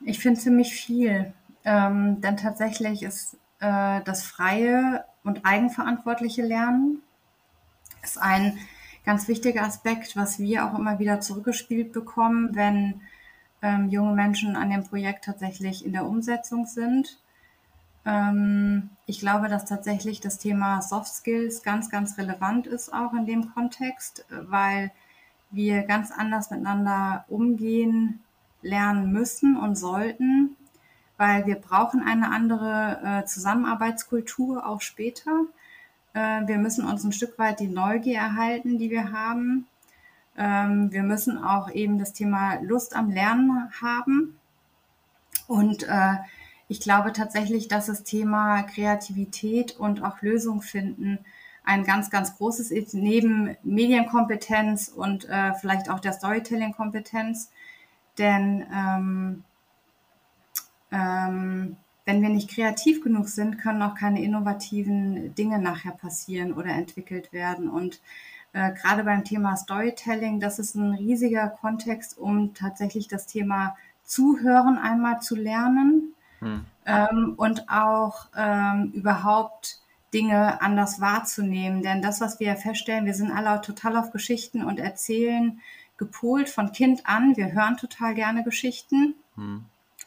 Ich 0.04 0.18
finde 0.18 0.40
ziemlich 0.40 0.74
viel, 0.74 1.32
ähm, 1.64 2.20
denn 2.20 2.36
tatsächlich 2.36 3.02
ist 3.02 3.36
äh, 3.60 4.00
das 4.04 4.24
freie 4.24 5.04
und 5.22 5.44
eigenverantwortliche 5.44 6.42
Lernen 6.42 7.02
ist 8.02 8.18
ein 8.18 8.58
ganz 9.04 9.28
wichtiger 9.28 9.62
Aspekt, 9.62 10.16
was 10.16 10.38
wir 10.38 10.66
auch 10.66 10.76
immer 10.76 10.98
wieder 10.98 11.20
zurückgespielt 11.20 11.92
bekommen, 11.92 12.54
wenn 12.54 13.00
ähm, 13.62 13.88
junge 13.90 14.14
Menschen 14.14 14.56
an 14.56 14.70
dem 14.70 14.84
Projekt 14.84 15.24
tatsächlich 15.24 15.84
in 15.86 15.92
der 15.92 16.06
Umsetzung 16.06 16.66
sind. 16.66 17.21
Ähm, 18.05 18.90
ich 19.07 19.20
glaube, 19.20 19.48
dass 19.48 19.64
tatsächlich 19.64 20.20
das 20.20 20.38
Thema 20.38 20.82
Soft 20.82 21.12
Skills 21.12 21.62
ganz, 21.62 21.90
ganz 21.90 22.18
relevant 22.18 22.66
ist 22.66 22.92
auch 22.92 23.12
in 23.12 23.26
dem 23.26 23.53
Kontext, 23.53 24.24
weil 24.30 24.90
wir 25.50 25.82
ganz 25.82 26.11
anders 26.11 26.50
miteinander 26.50 27.24
umgehen 27.28 28.20
lernen 28.62 29.12
müssen 29.12 29.57
und 29.57 29.76
sollten, 29.76 30.57
weil 31.18 31.46
wir 31.46 31.57
brauchen 31.57 32.03
eine 32.03 32.30
andere 32.30 33.00
äh, 33.05 33.24
Zusammenarbeitskultur 33.26 34.66
auch 34.66 34.80
später. 34.80 35.44
Äh, 36.14 36.46
wir 36.46 36.59
müssen 36.59 36.86
uns 36.86 37.05
ein 37.05 37.12
Stück 37.12 37.38
weit 37.38 37.61
die 37.61 37.68
Neugier 37.68 38.18
erhalten, 38.18 38.78
die 38.78 38.90
wir 38.90 39.12
haben. 39.12 39.66
Ähm, 40.36 40.90
wir 40.92 41.03
müssen 41.03 41.42
auch 41.42 41.70
eben 41.70 41.98
das 41.98 42.12
Thema 42.12 42.61
Lust 42.62 42.96
am 42.96 43.11
Lernen 43.11 43.70
haben. 43.80 44.38
Und 45.46 45.82
äh, 45.82 46.14
ich 46.72 46.80
glaube 46.80 47.12
tatsächlich, 47.12 47.68
dass 47.68 47.84
das 47.84 48.02
Thema 48.02 48.62
Kreativität 48.62 49.78
und 49.78 50.02
auch 50.02 50.22
Lösung 50.22 50.62
finden 50.62 51.18
ein 51.64 51.84
ganz, 51.84 52.08
ganz 52.08 52.38
großes 52.38 52.70
ist, 52.70 52.94
neben 52.94 53.54
Medienkompetenz 53.62 54.88
und 54.88 55.28
äh, 55.28 55.52
vielleicht 55.52 55.90
auch 55.90 56.00
der 56.00 56.14
Storytelling-Kompetenz. 56.14 57.50
Denn 58.16 58.64
ähm, 58.74 59.44
ähm, 60.90 61.76
wenn 62.06 62.22
wir 62.22 62.30
nicht 62.30 62.48
kreativ 62.48 63.02
genug 63.02 63.28
sind, 63.28 63.58
können 63.58 63.82
auch 63.82 63.94
keine 63.94 64.22
innovativen 64.22 65.34
Dinge 65.34 65.58
nachher 65.58 65.92
passieren 65.92 66.54
oder 66.54 66.70
entwickelt 66.70 67.34
werden. 67.34 67.68
Und 67.68 68.00
äh, 68.54 68.72
gerade 68.72 69.04
beim 69.04 69.24
Thema 69.24 69.56
Storytelling, 69.56 70.40
das 70.40 70.58
ist 70.58 70.74
ein 70.74 70.94
riesiger 70.94 71.48
Kontext, 71.48 72.16
um 72.16 72.54
tatsächlich 72.54 73.08
das 73.08 73.26
Thema 73.26 73.76
Zuhören 74.04 74.78
einmal 74.78 75.20
zu 75.20 75.36
lernen 75.36 76.14
hm. 76.43 76.64
ähm, 76.86 77.34
und 77.36 77.68
auch 77.70 78.26
ähm, 78.36 78.93
überhaupt 78.95 79.80
Dinge 80.12 80.61
anders 80.61 81.01
wahrzunehmen. 81.01 81.82
Denn 81.82 82.03
das, 82.03 82.20
was 82.20 82.40
wir 82.40 82.57
feststellen, 82.57 83.07
wir 83.07 83.14
sind 83.14 83.30
alle 83.30 83.61
total 83.62 83.97
auf 83.97 84.11
Geschichten 84.11 84.64
und 84.64 84.78
erzählen 84.78 85.61
gepolt 85.97 86.49
von 86.49 86.72
Kind 86.72 87.07
an. 87.07 87.36
Wir 87.36 87.53
hören 87.53 87.76
total 87.76 88.14
gerne 88.14 88.45
Geschichten. 88.45 89.14
Hm. 89.36 89.64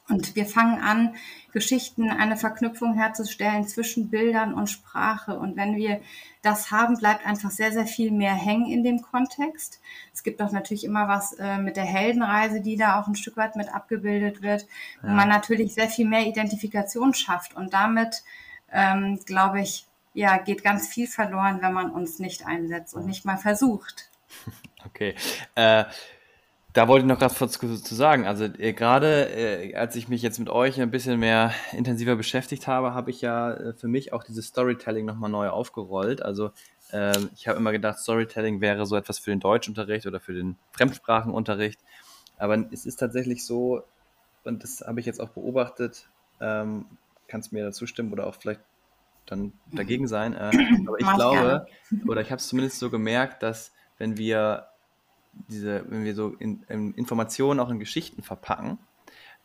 Und 0.07 0.35
wir 0.35 0.45
fangen 0.45 0.79
an, 0.81 1.15
Geschichten, 1.51 2.11
eine 2.11 2.37
Verknüpfung 2.37 2.95
herzustellen 2.95 3.67
zwischen 3.67 4.09
Bildern 4.09 4.53
und 4.53 4.69
Sprache. 4.69 5.39
Und 5.39 5.55
wenn 5.55 5.75
wir 5.75 6.01
das 6.43 6.69
haben, 6.69 6.97
bleibt 6.97 7.25
einfach 7.25 7.49
sehr, 7.49 7.71
sehr 7.71 7.87
viel 7.87 8.11
mehr 8.11 8.33
hängen 8.33 8.69
in 8.69 8.83
dem 8.83 9.01
Kontext. 9.01 9.81
Es 10.13 10.21
gibt 10.21 10.41
auch 10.41 10.51
natürlich 10.51 10.83
immer 10.83 11.07
was 11.07 11.33
äh, 11.33 11.57
mit 11.57 11.75
der 11.75 11.85
Heldenreise, 11.85 12.61
die 12.61 12.75
da 12.75 12.99
auch 12.99 13.07
ein 13.07 13.15
Stück 13.15 13.37
weit 13.37 13.55
mit 13.55 13.73
abgebildet 13.73 14.41
wird, 14.41 14.63
ja. 15.01 15.09
wo 15.09 15.13
man 15.13 15.29
natürlich 15.29 15.73
sehr 15.73 15.89
viel 15.89 16.07
mehr 16.07 16.27
Identifikation 16.27 17.13
schafft. 17.13 17.55
Und 17.55 17.73
damit, 17.73 18.23
ähm, 18.71 19.19
glaube 19.25 19.61
ich, 19.61 19.87
ja, 20.13 20.37
geht 20.37 20.63
ganz 20.63 20.87
viel 20.87 21.07
verloren, 21.07 21.61
wenn 21.61 21.73
man 21.73 21.89
uns 21.89 22.19
nicht 22.19 22.45
einsetzt 22.45 22.93
und 22.93 23.05
nicht 23.05 23.25
mal 23.25 23.37
versucht. 23.37 24.09
Okay. 24.87 25.15
Äh, 25.55 25.85
da 26.75 26.89
wollte 26.89 27.05
ich 27.05 27.07
noch 27.07 27.19
ganz 27.19 27.39
kurz 27.39 27.83
zu 27.83 27.95
sagen. 27.95 28.27
Also 28.27 28.43
äh, 28.43 28.73
gerade 28.73 29.29
äh, 29.29 29.75
als 29.75 29.95
ich 29.95 30.09
mich 30.09 30.21
jetzt 30.21 30.39
mit 30.39 30.49
euch 30.49 30.79
ein 30.81 30.91
bisschen 30.91 31.19
mehr 31.19 31.53
intensiver 31.71 32.17
beschäftigt 32.17 32.67
habe, 32.67 32.93
habe 32.93 33.11
ich 33.11 33.21
ja 33.21 33.53
äh, 33.53 33.73
für 33.73 33.87
mich 33.87 34.11
auch 34.11 34.25
dieses 34.25 34.47
Storytelling 34.47 35.05
nochmal 35.05 35.29
neu 35.29 35.47
aufgerollt. 35.47 36.21
Also 36.21 36.51
ähm, 36.91 37.29
ich 37.33 37.47
habe 37.47 37.57
immer 37.57 37.71
gedacht, 37.71 37.99
Storytelling 37.99 38.59
wäre 38.59 38.85
so 38.85 38.97
etwas 38.97 39.19
für 39.19 39.29
den 39.29 39.39
Deutschunterricht 39.39 40.05
oder 40.05 40.19
für 40.19 40.33
den 40.33 40.57
Fremdsprachenunterricht. 40.73 41.79
Aber 42.37 42.65
es 42.71 42.85
ist 42.85 42.97
tatsächlich 42.97 43.45
so, 43.45 43.83
und 44.43 44.61
das 44.61 44.83
habe 44.85 44.99
ich 44.99 45.05
jetzt 45.05 45.21
auch 45.21 45.29
beobachtet, 45.29 46.09
ähm, 46.41 46.85
kannst 47.29 47.53
mir 47.53 47.63
dazu 47.63 47.87
stimmen 47.87 48.11
oder 48.11 48.27
auch 48.27 48.35
vielleicht 48.35 48.59
dann 49.27 49.53
dagegen 49.71 50.09
sein. 50.09 50.33
Äh, 50.33 50.51
aber 50.87 50.99
ich 50.99 51.13
glaube, 51.13 51.67
oder 52.05 52.19
ich 52.19 52.31
habe 52.31 52.39
es 52.39 52.49
zumindest 52.49 52.79
so 52.79 52.89
gemerkt, 52.89 53.43
dass 53.43 53.71
wenn 53.97 54.17
wir 54.17 54.67
diese, 55.47 55.85
wenn 55.89 56.03
wir 56.03 56.15
so 56.15 56.29
in, 56.39 56.63
in 56.69 56.93
Informationen 56.93 57.59
auch 57.59 57.69
in 57.69 57.79
Geschichten 57.79 58.23
verpacken, 58.23 58.79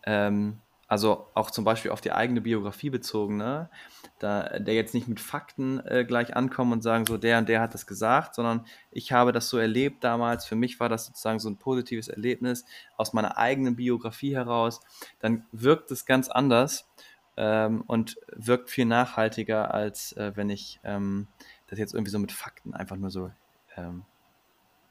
ähm, 0.04 0.58
also 0.90 1.28
auch 1.34 1.52
zum 1.52 1.64
Beispiel 1.64 1.92
auf 1.92 2.00
die 2.00 2.10
eigene 2.10 2.40
Biografie 2.40 2.90
bezogen, 2.90 3.36
ne? 3.36 3.70
da, 4.18 4.58
der 4.58 4.74
jetzt 4.74 4.92
nicht 4.92 5.06
mit 5.06 5.20
Fakten 5.20 5.78
äh, 5.86 6.04
gleich 6.04 6.34
ankommen 6.34 6.72
und 6.72 6.82
sagen, 6.82 7.06
so 7.06 7.16
der 7.16 7.38
und 7.38 7.48
der 7.48 7.60
hat 7.60 7.74
das 7.74 7.86
gesagt, 7.86 8.34
sondern 8.34 8.66
ich 8.90 9.12
habe 9.12 9.30
das 9.30 9.48
so 9.48 9.56
erlebt 9.56 10.02
damals, 10.02 10.46
für 10.46 10.56
mich 10.56 10.80
war 10.80 10.88
das 10.88 11.06
sozusagen 11.06 11.38
so 11.38 11.48
ein 11.48 11.58
positives 11.58 12.08
Erlebnis 12.08 12.64
aus 12.96 13.12
meiner 13.12 13.38
eigenen 13.38 13.76
Biografie 13.76 14.34
heraus, 14.34 14.80
dann 15.20 15.46
wirkt 15.52 15.92
es 15.92 16.06
ganz 16.06 16.28
anders 16.28 16.88
ähm, 17.36 17.84
und 17.86 18.16
wirkt 18.34 18.68
viel 18.68 18.84
nachhaltiger, 18.84 19.72
als 19.72 20.12
äh, 20.14 20.32
wenn 20.34 20.50
ich 20.50 20.80
ähm, 20.82 21.28
das 21.68 21.78
jetzt 21.78 21.94
irgendwie 21.94 22.10
so 22.10 22.18
mit 22.18 22.32
Fakten 22.32 22.74
einfach 22.74 22.96
nur 22.96 23.10
so 23.10 23.30
ähm, 23.76 24.02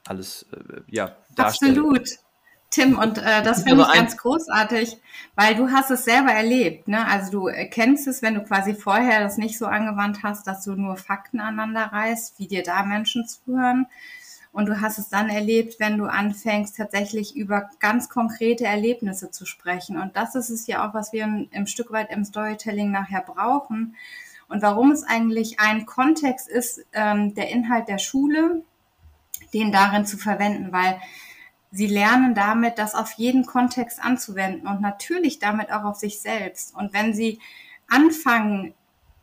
alles 0.10 0.46
äh, 0.52 0.82
ja, 0.88 1.16
darstelle. 1.36 1.72
Absolut. 1.72 2.10
Tim, 2.72 3.00
und 3.00 3.18
äh, 3.18 3.42
das 3.42 3.64
finde 3.64 3.84
ich 3.84 3.94
ganz 3.94 4.16
großartig, 4.16 4.98
weil 5.36 5.56
du 5.56 5.72
hast 5.72 5.90
es 5.90 6.06
selber 6.06 6.32
erlebt. 6.32 6.88
Ne? 6.88 7.04
Also 7.08 7.32
du 7.32 7.50
kennst 7.72 8.08
es, 8.08 8.22
wenn 8.22 8.36
du 8.36 8.44
quasi 8.44 8.76
vorher 8.76 9.22
das 9.22 9.38
nicht 9.38 9.58
so 9.58 9.66
angewandt 9.66 10.22
hast, 10.22 10.46
dass 10.46 10.64
du 10.64 10.74
nur 10.74 10.96
Fakten 10.96 11.40
aneinander 11.40 11.92
reißt, 11.92 12.38
wie 12.38 12.48
dir 12.48 12.62
da 12.62 12.84
Menschen 12.84 13.28
zuhören. 13.28 13.88
Und 14.52 14.68
du 14.68 14.82
hast 14.82 15.00
es 15.00 15.10
dann 15.10 15.30
erlebt, 15.30 15.80
wenn 15.80 15.98
du 15.98 16.06
anfängst, 16.06 16.78
tatsächlich 16.78 17.36
über 17.36 17.70
ganz 17.80 18.10
konkrete 18.10 18.66
Erlebnisse 18.66 19.32
zu 19.32 19.46
sprechen. 19.46 19.98
Und 19.98 20.16
das 20.16 20.36
ist 20.36 20.50
es 20.50 20.68
ja 20.68 20.88
auch, 20.88 20.94
was 20.94 21.12
wir 21.12 21.48
im 21.52 21.68
Stück 21.68 21.92
weit 21.92 22.12
im 22.12 22.24
Storytelling 22.24 22.92
nachher 22.92 23.22
brauchen. 23.22 23.96
Und 24.48 24.62
warum 24.62 24.92
es 24.92 25.04
eigentlich 25.04 25.60
ein 25.60 25.86
Kontext 25.86 26.48
ist, 26.48 26.86
ähm, 26.94 27.36
der 27.36 27.50
Inhalt 27.50 27.88
der 27.88 28.00
Schule, 28.00 28.64
den 29.54 29.72
darin 29.72 30.06
zu 30.06 30.18
verwenden, 30.18 30.72
weil 30.72 31.00
sie 31.72 31.88
lernen 31.88 32.34
damit, 32.34 32.78
das 32.78 32.96
auf 32.96 33.12
jeden 33.14 33.46
Kontext 33.46 34.04
anzuwenden 34.04 34.68
und 34.68 34.82
natürlich 34.82 35.40
damit 35.40 35.72
auch 35.72 35.84
auf 35.84 35.98
sich 35.98 36.20
selbst. 36.20 36.76
Und 36.76 36.94
wenn 36.94 37.14
sie 37.14 37.40
anfangen, 37.88 38.74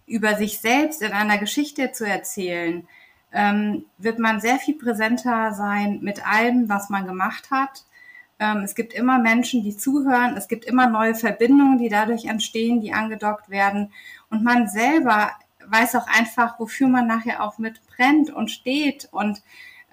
über 0.06 0.36
sich 0.36 0.60
selbst 0.60 1.02
in 1.02 1.12
einer 1.12 1.38
Geschichte 1.38 1.90
zu 1.92 2.06
erzählen, 2.06 2.86
ähm, 3.32 3.84
wird 3.98 4.18
man 4.18 4.40
sehr 4.40 4.58
viel 4.58 4.78
präsenter 4.78 5.52
sein 5.52 5.98
mit 6.02 6.26
allem, 6.26 6.68
was 6.68 6.90
man 6.90 7.06
gemacht 7.06 7.50
hat. 7.50 7.84
Ähm, 8.38 8.58
es 8.58 8.74
gibt 8.74 8.92
immer 8.92 9.18
Menschen, 9.18 9.62
die 9.62 9.76
zuhören. 9.76 10.36
Es 10.36 10.46
gibt 10.46 10.64
immer 10.64 10.88
neue 10.88 11.14
Verbindungen, 11.14 11.78
die 11.78 11.88
dadurch 11.88 12.26
entstehen, 12.26 12.80
die 12.80 12.92
angedockt 12.92 13.50
werden. 13.50 13.92
Und 14.30 14.44
man 14.44 14.68
selber 14.68 15.32
weiß 15.66 15.96
auch 15.96 16.06
einfach, 16.06 16.60
wofür 16.60 16.86
man 16.86 17.06
nachher 17.06 17.42
auch 17.42 17.58
mit 17.58 17.80
brennt 17.88 18.30
und 18.30 18.50
steht 18.50 19.08
und 19.10 19.42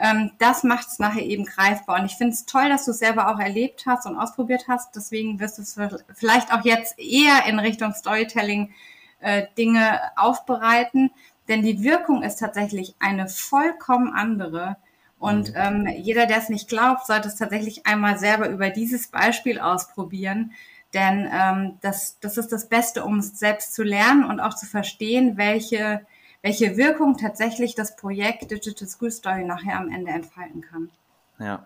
ähm, 0.04 0.32
das 0.38 0.64
macht 0.64 0.90
es 0.90 1.00
nachher 1.00 1.24
eben 1.24 1.46
greifbar. 1.46 1.98
Und 1.98 2.06
ich 2.06 2.18
finde 2.18 2.34
es 2.34 2.46
toll, 2.46 2.68
dass 2.68 2.84
du 2.84 2.92
es 2.92 3.00
selber 3.00 3.30
auch 3.30 3.40
erlebt 3.40 3.86
hast 3.86 4.06
und 4.06 4.18
ausprobiert 4.18 4.66
hast. 4.68 4.98
Deswegen 4.98 5.40
wirst 5.40 5.58
du 5.58 5.62
es 5.62 5.80
vielleicht 6.14 6.52
auch 6.52 6.66
jetzt 6.66 7.00
eher 7.00 7.46
in 7.48 7.58
Richtung 7.58 7.94
Storytelling 7.94 8.74
äh, 9.22 9.44
Dinge 9.58 10.02
aufbereiten. 10.18 11.12
Denn 11.48 11.62
die 11.64 11.84
Wirkung 11.84 12.22
ist 12.22 12.36
tatsächlich 12.36 12.96
eine 13.00 13.30
vollkommen 13.30 14.14
andere. 14.14 14.76
Und 15.20 15.54
ähm, 15.56 15.88
jeder, 15.88 16.26
der 16.26 16.40
es 16.40 16.50
nicht 16.50 16.68
glaubt, 16.68 17.08
sollte 17.08 17.30
es 17.30 17.38
tatsächlich 17.38 17.88
einmal 17.88 18.20
selber 18.20 18.50
über 18.50 18.72
dieses 18.72 19.08
Beispiel 19.08 19.58
ausprobieren. 19.58 20.52
Denn 20.94 21.30
ähm, 21.34 21.78
das, 21.80 22.20
das 22.20 22.38
ist 22.38 22.52
das 22.52 22.68
Beste, 22.68 23.06
um 23.06 23.20
es 23.20 23.40
selbst 23.40 23.74
zu 23.74 23.84
lernen 23.84 24.26
und 24.26 24.42
auch 24.42 24.54
zu 24.54 24.66
verstehen, 24.66 25.38
welche 25.38 26.06
welche 26.44 26.78
Wirkung 26.78 27.18
tatsächlich 27.18 27.74
das 27.74 27.96
Projekt 27.96 28.52
Digital 28.52 28.88
School 28.88 29.10
Story 29.10 29.46
nachher 29.46 29.80
am 29.80 29.90
Ende 29.90 30.12
entfalten 30.12 30.62
kann. 30.62 30.92
Ja, 31.40 31.66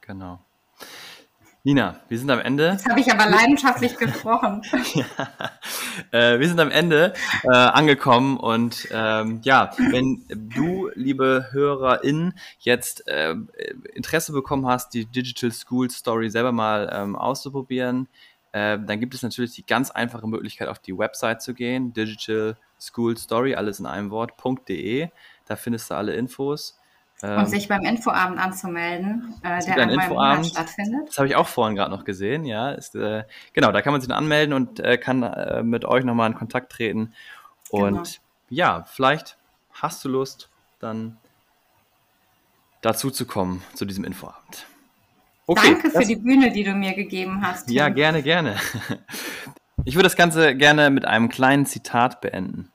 genau. 0.00 0.40
Nina, 1.62 2.00
wir 2.08 2.18
sind 2.18 2.30
am 2.30 2.40
Ende. 2.40 2.70
Jetzt 2.70 2.88
habe 2.88 3.00
ich 3.00 3.12
aber 3.12 3.28
leidenschaftlich 3.28 3.96
gesprochen. 3.96 4.62
ja, 4.94 5.06
äh, 6.10 6.40
wir 6.40 6.48
sind 6.48 6.58
am 6.58 6.70
Ende 6.70 7.14
äh, 7.44 7.48
angekommen 7.48 8.38
und 8.38 8.88
ähm, 8.90 9.40
ja, 9.42 9.70
wenn 9.76 10.24
du, 10.28 10.90
liebe 10.94 11.48
HörerInnen, 11.50 12.34
jetzt 12.58 13.06
äh, 13.06 13.34
Interesse 13.94 14.32
bekommen 14.32 14.66
hast, 14.66 14.94
die 14.94 15.06
Digital 15.06 15.52
School 15.52 15.90
Story 15.90 16.30
selber 16.30 16.52
mal 16.52 16.90
ähm, 16.92 17.14
auszuprobieren, 17.16 18.08
äh, 18.52 18.78
dann 18.78 19.00
gibt 19.00 19.14
es 19.14 19.22
natürlich 19.22 19.52
die 19.52 19.66
ganz 19.66 19.90
einfache 19.90 20.26
Möglichkeit, 20.26 20.68
auf 20.68 20.78
die 20.78 20.96
Website 20.96 21.42
zu 21.42 21.54
gehen, 21.54 21.92
Digital 21.92 22.56
School 22.80 23.16
Story, 23.16 23.54
alles 23.54 23.80
in 23.80 23.86
einem 23.86 24.10
Wort.de. 24.10 25.08
Da 25.46 25.56
findest 25.56 25.90
du 25.90 25.94
alle 25.94 26.14
Infos. 26.14 26.78
Und 27.20 27.30
ähm, 27.30 27.46
sich 27.46 27.66
beim 27.66 27.82
Infoabend 27.84 28.38
anzumelden, 28.38 29.34
äh, 29.42 29.58
der 29.64 29.76
einmal 29.76 30.06
Infoabend, 30.06 30.46
stattfindet. 30.46 31.08
Das 31.08 31.18
habe 31.18 31.26
ich 31.26 31.34
auch 31.34 31.48
vorhin 31.48 31.74
gerade 31.74 31.90
noch 31.90 32.04
gesehen, 32.04 32.44
ja. 32.44 32.70
Ist, 32.70 32.94
äh, 32.94 33.24
genau, 33.52 33.72
da 33.72 33.82
kann 33.82 33.92
man 33.92 34.00
sich 34.00 34.08
dann 34.08 34.18
anmelden 34.18 34.54
und 34.54 34.78
äh, 34.78 34.98
kann 34.98 35.24
äh, 35.24 35.64
mit 35.64 35.84
euch 35.84 36.04
nochmal 36.04 36.30
in 36.30 36.36
Kontakt 36.36 36.70
treten. 36.70 37.12
Und 37.70 37.94
genau. 37.94 38.04
ja, 38.50 38.84
vielleicht 38.84 39.36
hast 39.72 40.04
du 40.04 40.08
Lust, 40.08 40.48
dann 40.78 41.18
dazu 42.82 43.10
zu 43.10 43.26
kommen, 43.26 43.64
zu 43.74 43.84
diesem 43.84 44.04
Infoabend. 44.04 44.67
Okay, 45.48 45.70
Danke 45.72 45.90
für 45.90 46.04
die 46.04 46.16
Bühne, 46.16 46.52
die 46.52 46.62
du 46.62 46.74
mir 46.74 46.92
gegeben 46.92 47.40
hast. 47.40 47.70
Ja, 47.70 47.88
gerne, 47.88 48.22
gerne. 48.22 48.56
Ich 49.84 49.94
würde 49.94 50.02
das 50.04 50.16
Ganze 50.16 50.54
gerne 50.54 50.90
mit 50.90 51.06
einem 51.06 51.30
kleinen 51.30 51.64
Zitat 51.64 52.20
beenden. 52.20 52.70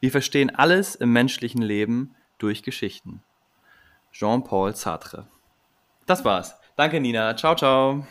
Wir 0.00 0.10
verstehen 0.10 0.54
alles 0.54 0.94
im 0.94 1.12
menschlichen 1.12 1.62
Leben 1.62 2.14
durch 2.36 2.62
Geschichten. 2.62 3.22
Jean-Paul 4.12 4.74
Sartre. 4.74 5.28
Das 6.04 6.26
war's. 6.26 6.56
Danke, 6.76 7.00
Nina. 7.00 7.34
Ciao, 7.36 7.54
ciao. 7.54 8.06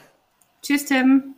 Tschüss, 0.63 0.85
Tim. 0.85 1.35